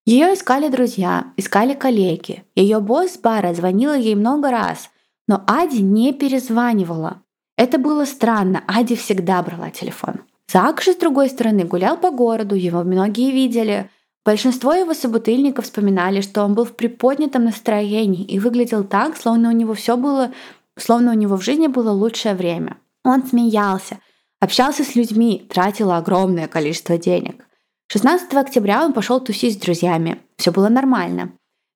Ее 0.05 0.33
искали 0.33 0.69
друзья, 0.69 1.25
искали 1.35 1.73
коллеги. 1.73 2.45
Ее 2.55 2.79
босс 2.79 3.17
бара 3.17 3.53
звонила 3.53 3.97
ей 3.97 4.15
много 4.15 4.49
раз, 4.51 4.89
но 5.27 5.43
Ади 5.45 5.81
не 5.81 6.13
перезванивала. 6.13 7.21
Это 7.57 7.79
было 7.79 8.05
странно, 8.05 8.63
Ади 8.67 8.95
всегда 8.95 9.41
брала 9.41 9.71
телефон. 9.71 10.21
Зак 10.51 10.81
же, 10.81 10.93
с 10.93 10.95
другой 10.95 11.29
стороны, 11.29 11.65
гулял 11.65 11.97
по 11.97 12.11
городу, 12.11 12.55
его 12.55 12.83
многие 12.83 13.31
видели. 13.31 13.89
Большинство 14.23 14.73
его 14.73 14.93
собутыльников 14.93 15.65
вспоминали, 15.65 16.21
что 16.21 16.43
он 16.43 16.53
был 16.53 16.65
в 16.65 16.75
приподнятом 16.75 17.45
настроении 17.45 18.23
и 18.23 18.39
выглядел 18.39 18.83
так, 18.83 19.17
словно 19.17 19.49
у 19.49 19.53
него 19.53 19.73
все 19.73 19.97
было, 19.97 20.31
словно 20.77 21.11
у 21.11 21.15
него 21.15 21.35
в 21.35 21.43
жизни 21.43 21.67
было 21.67 21.91
лучшее 21.91 22.35
время. 22.35 22.77
Он 23.03 23.25
смеялся, 23.25 23.99
общался 24.39 24.83
с 24.83 24.95
людьми, 24.95 25.45
тратил 25.49 25.91
огромное 25.91 26.47
количество 26.47 26.97
денег. 26.97 27.45
16 27.89 28.33
октября 28.33 28.85
он 28.85 28.93
пошел 28.93 29.19
тусить 29.19 29.55
с 29.55 29.61
друзьями. 29.61 30.19
Все 30.37 30.51
было 30.51 30.69
нормально. 30.69 31.31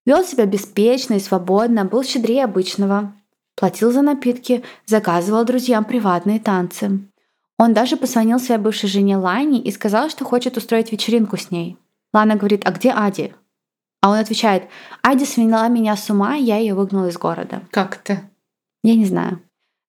Вел 0.06 0.24
себя 0.24 0.46
беспечно 0.46 1.14
и 1.16 1.20
свободно, 1.20 1.86
был 1.86 2.04
щедрее 2.04 2.44
обычного. 2.44 3.14
Платил 3.56 3.92
за 3.92 4.02
напитки, 4.02 4.64
заказывал 4.86 5.46
друзьям 5.46 5.86
приватные 5.86 6.40
танцы. 6.40 7.08
Он 7.58 7.74
даже 7.74 7.96
позвонил 7.96 8.40
своей 8.40 8.60
бывшей 8.60 8.90
жене 8.90 9.18
Лане 9.18 9.62
и 9.62 9.72
сказал, 9.72 10.10
что 10.10 10.26
хочет 10.26 10.58
устроить 10.58 10.92
вечеринку 10.92 11.38
с 11.38 11.52
ней. 11.52 11.78
Лана 12.14 12.36
говорит, 12.36 12.64
а 12.66 12.72
где 12.72 12.92
Ади? 12.92 13.34
А 14.02 14.10
он 14.10 14.18
отвечает, 14.18 14.64
Ади 15.04 15.26
свиняла 15.26 15.70
меня 15.70 15.96
с 15.96 16.10
ума, 16.10 16.34
я 16.36 16.58
ее 16.58 16.74
выгнал 16.74 17.08
из 17.08 17.18
города. 17.18 17.62
Как 17.70 17.98
то 17.98 18.22
Я 18.84 18.96
не 18.96 19.06
знаю. 19.06 19.42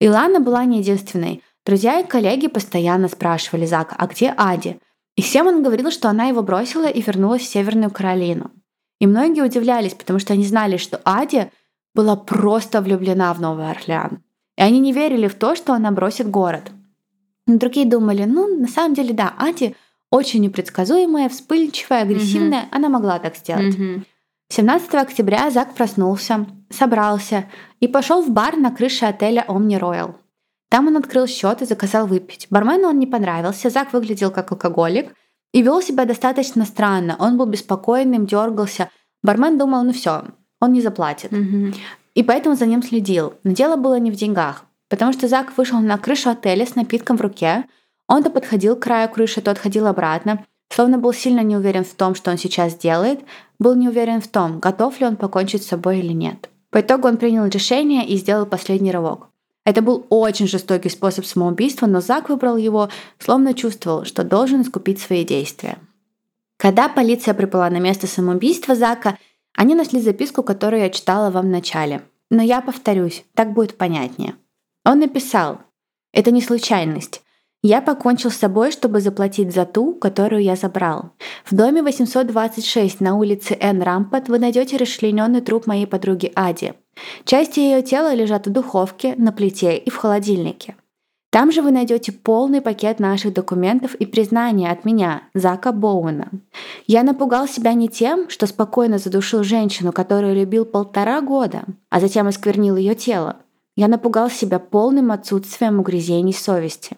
И 0.01 0.09
Лана 0.09 0.41
была 0.41 0.65
не 0.65 0.79
единственной. 0.79 1.43
Друзья 1.65 2.01
и 2.01 2.07
коллеги 2.07 2.49
постоянно 2.49 3.07
спрашивали 3.07 3.67
Зака, 3.67 3.95
а 3.97 4.07
где 4.09 4.35
Ади? 4.37 4.81
И 5.15 5.23
всем 5.23 5.47
он 5.47 5.63
говорил, 5.63 5.91
что 5.91 6.09
она 6.09 6.25
его 6.25 6.43
бросила 6.43 6.89
и 6.89 7.03
вернулась 7.03 7.43
в 7.43 7.49
Северную 7.49 7.91
Каролину. 7.91 8.51
И 8.99 9.07
многие 9.07 9.43
удивлялись, 9.43 9.95
потому 9.95 10.19
что 10.19 10.33
они 10.33 10.45
знали, 10.45 10.77
что 10.77 11.01
Ади 11.05 11.51
была 11.95 12.17
просто 12.17 12.81
влюблена 12.81 13.33
в 13.35 13.41
Новый 13.41 13.71
Орлеан. 13.71 14.23
И 14.57 14.63
они 14.63 14.79
не 14.79 14.93
верили 14.93 15.29
в 15.29 15.35
то, 15.35 15.55
что 15.55 15.73
она 15.73 15.91
бросит 15.91 16.31
город. 16.31 16.71
Но 17.47 17.59
другие 17.59 17.87
думали, 17.87 18.25
ну, 18.25 18.61
на 18.61 18.69
самом 18.69 18.95
деле, 18.95 19.13
да, 19.13 19.35
Ади 19.39 19.75
очень 20.11 20.41
непредсказуемая, 20.41 21.29
вспыльчивая, 21.29 22.03
агрессивная, 22.03 22.63
mm-hmm. 22.63 22.77
она 22.77 22.89
могла 22.89 23.19
так 23.19 23.37
сделать. 23.37 23.77
Mm-hmm. 23.77 24.03
17 24.49 24.95
октября 24.95 25.51
Зак 25.51 25.75
проснулся, 25.75 26.47
собрался 26.71 27.49
и 27.79 27.87
пошел 27.87 28.21
в 28.21 28.31
бар 28.31 28.57
на 28.57 28.73
крыше 28.73 29.07
отеля 29.07 29.45
Omni 29.47 29.79
Royal. 29.79 30.15
Там 30.69 30.89
он 30.89 30.97
открыл 30.97 31.29
счет 31.29 31.63
и 31.63 31.67
заказал 31.67 32.07
выпить. 32.07 32.49
Бармену 32.51 32.89
он 32.89 32.99
не 32.99 33.07
понравился, 33.07 33.71
Зак 33.71 33.93
выглядел 33.93 34.33
как 34.33 34.51
алкоголик 34.51 35.15
и 35.53 35.63
вел 35.63 35.81
себя 35.81 36.05
достаточно 36.05 36.65
странно. 36.65 37.17
Он 37.21 37.37
был 37.39 37.47
беспокойным, 37.47 38.27
дергался. 38.27 38.91
Бармен 39.23 39.57
думал, 39.59 39.85
ну 39.85 39.93
все, 39.93 40.25
он 40.61 40.73
не 40.73 40.81
заплатит. 40.81 41.33
Mm-hmm. 41.33 41.75
И 42.15 42.23
поэтому 42.23 42.57
за 42.57 42.67
ним 42.67 42.83
следил. 42.83 43.35
Но 43.45 43.53
дело 43.53 43.77
было 43.77 43.99
не 43.99 44.11
в 44.11 44.17
деньгах. 44.17 44.65
Потому 44.89 45.13
что 45.13 45.29
Зак 45.29 45.57
вышел 45.57 45.81
на 45.81 45.97
крышу 45.99 46.31
отеля 46.31 46.67
с 46.67 46.75
напитком 46.75 47.17
в 47.17 47.21
руке. 47.21 47.65
Он 48.09 48.23
то 48.23 48.31
подходил 48.31 48.77
к 48.77 48.83
краю 48.83 49.09
крыши, 49.09 49.41
то 49.41 49.51
отходил 49.51 49.87
обратно. 49.87 50.45
Словно 50.73 50.99
был 50.99 51.13
сильно 51.13 51.41
не 51.41 51.57
уверен 51.57 51.85
в 51.85 51.95
том, 51.95 52.15
что 52.15 52.31
он 52.31 52.39
сейчас 52.39 52.77
делает. 52.77 53.21
Был 53.59 53.75
не 53.75 53.89
уверен 53.89 54.21
в 54.21 54.29
том, 54.29 54.61
готов 54.61 55.01
ли 55.01 55.07
он 55.07 55.17
покончить 55.17 55.63
с 55.63 55.69
собой 55.69 56.01
или 56.01 56.13
нет. 56.13 56.51
По 56.71 56.81
итогу 56.81 57.09
он 57.09 57.17
принял 57.17 57.47
решение 57.47 58.07
и 58.07 58.17
сделал 58.17 58.47
последний 58.47 58.93
рывок. 58.93 59.29
Это 59.65 59.83
был 59.83 60.07
очень 60.09 60.49
жестокий 60.49 60.89
способ 60.89 61.27
самоубийства, 61.27 61.87
но 61.87 62.01
Зак 62.01 62.29
выбрал 62.29 62.57
его, 62.57 62.89
словно 63.19 63.55
чувствовал, 63.55 64.05
что 64.05 64.25
должен 64.25 64.63
искупить 64.63 65.01
свои 65.01 65.25
действия. 65.25 65.79
Когда 66.57 66.89
полиция 66.89 67.35
прибыла 67.35 67.71
на 67.71 67.79
место 67.79 68.07
самоубийства 68.07 68.75
Зака, 68.75 69.19
они 69.61 69.75
нашли 69.75 70.01
записку, 70.01 70.43
которую 70.43 70.81
я 70.81 70.89
читала 70.89 71.29
вам 71.29 71.45
в 71.45 71.51
начале. 71.51 72.01
Но 72.31 72.43
я 72.43 72.63
повторюсь, 72.63 73.27
так 73.35 73.53
будет 73.53 73.77
понятнее. 73.77 74.37
Он 74.87 75.01
написал, 75.01 75.59
«Это 76.15 76.31
не 76.31 76.41
случайность. 76.41 77.21
Я 77.63 77.83
покончил 77.83 78.31
с 78.31 78.37
собой, 78.37 78.73
чтобы 78.73 79.03
заплатить 79.03 79.53
за 79.53 79.67
ту, 79.67 79.93
которую 79.93 80.43
я 80.43 80.57
забрал. 80.57 81.11
В 81.45 81.55
доме 81.55 81.83
826 81.83 83.03
на 83.03 83.19
улице 83.19 83.55
Н. 83.61 83.83
Рампот 83.83 84.31
вы 84.31 84.39
найдете 84.39 84.79
расчлененный 84.79 85.43
труп 85.43 85.67
моей 85.67 85.87
подруги 85.87 86.33
Ади. 86.35 86.73
Части 87.27 87.61
ее 87.61 87.83
тела 87.83 88.15
лежат 88.15 88.47
в 88.47 88.51
духовке, 88.51 89.15
на 89.19 89.31
плите 89.31 89.77
и 89.77 89.91
в 89.91 89.97
холодильнике. 89.97 90.75
Там 91.31 91.53
же 91.53 91.63
вы 91.63 91.71
найдете 91.71 92.11
полный 92.11 92.61
пакет 92.61 92.99
наших 92.99 93.33
документов 93.33 93.95
и 93.95 94.05
признания 94.05 94.71
от 94.71 94.85
меня, 94.85 95.23
Зака 95.33 95.71
Боуэна. 95.71 96.29
Я 96.89 97.05
напугал 97.05 97.47
себя 97.47 97.73
не 97.73 97.89
тем, 97.89 98.29
что 98.29 98.49
спокойно 98.49 98.99
задушил 98.99 99.45
женщину, 99.45 99.93
которую 99.93 100.35
любил 100.35 100.65
полтора 100.65 101.21
года, 101.21 101.63
а 101.89 102.01
затем 102.01 102.27
осквернил 102.27 102.75
ее 102.75 102.97
тело. 102.97 103.37
Я 103.77 103.87
напугал 103.87 104.29
себя 104.29 104.59
полным 104.59 105.13
отсутствием 105.13 105.79
угрызений 105.79 106.33
совести. 106.33 106.97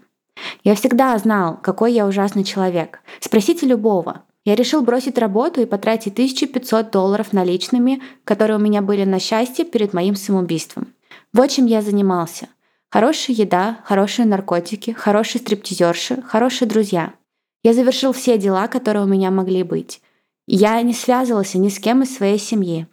Я 0.65 0.75
всегда 0.77 1.17
знал, 1.19 1.59
какой 1.63 1.93
я 1.93 2.07
ужасный 2.07 2.43
человек. 2.43 3.01
Спросите 3.21 3.67
любого. 3.67 4.23
Я 4.47 4.57
решил 4.57 4.83
бросить 4.83 5.19
работу 5.19 5.61
и 5.61 5.67
потратить 5.67 6.15
1500 6.15 6.91
долларов 6.91 7.35
наличными, 7.35 8.03
которые 8.25 8.57
у 8.57 8.61
меня 8.61 8.81
были 8.81 9.05
на 9.05 9.21
счастье 9.21 9.67
перед 9.67 9.93
моим 9.93 10.17
самоубийством. 10.17 10.95
Вот 11.35 11.51
чем 11.51 11.67
я 11.67 11.83
занимался. 11.83 12.49
Хорошая 12.93 13.35
еда, 13.35 13.79
хорошие 13.85 14.27
наркотики, 14.27 14.91
хорошие 14.91 15.41
стриптизерши, 15.41 16.21
хорошие 16.21 16.69
друзья. 16.69 17.15
Я 17.63 17.73
завершил 17.73 18.13
все 18.13 18.37
дела, 18.37 18.69
которые 18.69 19.05
у 19.05 19.09
меня 19.09 19.31
могли 19.31 19.63
быть. 19.63 20.03
Я 20.47 20.83
не 20.83 20.93
связывался 20.93 21.57
ни 21.57 21.71
с 21.71 21.79
кем 21.79 22.03
из 22.03 22.15
своей 22.15 22.39
семьи 22.39 22.87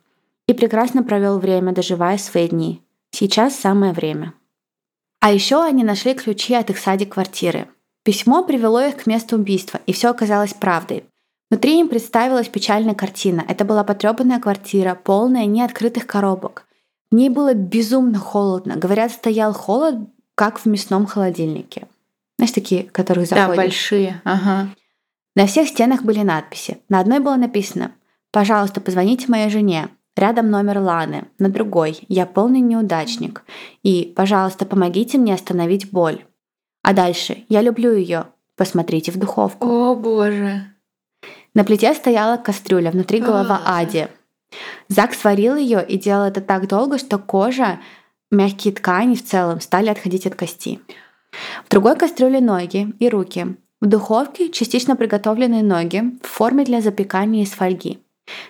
и 0.47 0.53
прекрасно 0.53 1.03
провел 1.03 1.37
время, 1.37 1.73
доживая 1.73 2.17
свои 2.17 2.47
дни. 2.47 2.81
Сейчас 3.11 3.55
самое 3.55 3.91
время. 3.91 4.33
А 5.19 5.33
еще 5.33 5.61
они 5.61 5.83
нашли 5.83 6.13
ключи 6.13 6.53
от 6.53 6.69
их 6.69 6.77
сади 6.77 7.03
квартиры. 7.03 7.67
Письмо 8.03 8.45
привело 8.45 8.79
их 8.79 8.95
к 8.95 9.05
месту 9.05 9.35
убийства, 9.35 9.81
и 9.85 9.91
все 9.91 10.11
оказалось 10.11 10.53
правдой. 10.53 11.03
Внутри 11.49 11.77
им 11.77 11.89
представилась 11.89 12.47
печальная 12.47 12.95
картина. 12.95 13.43
Это 13.49 13.65
была 13.65 13.83
потрепанная 13.83 14.39
квартира, 14.39 14.95
полная 14.95 15.45
неоткрытых 15.45 16.07
коробок. 16.07 16.68
В 17.11 17.15
ней 17.15 17.29
было 17.29 17.53
безумно 17.53 18.19
холодно. 18.19 18.75
Говорят, 18.75 19.11
стоял 19.11 19.53
холод, 19.53 19.95
как 20.35 20.59
в 20.59 20.65
мясном 20.65 21.05
холодильнике. 21.05 21.87
Знаешь, 22.37 22.51
такие, 22.51 22.83
которые 22.83 23.25
заходят? 23.25 23.49
Да, 23.49 23.55
большие. 23.55 24.21
Ага. 24.23 24.69
На 25.35 25.47
всех 25.47 25.67
стенах 25.67 26.03
были 26.03 26.21
надписи. 26.21 26.79
На 26.89 26.99
одной 26.99 27.19
было 27.19 27.35
написано 27.35 27.91
«Пожалуйста, 28.31 28.79
позвоните 28.79 29.27
моей 29.27 29.49
жене. 29.49 29.89
Рядом 30.15 30.49
номер 30.49 30.79
Ланы. 30.79 31.25
На 31.39 31.49
другой 31.49 31.99
«Я 32.07 32.25
полный 32.25 32.59
неудачник». 32.59 33.43
И 33.83 34.13
«Пожалуйста, 34.15 34.65
помогите 34.65 35.17
мне 35.17 35.33
остановить 35.33 35.91
боль». 35.91 36.25
А 36.83 36.93
дальше 36.93 37.45
«Я 37.49 37.61
люблю 37.61 37.93
ее. 37.93 38.25
Посмотрите 38.55 39.11
в 39.11 39.17
духовку». 39.17 39.67
О, 39.67 39.95
боже. 39.95 40.63
На 41.53 41.63
плите 41.63 41.93
стояла 41.93 42.37
кастрюля, 42.37 42.91
внутри 42.91 43.19
голова 43.19 43.61
Ади. 43.65 44.07
Зак 44.87 45.13
сварил 45.13 45.55
ее 45.55 45.85
и 45.87 45.97
делал 45.97 46.25
это 46.25 46.41
так 46.41 46.67
долго, 46.67 46.97
что 46.97 47.17
кожа, 47.17 47.79
мягкие 48.31 48.73
ткани 48.73 49.15
в 49.15 49.23
целом 49.23 49.61
стали 49.61 49.89
отходить 49.89 50.25
от 50.25 50.35
кости. 50.35 50.79
В 51.65 51.69
другой 51.69 51.95
кастрюле 51.95 52.41
ноги 52.41 52.93
и 52.99 53.09
руки. 53.09 53.55
В 53.81 53.85
духовке 53.85 54.49
частично 54.49 54.95
приготовленные 54.95 55.63
ноги 55.63 56.03
в 56.21 56.27
форме 56.27 56.65
для 56.65 56.81
запекания 56.81 57.43
из 57.43 57.51
фольги. 57.51 57.99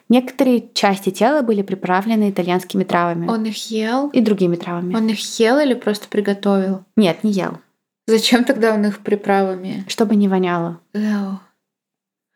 Некоторые 0.10 0.70
части 0.74 1.10
тела 1.12 1.42
были 1.42 1.62
приправлены 1.62 2.30
итальянскими 2.30 2.84
травами. 2.84 3.28
Он 3.28 3.46
их 3.46 3.70
ел? 3.70 4.10
И 4.10 4.22
другими 4.22 4.56
травами. 4.56 4.96
Он 4.96 5.08
их 5.08 5.40
ел 5.40 5.60
или 5.60 5.74
просто 5.74 6.08
приготовил? 6.08 6.84
Нет, 6.96 7.24
не 7.24 7.32
ел. 7.32 7.60
Зачем 8.08 8.44
тогда 8.44 8.74
он 8.74 8.86
их 8.86 9.00
приправами? 9.00 9.86
Чтобы 9.88 10.16
не 10.16 10.28
воняло. 10.28 10.80
Эу. 10.94 11.40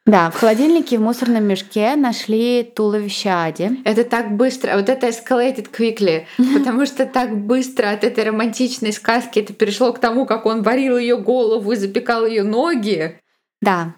Да, 0.05 0.29
в 0.31 0.35
холодильнике 0.35 0.97
в 0.97 1.01
мусорном 1.01 1.45
мешке 1.45 1.95
нашли 1.95 2.63
туловище 2.63 3.29
Ади. 3.29 3.81
Это 3.85 4.03
так 4.03 4.35
быстро, 4.35 4.75
вот 4.75 4.89
это 4.89 5.07
escalated 5.07 5.69
quickly, 5.71 6.25
потому 6.53 6.85
что 6.85 7.05
так 7.05 7.37
быстро 7.37 7.91
от 7.91 8.03
этой 8.03 8.25
романтичной 8.25 8.91
сказки 8.91 9.39
это 9.39 9.53
перешло 9.53 9.93
к 9.93 9.99
тому, 9.99 10.25
как 10.25 10.45
он 10.45 10.61
варил 10.61 10.97
ее 10.97 11.17
голову 11.17 11.71
и 11.71 11.77
запекал 11.77 12.25
ее 12.25 12.43
ноги. 12.43 13.17
Да, 13.61 13.95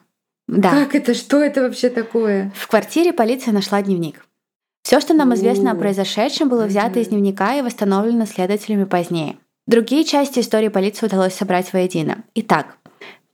да. 0.47 0.70
Как 0.70 0.93
это? 0.93 1.16
Что 1.16 1.39
это 1.39 1.62
вообще 1.62 1.89
такое? 1.89 2.51
В 2.56 2.68
квартире 2.68 3.12
полиция 3.12 3.51
нашла 3.51 3.82
дневник. 3.82 4.26
Все, 4.84 4.99
что 4.99 5.16
нам 5.16 5.34
известно 5.34 5.72
о 5.72 5.76
произошедшем, 5.76 6.49
было 6.49 6.66
взято 6.66 6.99
из 6.99 7.08
дневника 7.08 7.56
и 7.56 7.64
восстановлено 7.64 8.28
следователями 8.28 8.84
позднее. 8.84 9.38
Другие 9.66 10.03
части 10.03 10.39
истории 10.39 10.68
полиции 10.68 11.08
удалось 11.08 11.34
собрать 11.34 11.74
воедино. 11.74 12.24
Итак, 12.36 12.78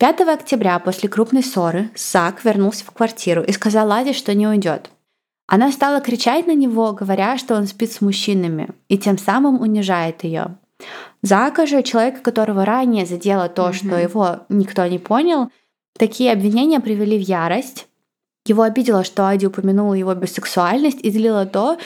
5 0.01 0.21
октября 0.21 0.79
после 0.79 1.07
крупной 1.09 1.43
ссоры 1.43 1.91
Сак 1.93 2.43
вернулся 2.43 2.83
в 2.83 2.89
квартиру 2.89 3.43
и 3.43 3.51
сказал 3.51 3.87
Ладе, 3.87 4.13
что 4.13 4.33
не 4.33 4.47
уйдет. 4.47 4.89
Она 5.45 5.71
стала 5.71 6.01
кричать 6.01 6.47
на 6.47 6.55
него, 6.55 6.93
говоря, 6.93 7.37
что 7.37 7.53
он 7.53 7.67
спит 7.67 7.91
с 7.91 8.01
мужчинами, 8.01 8.69
и 8.87 8.97
тем 8.97 9.19
самым 9.19 9.61
унижает 9.61 10.23
ее. 10.23 10.57
Зака 11.21 11.67
же, 11.67 11.83
человека, 11.83 12.21
которого 12.21 12.65
ранее 12.65 13.05
задело 13.05 13.47
то, 13.47 13.69
mm-hmm. 13.69 13.73
что 13.73 13.95
его 13.95 14.39
никто 14.49 14.83
не 14.87 14.97
понял, 14.97 15.51
такие 15.99 16.31
обвинения 16.31 16.79
привели 16.79 17.23
в 17.23 17.27
ярость. 17.27 17.85
Его 18.47 18.63
обидело, 18.63 19.03
что 19.03 19.27
Ади 19.27 19.45
упомянула 19.45 19.93
его 19.93 20.15
бисексуальность 20.15 21.01
и 21.03 21.11
злило 21.11 21.45
то, 21.45 21.77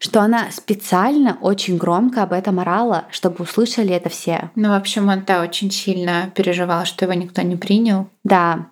что 0.00 0.22
она 0.22 0.50
специально 0.50 1.36
очень 1.42 1.76
громко 1.76 2.22
об 2.22 2.32
этом 2.32 2.58
орала, 2.58 3.04
чтобы 3.10 3.44
услышали 3.44 3.94
это 3.94 4.08
все. 4.08 4.50
Ну, 4.54 4.70
в 4.70 4.72
общем, 4.72 5.08
он-то 5.08 5.42
очень 5.42 5.70
сильно 5.70 6.32
переживал, 6.34 6.86
что 6.86 7.04
его 7.04 7.12
никто 7.12 7.42
не 7.42 7.56
принял. 7.56 8.08
Да. 8.24 8.68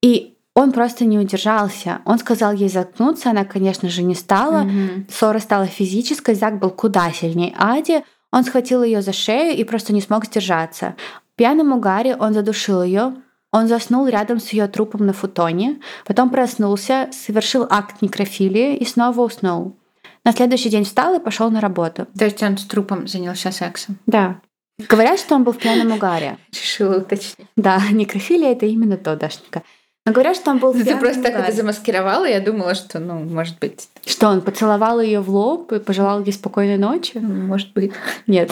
И 0.00 0.38
он 0.54 0.70
просто 0.70 1.04
не 1.04 1.18
удержался. 1.18 1.98
Он 2.04 2.18
сказал 2.20 2.52
ей 2.52 2.68
заткнуться, 2.68 3.30
она, 3.30 3.44
конечно 3.44 3.88
же, 3.88 4.04
не 4.04 4.14
стала. 4.14 4.60
Мгм. 4.60 5.08
Ссора 5.10 5.40
стала 5.40 5.66
физической, 5.66 6.36
Зак 6.36 6.60
был 6.60 6.70
куда 6.70 7.10
сильнее 7.10 7.52
Ади. 7.58 8.04
Он 8.30 8.44
схватил 8.44 8.84
ее 8.84 9.02
за 9.02 9.12
шею 9.12 9.56
и 9.56 9.64
просто 9.64 9.92
не 9.92 10.00
смог 10.00 10.24
сдержаться. 10.26 10.94
В 11.32 11.36
пьяном 11.36 11.72
угаре 11.72 12.14
он 12.14 12.32
задушил 12.32 12.84
ее. 12.84 13.14
Он 13.50 13.66
заснул 13.66 14.06
рядом 14.06 14.38
с 14.38 14.50
ее 14.50 14.68
трупом 14.68 15.06
на 15.06 15.12
футоне, 15.12 15.80
потом 16.04 16.30
проснулся, 16.30 17.08
совершил 17.12 17.66
акт 17.68 18.02
некрофилии 18.02 18.76
и 18.76 18.84
снова 18.84 19.20
уснул. 19.20 19.76
На 20.24 20.32
следующий 20.32 20.70
день 20.70 20.84
встал 20.84 21.14
и 21.14 21.20
пошел 21.22 21.50
на 21.50 21.60
работу. 21.60 22.06
То 22.18 22.24
есть 22.24 22.42
он 22.42 22.56
с 22.56 22.64
трупом 22.64 23.06
занялся 23.06 23.52
сексом. 23.52 23.98
Да. 24.06 24.40
Говорят, 24.88 25.18
что 25.20 25.34
он 25.34 25.44
был 25.44 25.52
в 25.52 25.58
пьяном 25.58 25.92
угаре. 25.92 26.38
Решила 26.52 26.98
уточнить. 26.98 27.46
Да, 27.56 27.80
некрофилия 27.92 28.52
это 28.52 28.66
именно 28.66 28.96
то, 28.96 29.14
Дашенька. 29.16 29.62
Но 30.06 30.12
говорят, 30.12 30.36
что 30.36 30.50
он 30.50 30.58
был 30.58 30.72
в 30.72 30.76
Ну, 30.76 30.80
Ты 30.80 30.84
пьяном 30.86 31.00
просто 31.02 31.22
так 31.22 31.32
угаре. 31.34 31.48
это 31.48 31.56
замаскировала, 31.56 32.24
я 32.24 32.40
думала, 32.40 32.74
что, 32.74 32.98
ну, 32.98 33.20
может 33.20 33.58
быть, 33.58 33.88
Что 34.04 34.28
он 34.28 34.40
поцеловал 34.40 35.00
ее 35.00 35.20
в 35.20 35.30
лоб 35.30 35.72
и 35.72 35.78
пожелал 35.78 36.22
ей 36.24 36.32
спокойной 36.32 36.76
ночи? 36.78 37.12
ну, 37.18 37.46
может 37.46 37.72
быть. 37.72 37.92
Нет. 38.26 38.50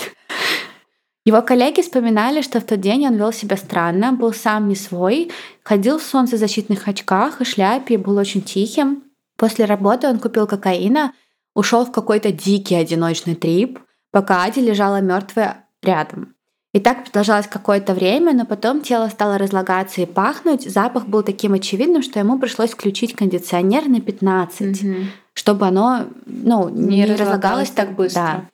Его 1.25 1.41
коллеги 1.43 1.83
вспоминали, 1.83 2.43
что 2.43 2.61
в 2.61 2.65
тот 2.65 2.81
день 2.81 3.07
он 3.07 3.17
вел 3.17 3.33
себя 3.33 3.57
странно, 3.57 4.13
был 4.13 4.33
сам 4.33 4.69
не 4.69 4.75
свой, 4.75 5.31
ходил 5.63 5.99
в 5.99 6.03
солнцезащитных 6.03 6.89
очках 6.89 7.41
и 7.41 7.45
шляпе 7.45 7.97
был 7.99 8.17
очень 8.17 8.43
тихим. 8.43 9.05
После 9.37 9.65
работы 9.67 10.09
он 10.09 10.19
купил 10.19 10.47
кокаина, 10.47 11.13
ушел 11.55 11.85
в 11.85 11.93
какой-то 11.93 12.33
дикий 12.33 12.75
одиночный 12.75 13.35
трип, 13.35 13.79
пока 14.11 14.45
Ади 14.45 14.61
лежала 14.61 15.01
мертвая 15.01 15.67
рядом. 15.83 16.35
И 16.75 16.81
так 16.81 17.05
продолжалось 17.05 17.47
какое-то 17.47 17.93
время, 17.93 18.33
но 18.33 18.47
потом 18.47 18.81
тело 18.81 19.09
стало 19.09 19.37
разлагаться 19.37 20.01
и 20.01 20.07
пахнуть. 20.07 20.63
Запах 20.71 21.07
был 21.07 21.23
таким 21.23 21.53
очевидным, 21.53 22.03
что 22.03 22.19
ему 22.19 22.39
пришлось 22.39 22.71
включить 22.71 23.15
кондиционер 23.15 23.89
на 23.89 24.01
15, 24.01 24.83
Мгм. 24.83 25.11
чтобы 25.35 25.67
оно 25.67 26.07
ну, 26.25 26.71
Не 26.71 27.05
разлагалось 27.05 27.71
так 27.71 27.95
быстро. 27.95 28.21
Да. 28.21 28.45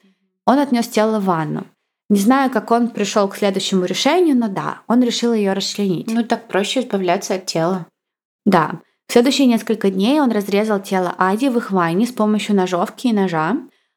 Он 0.46 0.58
отнес 0.58 0.88
тело 0.88 1.20
в 1.20 1.26
ванну. 1.26 1.64
Не 2.10 2.18
знаю, 2.18 2.50
как 2.50 2.70
он 2.70 2.88
пришел 2.88 3.28
к 3.28 3.36
следующему 3.36 3.84
решению, 3.84 4.34
но 4.36 4.48
да, 4.48 4.80
он 4.88 5.02
решил 5.02 5.32
ее 5.32 5.52
расчленить. 5.52 6.10
Ну, 6.10 6.24
так 6.24 6.48
проще 6.48 6.80
избавляться 6.80 7.34
от 7.34 7.46
тела. 7.46 7.86
Да. 8.46 8.80
В 9.08 9.14
следующие 9.14 9.46
несколько 9.46 9.90
дней 9.90 10.20
он 10.20 10.30
разрезал 10.30 10.80
тело 10.80 11.14
Ади 11.16 11.48
в 11.48 11.56
их 11.56 11.70
ванне 11.70 12.06
с 12.06 12.12
помощью 12.12 12.54
ножовки 12.54 13.06
и 13.06 13.12
ножа, 13.14 13.56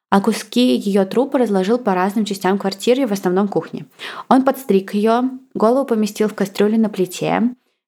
а 0.09 0.21
куски 0.21 0.77
ее 0.77 1.03
трупа 1.03 1.37
разложил 1.37 1.77
по 1.77 1.93
разным 1.93 2.23
частям 2.23 2.57
квартиры, 2.57 3.05
в 3.05 3.11
основном 3.11 3.49
кухне. 3.49 3.85
Он 4.29 4.43
подстриг 4.43 4.93
ее, 4.93 5.23
голову 5.53 5.85
поместил 5.85 6.29
в 6.29 6.33
кастрюлю 6.33 6.79
на 6.79 6.87
плите, 6.87 7.41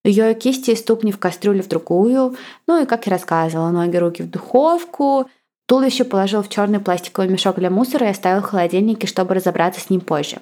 ее 0.03 0.33
кисти 0.33 0.71
и 0.71 0.75
ступни 0.75 1.13
в 1.13 1.17
кастрюлю 1.17 1.63
в 1.63 1.69
другую, 1.69 2.35
ну 2.67 2.83
и, 2.83 2.85
как 2.85 3.05
я 3.05 3.11
рассказывала, 3.11 3.69
ноги, 3.69 3.95
руки 3.95 4.21
в 4.21 4.29
духовку, 4.29 5.29
туловище 5.65 6.03
положил 6.03 6.43
в 6.43 6.49
черный 6.49 6.81
пластиковый 6.81 7.29
мешок 7.29 7.55
для 7.55 7.69
мусора 7.69 8.07
и 8.07 8.11
оставил 8.11 8.41
в 8.41 8.47
холодильнике, 8.47 9.07
чтобы 9.07 9.33
разобраться 9.33 9.79
с 9.79 9.89
ним 9.89 10.01
позже. 10.01 10.39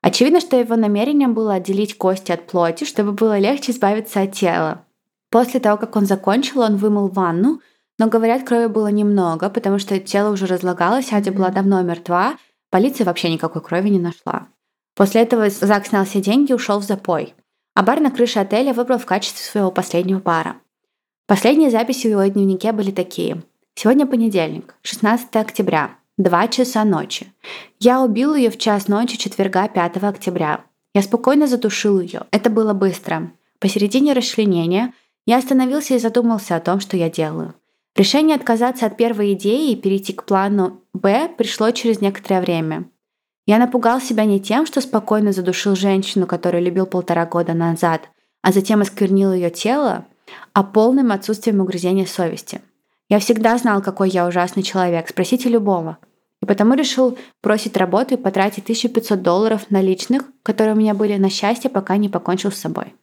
Очевидно, 0.00 0.38
что 0.38 0.56
его 0.56 0.76
намерением 0.76 1.34
было 1.34 1.54
отделить 1.54 1.98
кости 1.98 2.30
от 2.30 2.46
плоти, 2.46 2.84
чтобы 2.84 3.10
было 3.10 3.36
легче 3.36 3.72
избавиться 3.72 4.20
от 4.20 4.32
тела. 4.32 4.84
После 5.30 5.60
того, 5.60 5.76
как 5.78 5.96
он 5.96 6.06
закончил, 6.06 6.60
он 6.60 6.76
вымыл 6.76 7.08
ванну, 7.08 7.60
но, 7.98 8.08
говорят, 8.08 8.44
крови 8.44 8.66
было 8.66 8.88
немного, 8.88 9.48
потому 9.50 9.78
что 9.78 9.98
тело 10.00 10.32
уже 10.32 10.46
разлагалось, 10.46 11.12
Адя 11.12 11.32
была 11.32 11.50
давно 11.50 11.82
мертва, 11.82 12.36
полиция 12.70 13.04
вообще 13.04 13.30
никакой 13.30 13.62
крови 13.62 13.90
не 13.90 13.98
нашла. 13.98 14.48
После 14.96 15.22
этого 15.22 15.48
Зак 15.48 15.86
снял 15.86 16.04
все 16.04 16.20
деньги 16.20 16.50
и 16.50 16.54
ушел 16.54 16.80
в 16.80 16.84
запой. 16.84 17.34
А 17.74 17.82
бар 17.82 18.00
на 18.00 18.10
крыше 18.10 18.40
отеля 18.40 18.72
выбрал 18.72 18.98
в 18.98 19.06
качестве 19.06 19.42
своего 19.44 19.70
последнего 19.70 20.18
пара. 20.18 20.56
Последние 21.26 21.70
записи 21.70 22.08
в 22.08 22.10
его 22.10 22.24
дневнике 22.24 22.72
были 22.72 22.90
такие. 22.90 23.42
Сегодня 23.74 24.06
понедельник, 24.06 24.74
16 24.82 25.36
октября, 25.36 25.92
2 26.18 26.48
часа 26.48 26.84
ночи. 26.84 27.32
Я 27.78 28.02
убил 28.02 28.34
ее 28.34 28.50
в 28.50 28.58
час 28.58 28.88
ночи 28.88 29.16
четверга 29.16 29.68
5 29.68 30.02
октября. 30.02 30.64
Я 30.92 31.02
спокойно 31.02 31.46
задушил 31.46 32.00
ее. 32.00 32.22
Это 32.32 32.50
было 32.50 32.74
быстро. 32.74 33.32
Посередине 33.60 34.12
расчленения 34.12 34.92
я 35.26 35.38
остановился 35.38 35.94
и 35.94 35.98
задумался 35.98 36.56
о 36.56 36.60
том, 36.60 36.80
что 36.80 36.96
я 36.96 37.10
делаю. 37.10 37.54
Решение 37.96 38.36
отказаться 38.36 38.86
от 38.86 38.96
первой 38.96 39.34
идеи 39.34 39.72
и 39.72 39.76
перейти 39.76 40.12
к 40.12 40.24
плану 40.24 40.80
«Б» 40.94 41.28
пришло 41.36 41.70
через 41.70 42.00
некоторое 42.00 42.40
время. 42.40 42.88
Я 43.46 43.58
напугал 43.58 44.00
себя 44.00 44.24
не 44.24 44.40
тем, 44.40 44.64
что 44.64 44.80
спокойно 44.80 45.32
задушил 45.32 45.74
женщину, 45.74 46.26
которую 46.26 46.62
любил 46.62 46.86
полтора 46.86 47.26
года 47.26 47.52
назад, 47.52 48.08
а 48.42 48.52
затем 48.52 48.80
осквернил 48.80 49.32
ее 49.32 49.50
тело, 49.50 50.06
а 50.52 50.62
полным 50.62 51.12
отсутствием 51.12 51.60
угрызения 51.60 52.06
совести. 52.06 52.60
Я 53.08 53.18
всегда 53.18 53.58
знал, 53.58 53.82
какой 53.82 54.08
я 54.08 54.26
ужасный 54.26 54.62
человек, 54.62 55.08
спросите 55.08 55.48
любого. 55.48 55.98
И 56.40 56.46
потому 56.46 56.74
решил 56.74 57.18
бросить 57.42 57.76
работу 57.76 58.14
и 58.14 58.18
потратить 58.18 58.62
1500 58.62 59.20
долларов 59.20 59.70
наличных, 59.70 60.22
которые 60.42 60.74
у 60.74 60.78
меня 60.78 60.94
были 60.94 61.16
на 61.16 61.28
счастье, 61.28 61.68
пока 61.68 61.96
не 61.96 62.08
покончил 62.08 62.52
с 62.52 62.56
собой. 62.56 62.94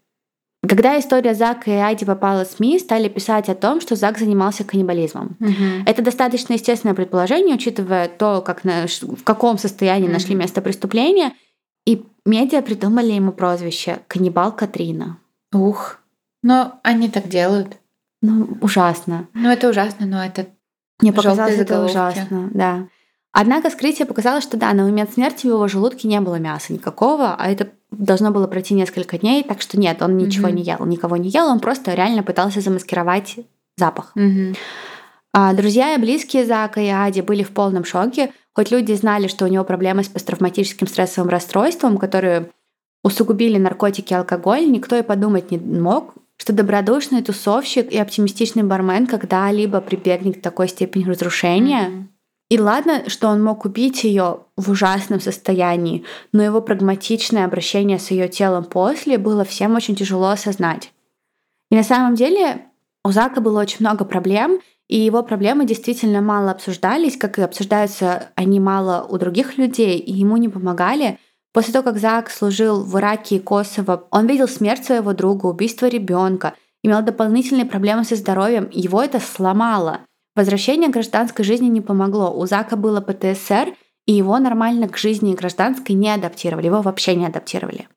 Когда 0.68 1.00
история 1.00 1.34
Зака 1.34 1.72
и 1.72 1.76
Айди 1.76 2.04
попала 2.06 2.44
в 2.44 2.48
СМИ, 2.48 2.80
стали 2.80 3.08
писать 3.10 3.48
о 3.50 3.56
том, 3.56 3.80
что 3.80 3.96
Зак 3.96 4.18
занимался 4.18 4.64
каннибализмом. 4.64 5.36
Мгм. 5.40 5.84
Это 5.86 6.02
достаточно 6.02 6.54
естественное 6.54 6.96
предположение, 6.96 7.56
учитывая 7.56 8.08
то, 8.08 8.42
как 8.42 8.64
на- 8.64 8.88
в 8.88 9.24
каком 9.24 9.58
состоянии 9.58 10.08
нашли 10.08 10.36
Мгм. 10.36 10.42
место 10.42 10.62
преступления. 10.62 11.34
И 11.86 12.06
медиа 12.26 12.62
придумали 12.62 13.12
ему 13.14 13.32
прозвище 13.32 14.00
«Каннибал 14.08 14.52
Катрина». 14.52 15.20
Ух. 15.54 16.00
Но 16.44 16.80
они 16.84 17.10
так 17.10 17.30
делают. 17.30 17.78
Ну, 18.22 18.58
ужасно. 18.62 19.28
Ну, 19.34 19.50
это 19.50 19.70
ужасно, 19.70 20.06
но 20.06 20.24
это... 20.24 20.48
Мне 21.02 21.14
показалось 21.14 21.58
это 21.58 21.86
ужасно, 21.86 22.50
да. 22.54 22.88
Однако 23.32 23.70
вскрытие 23.70 24.08
показало, 24.08 24.42
что 24.42 24.58
да, 24.58 24.74
на 24.74 24.84
момент 24.84 25.14
смерти 25.14 25.42
в 25.46 25.50
его 25.52 25.68
желудке 25.68 26.08
не 26.08 26.20
было 26.20 26.40
мяса 26.40 26.74
никакого, 26.74 27.36
а 27.38 27.48
это 27.50 27.70
должно 27.92 28.32
было 28.32 28.48
пройти 28.48 28.74
несколько 28.74 29.18
дней, 29.18 29.44
так 29.44 29.62
что 29.62 29.80
нет, 29.80 30.02
он 30.02 30.18
ничего 30.18 30.48
Мгм. 30.48 30.56
не 30.58 30.64
ел, 30.64 30.86
никого 30.86 31.18
не 31.18 31.30
ел, 31.30 31.48
он 31.48 31.60
просто 31.60 31.94
реально 31.94 32.24
пытался 32.24 32.62
замаскировать 32.62 33.38
запах. 33.78 34.12
Мгм. 34.16 34.56
А 35.34 35.54
друзья 35.54 35.94
и 35.94 36.00
близкие 36.00 36.46
Зака 36.46 36.82
и 36.82 36.88
Ади 36.88 37.22
были 37.22 37.44
в 37.44 37.52
полном 37.52 37.86
шоке, 37.86 38.32
хоть 38.54 38.72
люди 38.72 38.94
знали, 38.94 39.28
что 39.28 39.46
у 39.46 39.48
него 39.48 39.64
проблемы 39.64 40.04
с 40.04 40.08
посттравматическим 40.08 40.88
стрессовым 40.88 41.30
расстройством, 41.30 41.98
которые 41.98 42.50
усугубили 43.04 43.58
наркотики 43.58 44.14
и 44.14 44.16
алкоголь, 44.16 44.70
никто 44.70 44.96
и 44.98 45.04
подумать 45.04 45.52
не 45.52 45.58
мог, 45.58 46.16
что 46.38 46.54
добродушный 46.54 47.22
тусовщик 47.22 47.92
и 47.92 47.98
оптимистичный 47.98 48.64
бармен 48.64 49.08
когда-либо 49.08 49.80
прибегнет 49.82 50.38
к 50.40 50.42
такой 50.42 50.68
степени 50.68 51.06
разрушения. 51.06 51.90
Мгм. 51.90 52.10
И 52.50 52.58
ладно, 52.58 53.10
что 53.10 53.28
он 53.28 53.44
мог 53.44 53.66
убить 53.66 54.06
ее 54.06 54.46
в 54.56 54.72
ужасном 54.72 55.20
состоянии, 55.20 56.06
но 56.32 56.42
его 56.42 56.62
прагматичное 56.62 57.44
обращение 57.44 58.00
с 58.00 58.10
ее 58.12 58.30
телом 58.30 58.64
после 58.64 59.18
было 59.18 59.44
всем 59.44 59.76
очень 59.76 59.96
тяжело 59.96 60.30
осознать. 60.30 60.94
И 61.70 61.76
на 61.76 61.84
самом 61.84 62.16
деле 62.16 62.68
у 63.04 63.12
Зака 63.12 63.42
было 63.42 63.60
очень 63.60 63.78
много 63.82 64.06
проблем, 64.06 64.62
и 64.88 64.98
его 64.98 65.24
проблемы 65.24 65.66
действительно 65.66 66.22
мало 66.22 66.52
обсуждались, 66.52 67.18
как 67.18 67.38
и 67.38 67.42
обсуждаются 67.42 68.30
они 68.36 68.62
мало 68.62 69.06
у 69.10 69.18
других 69.18 69.58
людей, 69.58 69.98
и 69.98 70.14
ему 70.14 70.38
не 70.38 70.48
помогали. 70.48 71.20
После 71.52 71.74
того, 71.74 71.84
как 71.84 72.00
Зак 72.00 72.30
служил 72.30 72.84
в 72.84 72.98
Ираке 72.98 73.38
и 73.38 73.40
Косово, 73.40 74.08
он 74.12 74.28
видел 74.28 74.48
смерть 74.48 74.86
своего 74.86 75.14
друга, 75.14 75.48
убийство 75.48 75.88
ребенка, 75.88 76.54
имел 76.84 77.02
дополнительные 77.02 77.66
проблемы 77.66 78.06
со 78.06 78.16
здоровьем, 78.16 78.70
его 78.72 79.02
это 79.02 79.20
сломало. 79.20 80.02
Возвращение 80.38 80.90
к 80.90 80.94
гражданской 80.94 81.44
жизни 81.44 81.66
не 81.66 81.82
помогло. 81.82 82.32
У 82.32 82.46
Зака 82.46 82.76
было 82.76 83.02
ПТСР, 83.02 83.74
и 84.06 84.14
его 84.14 84.38
нормально 84.38 84.88
к 84.88 84.96
жизни 84.96 85.34
гражданской 85.34 85.96
не 85.96 86.14
адаптировали, 86.14 86.68
его 86.68 86.84
вообще 86.84 87.16
не 87.16 87.26
адаптировали. 87.26 87.88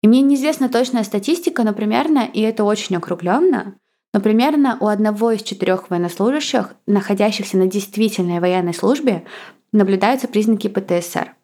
И 0.00 0.08
мне 0.08 0.22
неизвестна 0.22 0.70
точная 0.70 1.04
статистика, 1.04 1.64
но 1.64 1.74
примерно, 1.74 2.20
и 2.20 2.40
это 2.40 2.64
очень 2.64 2.96
округленно, 2.96 3.74
но 4.14 4.20
примерно 4.20 4.78
у 4.80 4.86
одного 4.86 5.32
из 5.32 5.42
четырех 5.42 5.90
военнослужащих, 5.90 6.74
находящихся 6.86 7.58
на 7.58 7.66
действительной 7.66 8.40
военной 8.40 8.72
службе, 8.72 9.24
наблюдаются 9.70 10.28
признаки 10.28 10.68
ПТСР. 10.68 11.34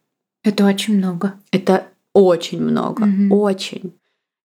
Это 0.45 0.65
очень 0.65 0.97
много. 0.97 1.35
Это 1.53 1.89
очень 2.15 2.63
много, 2.63 3.05
Мгм. 3.05 3.33
очень. 3.33 3.98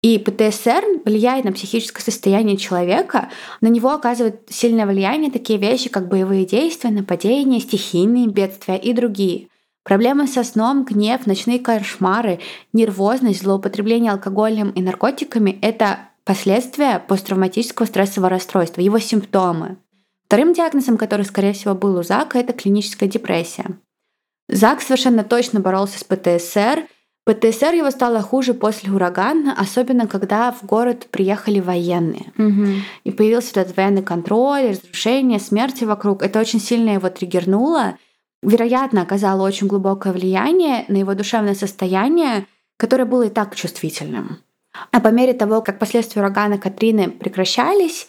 И 0.05 0.19
ПТСР 0.19 0.85
влияет 1.07 1.47
на 1.47 1.53
психическое 1.53 2.03
состояние 2.03 2.59
человека, 2.59 3.31
на 3.63 3.69
него 3.69 3.89
оказывают 3.89 4.43
сильное 4.51 4.85
влияние 4.85 5.31
такие 5.31 5.59
вещи, 5.59 5.89
как 5.89 6.09
боевые 6.09 6.45
действия, 6.45 6.91
нападения, 6.91 7.59
стихийные 7.59 8.27
бедствия 8.27 8.77
и 8.77 8.93
другие. 8.93 9.49
Проблемы 9.83 10.27
со 10.27 10.45
сном, 10.45 10.85
гнев, 10.85 11.25
ночные 11.25 11.59
кошмары, 11.59 12.41
нервозность, 12.75 13.41
злоупотребление 13.41 14.13
алкоголем 14.13 14.73
и 14.73 14.83
наркотиками— 14.83 15.59
это 15.63 16.01
последствия 16.25 16.99
посттравматического 16.99 17.87
стрессового 17.87 18.29
расстройства, 18.29 18.83
его 18.83 18.99
симптомы. 18.99 19.79
Вторым 20.27 20.53
диагнозом, 20.53 20.99
который, 20.99 21.25
скорее 21.25 21.55
всего, 21.55 21.75
был 21.75 21.97
у 21.97 22.03
Зака, 22.03 22.39
это 22.39 22.53
клиническая 22.53 23.09
депрессия. 23.09 23.79
Зак 24.51 24.83
совершенно 24.83 25.25
точно 25.25 25.61
боролся 25.61 25.99
с 25.99 26.05
ПТСР. 26.05 26.87
ПТСР 27.27 27.73
его 27.73 27.91
стало 27.91 28.21
хуже 28.21 28.53
после 28.53 28.93
урагана, 28.93 29.55
особенно 29.59 30.07
когда 30.07 30.53
в 30.53 30.65
город 30.65 31.07
приехали 31.11 31.59
военные. 31.59 32.33
Угу. 32.37 32.67
И 33.05 33.11
появился 33.11 33.61
этот 33.61 33.77
военный 33.77 34.03
контроль, 34.03 34.71
разрушение, 34.71 35.41
смерти 35.41 35.85
вокруг. 35.85 36.23
Это 36.23 36.39
очень 36.39 36.61
сильно 36.61 36.91
его 36.91 37.09
триггернуло. 37.09 37.97
Вероятно, 38.43 39.01
оказало 39.01 39.47
очень 39.47 39.69
глубокое 39.69 40.13
влияние 40.13 40.85
на 40.89 40.99
его 40.99 41.15
душевное 41.15 41.55
состояние, 41.55 42.47
которое 42.77 43.07
было 43.07 43.23
и 43.23 43.31
так 43.31 43.57
чувствительным. 43.57 44.39
А 44.91 45.01
по 45.01 45.09
мере 45.09 45.33
того, 45.33 45.63
как 45.63 45.79
последствия 45.79 46.21
урагана 46.21 46.59
Катрины 46.59 47.11
прекращались, 47.11 48.09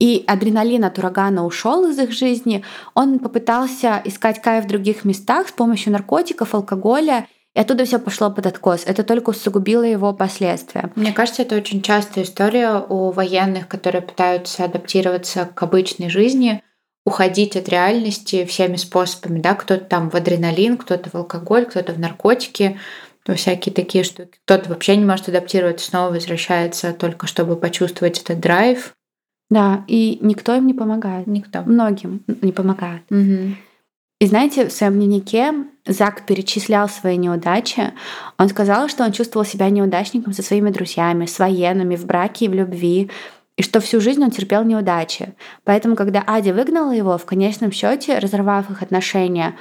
и 0.00 0.24
адреналин 0.26 0.84
от 0.84 0.98
урагана 0.98 1.46
ушел 1.46 1.88
из 1.88 1.98
их 1.98 2.12
жизни, 2.12 2.64
он 2.94 3.18
попытался 3.18 4.00
искать 4.04 4.40
кайф 4.42 4.64
в 4.64 4.68
других 4.68 5.04
местах 5.04 5.48
с 5.48 5.52
помощью 5.52 5.92
наркотиков, 5.92 6.54
алкоголя, 6.54 7.26
и 7.54 7.60
оттуда 7.60 7.84
все 7.84 7.98
пошло 7.98 8.30
под 8.30 8.46
откос. 8.46 8.82
Это 8.84 9.04
только 9.04 9.30
усугубило 9.30 9.84
его 9.84 10.12
последствия. 10.12 10.90
Мне 10.96 11.12
кажется, 11.12 11.42
это 11.42 11.56
очень 11.56 11.82
частая 11.82 12.24
история 12.24 12.84
у 12.88 13.10
военных, 13.10 13.68
которые 13.68 14.02
пытаются 14.02 14.64
адаптироваться 14.64 15.48
к 15.54 15.62
обычной 15.62 16.10
жизни, 16.10 16.62
уходить 17.06 17.56
от 17.56 17.68
реальности 17.68 18.44
всеми 18.44 18.76
способами. 18.76 19.40
Да? 19.40 19.54
Кто-то 19.54 19.84
там 19.84 20.10
в 20.10 20.14
адреналин, 20.14 20.76
кто-то 20.76 21.10
в 21.10 21.14
алкоголь, 21.14 21.66
кто-то 21.66 21.92
в 21.92 21.98
наркотики 21.98 22.78
всякие 23.32 23.74
такие 23.74 24.04
штуки. 24.04 24.38
Кто-то 24.44 24.68
вообще 24.68 24.96
не 24.96 25.04
может 25.04 25.28
адаптироваться, 25.28 25.86
снова 25.86 26.12
возвращается 26.12 26.92
только 26.92 27.26
чтобы 27.26 27.56
почувствовать 27.56 28.20
этот 28.20 28.40
драйв. 28.40 28.94
Да, 29.48 29.84
и 29.86 30.18
никто 30.20 30.54
им 30.54 30.66
не 30.66 30.74
помогает. 30.74 31.26
Никто. 31.26 31.62
Многим 31.62 32.22
не 32.26 32.52
помогает. 32.52 33.02
Угу. 33.10 33.56
И 34.20 34.26
знаете, 34.26 34.68
в 34.68 34.72
своем 34.72 34.94
дневнике 34.94 35.52
Зак 35.86 36.24
перечислял 36.24 36.88
свои 36.88 37.16
неудачи. 37.16 37.92
Он 38.38 38.48
сказал, 38.48 38.88
что 38.88 39.04
он 39.04 39.12
чувствовал 39.12 39.44
себя 39.44 39.68
неудачником 39.68 40.32
со 40.32 40.42
своими 40.42 40.70
друзьями, 40.70 41.26
с 41.26 41.38
военными, 41.38 41.96
в 41.96 42.06
браке 42.06 42.46
и 42.46 42.48
в 42.48 42.54
любви, 42.54 43.10
и 43.56 43.62
что 43.62 43.80
всю 43.80 44.00
жизнь 44.00 44.22
он 44.22 44.30
терпел 44.30 44.64
неудачи. 44.64 45.34
Поэтому, 45.64 45.94
когда 45.94 46.22
Ади 46.26 46.50
выгнала 46.50 46.92
его, 46.92 47.18
в 47.18 47.24
конечном 47.24 47.70
счете, 47.70 48.18
разорвав 48.18 48.70
их 48.70 48.82
отношения, 48.82 49.56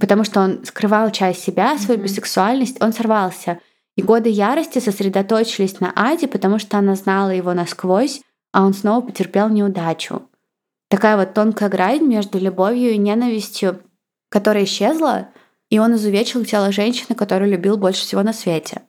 потому 0.00 0.24
что 0.24 0.40
он 0.40 0.64
скрывал 0.64 1.10
часть 1.10 1.42
себя, 1.42 1.76
свою 1.78 2.00
mm-hmm. 2.00 2.04
бисексуальность, 2.04 2.82
он 2.82 2.92
сорвался. 2.92 3.60
И 3.96 4.02
годы 4.02 4.28
ярости 4.28 4.78
сосредоточились 4.78 5.80
на 5.80 5.92
Аде, 5.94 6.26
потому 6.28 6.58
что 6.58 6.78
она 6.78 6.96
знала 6.96 7.30
его 7.30 7.54
насквозь, 7.54 8.20
а 8.52 8.64
он 8.64 8.74
снова 8.74 9.04
потерпел 9.04 9.48
неудачу. 9.48 10.22
Такая 10.88 11.16
вот 11.16 11.34
тонкая 11.34 11.68
грань 11.68 12.04
между 12.04 12.38
любовью 12.38 12.92
и 12.92 12.98
ненавистью, 12.98 13.80
которая 14.28 14.64
исчезла, 14.64 15.28
и 15.70 15.78
он 15.78 15.94
изувечил 15.94 16.44
тело 16.44 16.72
женщины, 16.72 17.14
которую 17.14 17.50
любил 17.50 17.76
больше 17.76 18.02
всего 18.02 18.22
на 18.22 18.32
свете. 18.32 18.82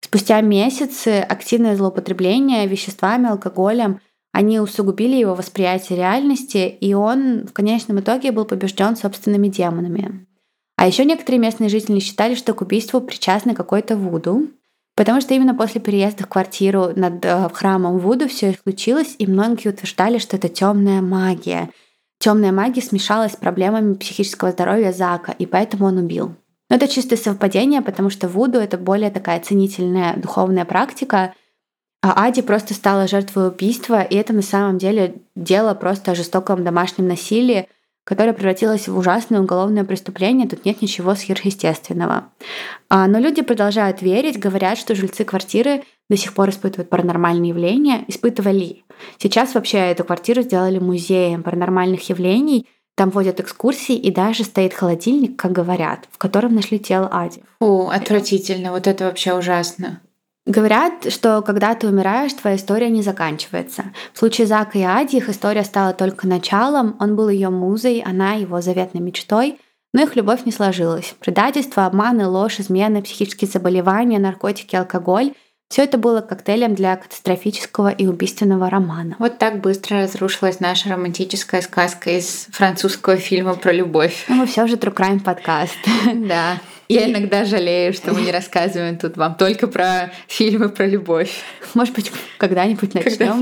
Спустя 0.00 0.40
месяцы 0.40 1.20
активное 1.20 1.76
злоупотребление 1.76 2.66
веществами, 2.66 3.28
алкоголем, 3.28 4.00
они 4.32 4.60
усугубили 4.60 5.16
его 5.16 5.34
восприятие 5.34 5.98
реальности, 5.98 6.68
и 6.68 6.94
он 6.94 7.46
в 7.46 7.52
конечном 7.52 8.00
итоге 8.00 8.32
был 8.32 8.44
побежден 8.44 8.96
собственными 8.96 9.48
демонами. 9.48 10.26
А 10.76 10.86
еще 10.86 11.04
некоторые 11.04 11.40
местные 11.40 11.70
жители 11.70 12.00
считали, 12.00 12.34
что 12.34 12.52
к 12.52 12.60
убийству 12.60 13.00
причастны 13.00 13.54
какой-то 13.54 13.96
Вуду, 13.96 14.48
Потому 14.96 15.20
что 15.20 15.34
именно 15.34 15.54
после 15.54 15.80
переезда 15.80 16.24
в 16.24 16.28
квартиру 16.28 16.92
над 16.96 17.22
э, 17.22 17.50
храмом 17.52 17.98
Вуду 17.98 18.28
все 18.28 18.50
и 18.52 18.56
случилось, 18.56 19.14
и 19.18 19.26
многие 19.26 19.68
утверждали, 19.68 20.16
что 20.16 20.38
это 20.38 20.48
темная 20.48 21.02
магия. 21.02 21.70
Темная 22.18 22.52
магия 22.52 22.82
смешалась 22.82 23.32
с 23.32 23.36
проблемами 23.36 23.94
психического 23.94 24.50
здоровья 24.50 24.92
Зака, 24.92 25.32
и 25.32 25.46
поэтому 25.46 25.86
он 25.86 25.98
убил. 25.98 26.34
Но 26.68 26.76
это 26.76 26.88
чистое 26.88 27.18
совпадение, 27.18 27.82
потому 27.82 28.10
что 28.10 28.28
Вуду— 28.28 28.58
это 28.60 28.78
более 28.78 29.10
такая 29.10 29.40
ценительная 29.40 30.16
духовная 30.16 30.64
практика, 30.64 31.34
а 32.02 32.24
Ади 32.24 32.42
просто 32.42 32.74
стала 32.74 33.08
жертвой 33.08 33.48
убийства, 33.48 34.02
и 34.02 34.16
это 34.16 34.32
на 34.32 34.42
самом 34.42 34.78
деле 34.78 35.16
дело 35.34 35.74
просто 35.74 36.12
о 36.12 36.14
жестоком 36.14 36.64
домашнем 36.64 37.08
насилии, 37.08 37.68
которое 38.04 38.32
превратилось 38.32 38.86
в 38.86 38.96
ужасное 38.96 39.40
уголовное 39.40 39.84
преступление, 39.84 40.48
тут 40.48 40.64
нет 40.64 40.80
ничего 40.80 41.16
сверхъестественного. 41.16 42.28
А, 42.88 43.08
но 43.08 43.18
люди 43.18 43.42
продолжают 43.42 44.02
верить, 44.02 44.38
говорят, 44.38 44.78
что 44.78 44.94
жильцы 44.94 45.24
квартиры 45.24 45.82
до 46.08 46.16
сих 46.16 46.34
пор 46.34 46.50
испытывают 46.50 46.88
паранормальные 46.88 47.50
явления, 47.50 48.04
испытывали. 48.08 48.84
Сейчас 49.18 49.54
вообще 49.54 49.78
эту 49.78 50.04
квартиру 50.04 50.42
сделали 50.42 50.78
музеем 50.78 51.42
паранормальных 51.42 52.08
явлений, 52.08 52.66
там 52.94 53.10
водят 53.10 53.40
экскурсии 53.40 53.94
и 53.94 54.10
даже 54.10 54.44
стоит 54.44 54.72
холодильник, 54.72 55.36
как 55.36 55.52
говорят, 55.52 56.08
в 56.10 56.18
котором 56.18 56.54
нашли 56.54 56.78
тело 56.78 57.08
Ади. 57.12 57.42
Фу, 57.60 57.88
отвратительно, 57.88 58.72
вот 58.72 58.86
это 58.86 59.04
вообще 59.04 59.34
ужасно. 59.34 60.00
Говорят, 60.46 61.12
что 61.12 61.42
когда 61.42 61.74
ты 61.74 61.88
умираешь, 61.88 62.32
твоя 62.32 62.56
история 62.56 62.88
не 62.88 63.02
заканчивается. 63.02 63.92
В 64.14 64.18
случае 64.18 64.46
Зака 64.46 64.78
и 64.78 64.82
Ади 64.82 65.16
их 65.16 65.28
история 65.28 65.64
стала 65.64 65.92
только 65.92 66.26
началом, 66.26 66.96
он 67.00 67.16
был 67.16 67.28
ее 67.28 67.50
музой, 67.50 68.00
она 68.00 68.34
его 68.34 68.60
заветной 68.60 69.02
мечтой, 69.02 69.58
но 69.92 70.02
их 70.02 70.14
любовь 70.14 70.44
не 70.44 70.52
сложилась. 70.52 71.16
Предательство, 71.20 71.84
обманы, 71.84 72.28
ложь, 72.28 72.60
измены, 72.60 73.02
психические 73.02 73.50
заболевания, 73.50 74.18
наркотики, 74.18 74.76
алкоголь— 74.76 75.34
все 75.68 75.82
это 75.82 75.98
было 75.98 76.20
коктейлем 76.20 76.74
для 76.74 76.96
катастрофического 76.96 77.90
и 77.90 78.06
убийственного 78.06 78.70
романа. 78.70 79.16
Вот 79.18 79.38
так 79.38 79.60
быстро 79.60 80.02
разрушилась 80.02 80.60
наша 80.60 80.90
романтическая 80.90 81.60
сказка 81.60 82.10
из 82.10 82.46
французского 82.52 83.16
фильма 83.16 83.54
про 83.54 83.72
любовь. 83.72 84.24
Но 84.28 84.36
мы 84.36 84.46
все 84.46 84.66
же 84.66 84.76
True 84.76 84.94
Crime 84.94 85.22
подкаст. 85.22 85.76
Да. 86.14 86.58
Я 86.88 87.10
иногда 87.10 87.44
жалею, 87.44 87.92
что 87.92 88.14
мы 88.14 88.20
не 88.20 88.30
рассказываем 88.30 88.96
тут 88.96 89.16
вам 89.16 89.34
только 89.34 89.66
про 89.66 90.12
фильмы 90.28 90.68
про 90.68 90.86
любовь. 90.86 91.42
Может 91.74 91.94
быть, 91.94 92.12
когда-нибудь 92.38 92.94
начнем. 92.94 93.10
когда 93.18 93.34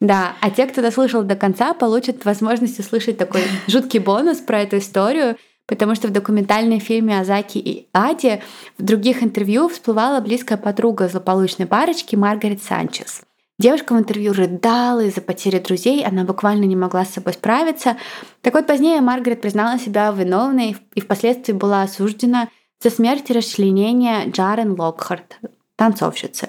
Да, 0.00 0.32
а 0.40 0.50
те, 0.50 0.66
кто 0.66 0.82
дослушал 0.82 1.22
до 1.22 1.36
конца, 1.36 1.72
получат 1.72 2.24
возможность 2.24 2.80
услышать 2.80 3.16
такой 3.16 3.42
жуткий 3.68 4.00
бонус 4.00 4.38
про 4.38 4.62
эту 4.62 4.78
историю, 4.78 5.36
потому 5.70 5.94
что 5.94 6.08
в 6.08 6.10
документальном 6.10 6.80
фильме 6.80 7.20
Азаки 7.20 7.58
и 7.58 7.86
Ади 7.92 8.42
в 8.76 8.82
других 8.82 9.22
интервью 9.22 9.68
всплывала 9.68 10.20
близкая 10.20 10.58
подруга 10.58 11.08
злополучной 11.08 11.66
парочки 11.66 12.16
Маргарет 12.16 12.60
Санчес. 12.60 13.22
Девушка 13.56 13.94
в 13.94 13.98
интервью 13.98 14.32
рыдала 14.32 15.04
из-за 15.04 15.20
потери 15.20 15.60
друзей, 15.60 16.04
она 16.04 16.24
буквально 16.24 16.64
не 16.64 16.74
могла 16.74 17.04
с 17.04 17.10
собой 17.10 17.34
справиться. 17.34 17.96
Так 18.42 18.54
вот, 18.54 18.66
позднее 18.66 19.00
Маргарет 19.00 19.42
признала 19.42 19.78
себя 19.78 20.10
виновной 20.10 20.76
и 20.96 21.00
впоследствии 21.00 21.52
была 21.52 21.82
осуждена 21.82 22.48
за 22.82 22.90
смерть 22.90 23.30
и 23.30 23.32
расчленение 23.32 24.28
Джарен 24.28 24.72
Локхарт, 24.76 25.38
танцовщицы. 25.76 26.48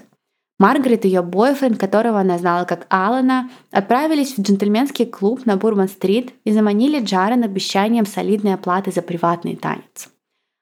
Маргарет 0.61 1.05
и 1.05 1.07
ее 1.07 1.23
бойфренд, 1.23 1.79
которого 1.79 2.19
она 2.19 2.37
знала 2.37 2.65
как 2.65 2.85
Алана, 2.89 3.49
отправились 3.71 4.37
в 4.37 4.41
джентльменский 4.41 5.07
клуб 5.07 5.47
на 5.47 5.57
Бурман-стрит 5.57 6.35
и 6.43 6.51
заманили 6.51 7.03
Джарен 7.03 7.43
обещанием 7.43 8.05
солидной 8.05 8.53
оплаты 8.53 8.91
за 8.91 9.01
приватный 9.01 9.55
танец. 9.55 10.09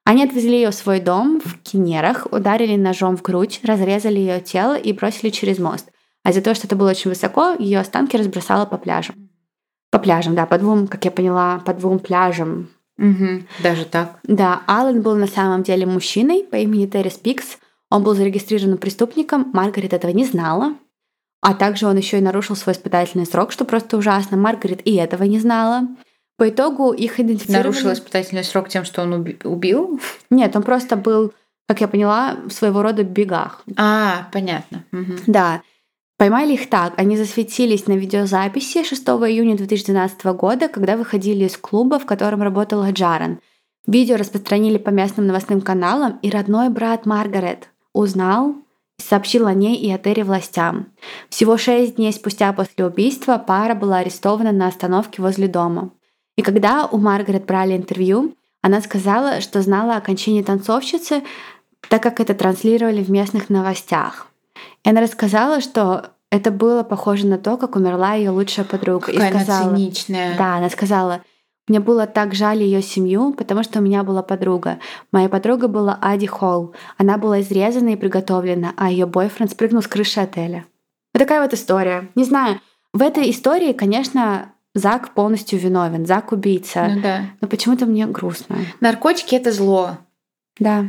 Они 0.06 0.24
отвезли 0.24 0.54
ее 0.54 0.70
в 0.70 0.74
свой 0.74 1.00
дом 1.00 1.42
в 1.44 1.58
Кинерах, 1.58 2.26
ударили 2.32 2.76
ножом 2.76 3.18
в 3.18 3.20
грудь, 3.20 3.60
разрезали 3.62 4.18
ее 4.18 4.40
тело 4.40 4.74
и 4.74 4.94
бросили 4.94 5.28
через 5.28 5.58
мост. 5.58 5.90
А 6.24 6.30
из-за 6.30 6.40
того, 6.40 6.54
что 6.54 6.66
это 6.66 6.76
было 6.76 6.92
очень 6.92 7.10
высоко, 7.10 7.54
ее 7.58 7.78
останки 7.78 8.16
разбросало 8.16 8.64
по 8.64 8.78
пляжам. 8.78 9.28
По 9.90 9.98
пляжам, 9.98 10.34
да, 10.34 10.46
по 10.46 10.56
двум, 10.56 10.86
как 10.86 11.04
я 11.04 11.10
поняла, 11.10 11.58
по 11.58 11.74
двум 11.74 11.98
пляжам 11.98 12.70
Угу, 12.96 13.44
даже 13.62 13.84
так. 13.84 14.18
Да, 14.24 14.62
Аллен 14.66 15.00
был 15.02 15.16
на 15.16 15.26
самом 15.26 15.62
деле 15.62 15.84
мужчиной 15.86 16.44
по 16.50 16.56
имени 16.56 16.86
Террис 16.86 17.14
Пикс. 17.14 17.58
Он 17.90 18.04
был 18.04 18.14
зарегистрирован 18.14 18.78
преступником, 18.78 19.50
Маргарет 19.52 19.92
этого 19.92 20.12
не 20.12 20.24
знала. 20.24 20.74
А 21.42 21.54
также 21.54 21.86
он 21.86 21.96
еще 21.96 22.18
и 22.18 22.22
нарушил 22.22 22.54
свой 22.54 22.74
испытательный 22.74 23.26
срок, 23.26 23.50
что 23.50 23.64
просто 23.64 23.96
ужасно. 23.96 24.36
Маргарет 24.36 24.86
и 24.86 24.94
этого 24.94 25.24
не 25.24 25.38
знала. 25.38 25.88
По 26.36 26.48
итогу 26.48 26.92
их 26.92 27.18
идентифицировали... 27.18 27.66
Нарушил 27.66 27.92
испытательный 27.92 28.44
срок 28.44 28.68
тем, 28.68 28.84
что 28.84 29.02
он 29.02 29.34
убил? 29.44 30.00
Нет, 30.30 30.54
он 30.54 30.62
просто 30.62 30.96
был, 30.96 31.32
как 31.66 31.80
я 31.80 31.88
поняла, 31.88 32.36
своего 32.50 32.82
рода 32.82 33.02
бегах. 33.02 33.64
А, 33.76 34.28
понятно. 34.32 34.84
Угу. 34.92 35.12
Да. 35.26 35.62
Поймали 36.16 36.52
их 36.52 36.68
так. 36.68 36.92
Они 36.98 37.16
засветились 37.16 37.86
на 37.86 37.92
видеозаписи 37.94 38.84
6 38.84 39.02
июня 39.02 39.56
2012 39.56 40.24
года, 40.26 40.68
когда 40.68 40.96
выходили 40.96 41.46
из 41.46 41.56
клуба, 41.56 41.98
в 41.98 42.06
котором 42.06 42.42
работала 42.42 42.92
Джаран. 42.92 43.40
Видео 43.86 44.16
распространили 44.16 44.76
по 44.76 44.90
местным 44.90 45.26
новостным 45.26 45.62
каналам, 45.62 46.18
и 46.20 46.30
родной 46.30 46.68
брат 46.68 47.06
Маргарет 47.06 47.69
узнал 47.92 48.54
и 48.98 49.02
сообщил 49.02 49.46
о 49.46 49.54
ней 49.54 49.76
и 49.76 49.90
о 49.90 49.98
Терри 49.98 50.22
властям. 50.22 50.86
Всего 51.28 51.56
шесть 51.56 51.96
дней 51.96 52.12
спустя 52.12 52.52
после 52.52 52.84
убийства 52.84 53.38
пара 53.38 53.74
была 53.74 53.98
арестована 53.98 54.52
на 54.52 54.68
остановке 54.68 55.22
возле 55.22 55.48
дома. 55.48 55.90
И 56.36 56.42
когда 56.42 56.86
у 56.86 56.98
Маргарет 56.98 57.44
брали 57.46 57.76
интервью, 57.76 58.34
она 58.62 58.80
сказала, 58.80 59.40
что 59.40 59.62
знала 59.62 59.96
о 59.96 60.00
кончине 60.00 60.42
танцовщицы, 60.42 61.22
так 61.88 62.02
как 62.02 62.20
это 62.20 62.34
транслировали 62.34 63.02
в 63.02 63.10
местных 63.10 63.48
новостях. 63.48 64.26
И 64.84 64.90
она 64.90 65.00
рассказала, 65.00 65.60
что 65.60 66.10
это 66.30 66.50
было 66.50 66.82
похоже 66.82 67.26
на 67.26 67.38
то, 67.38 67.56
как 67.56 67.76
умерла 67.76 68.14
ее 68.14 68.30
лучшая 68.30 68.64
подруга. 68.64 69.06
Какая 69.06 69.30
и 69.30 69.34
сказала, 69.34 69.64
она 69.64 69.76
циничная. 69.76 70.38
Да, 70.38 70.56
она 70.56 70.70
сказала, 70.70 71.22
мне 71.68 71.80
было 71.80 72.06
так 72.06 72.34
жаль 72.34 72.62
ее 72.62 72.82
семью, 72.82 73.32
потому 73.32 73.62
что 73.62 73.78
у 73.78 73.82
меня 73.82 74.02
была 74.02 74.22
подруга. 74.22 74.78
Моя 75.12 75.28
подруга 75.28 75.68
была 75.68 75.98
Ади 76.00 76.26
Холл. 76.26 76.74
Она 76.96 77.16
была 77.16 77.40
изрезана 77.40 77.90
и 77.90 77.96
приготовлена, 77.96 78.72
а 78.76 78.90
ее 78.90 79.06
бойфренд 79.06 79.52
спрыгнул 79.52 79.82
с 79.82 79.86
крыши 79.86 80.20
отеля. 80.20 80.64
Вот 81.14 81.20
такая 81.20 81.42
вот 81.42 81.54
история. 81.54 82.08
Не 82.14 82.24
знаю, 82.24 82.60
в 82.92 83.02
этой 83.02 83.30
истории, 83.30 83.72
конечно, 83.72 84.52
Зак 84.74 85.14
полностью 85.14 85.58
виновен, 85.58 86.06
Зак 86.06 86.32
убийца. 86.32 86.88
Ну 86.88 87.00
да. 87.02 87.22
Но 87.40 87.48
почему-то 87.48 87.86
мне 87.86 88.06
грустно. 88.06 88.56
Наркотики 88.80 89.34
это 89.34 89.52
зло. 89.52 89.98
Да. 90.58 90.86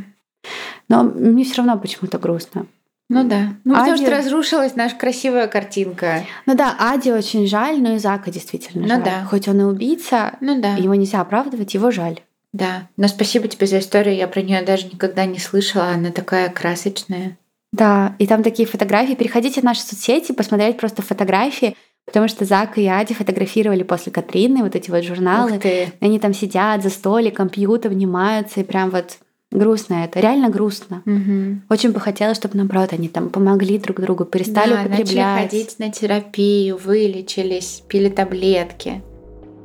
Но 0.88 1.04
мне 1.04 1.44
все 1.44 1.56
равно 1.56 1.78
почему-то 1.78 2.18
грустно. 2.18 2.66
Ну 3.12 3.28
да. 3.28 3.48
Ну, 3.64 3.74
потому 3.74 3.92
Ади- 3.94 4.02
что 4.02 4.10
разрушилась 4.16 4.74
наша 4.74 4.96
красивая 4.96 5.46
картинка. 5.46 6.24
Ну 6.46 6.54
да, 6.54 6.74
Ади 6.78 7.10
очень 7.10 7.46
жаль, 7.46 7.80
но 7.80 7.94
и 7.94 7.98
Зака 7.98 8.30
действительно 8.30 8.82
Ну 8.82 8.88
жаль. 8.88 9.04
да. 9.04 9.24
Хоть 9.28 9.48
он 9.48 9.60
и 9.60 9.64
убийца, 9.64 10.34
Ну 10.40 10.60
да. 10.60 10.74
его 10.76 10.94
нельзя 10.94 11.20
оправдывать, 11.20 11.74
его 11.74 11.90
жаль. 11.90 12.20
Да. 12.52 12.88
Но 12.96 13.08
спасибо 13.08 13.48
тебе 13.48 13.66
за 13.66 13.78
историю. 13.78 14.14
Я 14.16 14.28
про 14.28 14.42
нее 14.42 14.62
даже 14.62 14.86
никогда 14.86 15.24
не 15.26 15.38
слышала. 15.38 15.86
Она 15.88 16.10
такая 16.10 16.48
красочная. 16.50 17.36
Да, 17.72 18.14
и 18.18 18.26
там 18.26 18.42
такие 18.42 18.68
фотографии. 18.68 19.14
Переходите 19.14 19.60
в 19.60 19.64
наши 19.64 19.80
соцсети, 19.80 20.32
посмотреть 20.32 20.76
просто 20.76 21.00
фотографии, 21.00 21.74
потому 22.04 22.28
что 22.28 22.44
Зак 22.44 22.76
и 22.76 22.86
Ади 22.86 23.14
фотографировали 23.14 23.82
после 23.82 24.12
Катрины 24.12 24.62
вот 24.62 24.74
эти 24.76 24.90
вот 24.90 25.02
журналы. 25.04 25.58
Они 26.00 26.18
там 26.18 26.34
сидят 26.34 26.82
за 26.82 26.90
столиком, 26.90 27.48
пьют, 27.48 27.86
обнимаются, 27.86 28.60
и 28.60 28.64
прям 28.64 28.90
вот 28.90 29.16
грустно 29.52 30.04
это. 30.04 30.20
Реально 30.20 30.48
грустно. 30.48 31.02
Мгм. 31.04 31.62
Очень 31.70 31.92
бы 31.92 32.00
хотелось, 32.00 32.36
чтобы, 32.36 32.56
наоборот, 32.56 32.92
они 32.92 33.08
там 33.08 33.28
помогли 33.30 33.78
друг 33.78 34.00
другу, 34.00 34.24
перестали 34.24 34.70
Да, 34.70 34.76
начали 34.82 34.94
употреблять. 34.94 35.50
ходить 35.50 35.78
на 35.78 35.90
терапию, 35.90 36.78
вылечились, 36.82 37.82
пили 37.88 38.08
таблетки. 38.08 39.02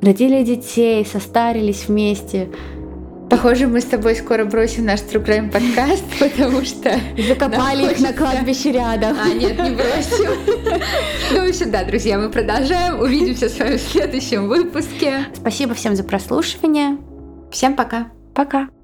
Родили 0.00 0.44
детей, 0.44 1.04
состарились 1.04 1.88
вместе. 1.88 2.48
Похоже, 3.30 3.66
мы 3.66 3.80
с 3.82 3.84
тобой 3.84 4.14
скоро 4.14 4.46
бросим 4.46 4.86
наш 4.86 5.00
True 5.00 5.22
Crime 5.22 5.50
подкаст, 5.50 6.04
потому 6.18 6.64
что... 6.64 6.98
Закопали 7.28 7.90
их 7.92 8.00
на 8.00 8.12
кладбище 8.14 8.72
рядом. 8.72 9.16
А, 9.20 9.28
нет, 9.28 9.58
не 9.58 9.70
бросим. 9.70 10.30
Ну, 11.30 11.44
в 11.44 11.48
общем, 11.50 11.70
да, 11.70 11.84
друзья, 11.84 12.18
мы 12.18 12.30
продолжаем. 12.30 13.00
Увидимся 13.00 13.50
с 13.50 13.58
вами 13.58 13.76
в 13.76 13.82
следующем 13.82 14.48
выпуске. 14.48 15.26
Спасибо 15.34 15.74
всем 15.74 15.94
за 15.94 16.04
прослушивание. 16.04 16.96
Всем 17.50 17.76
пока. 17.76 18.08
Пока. 18.34 18.77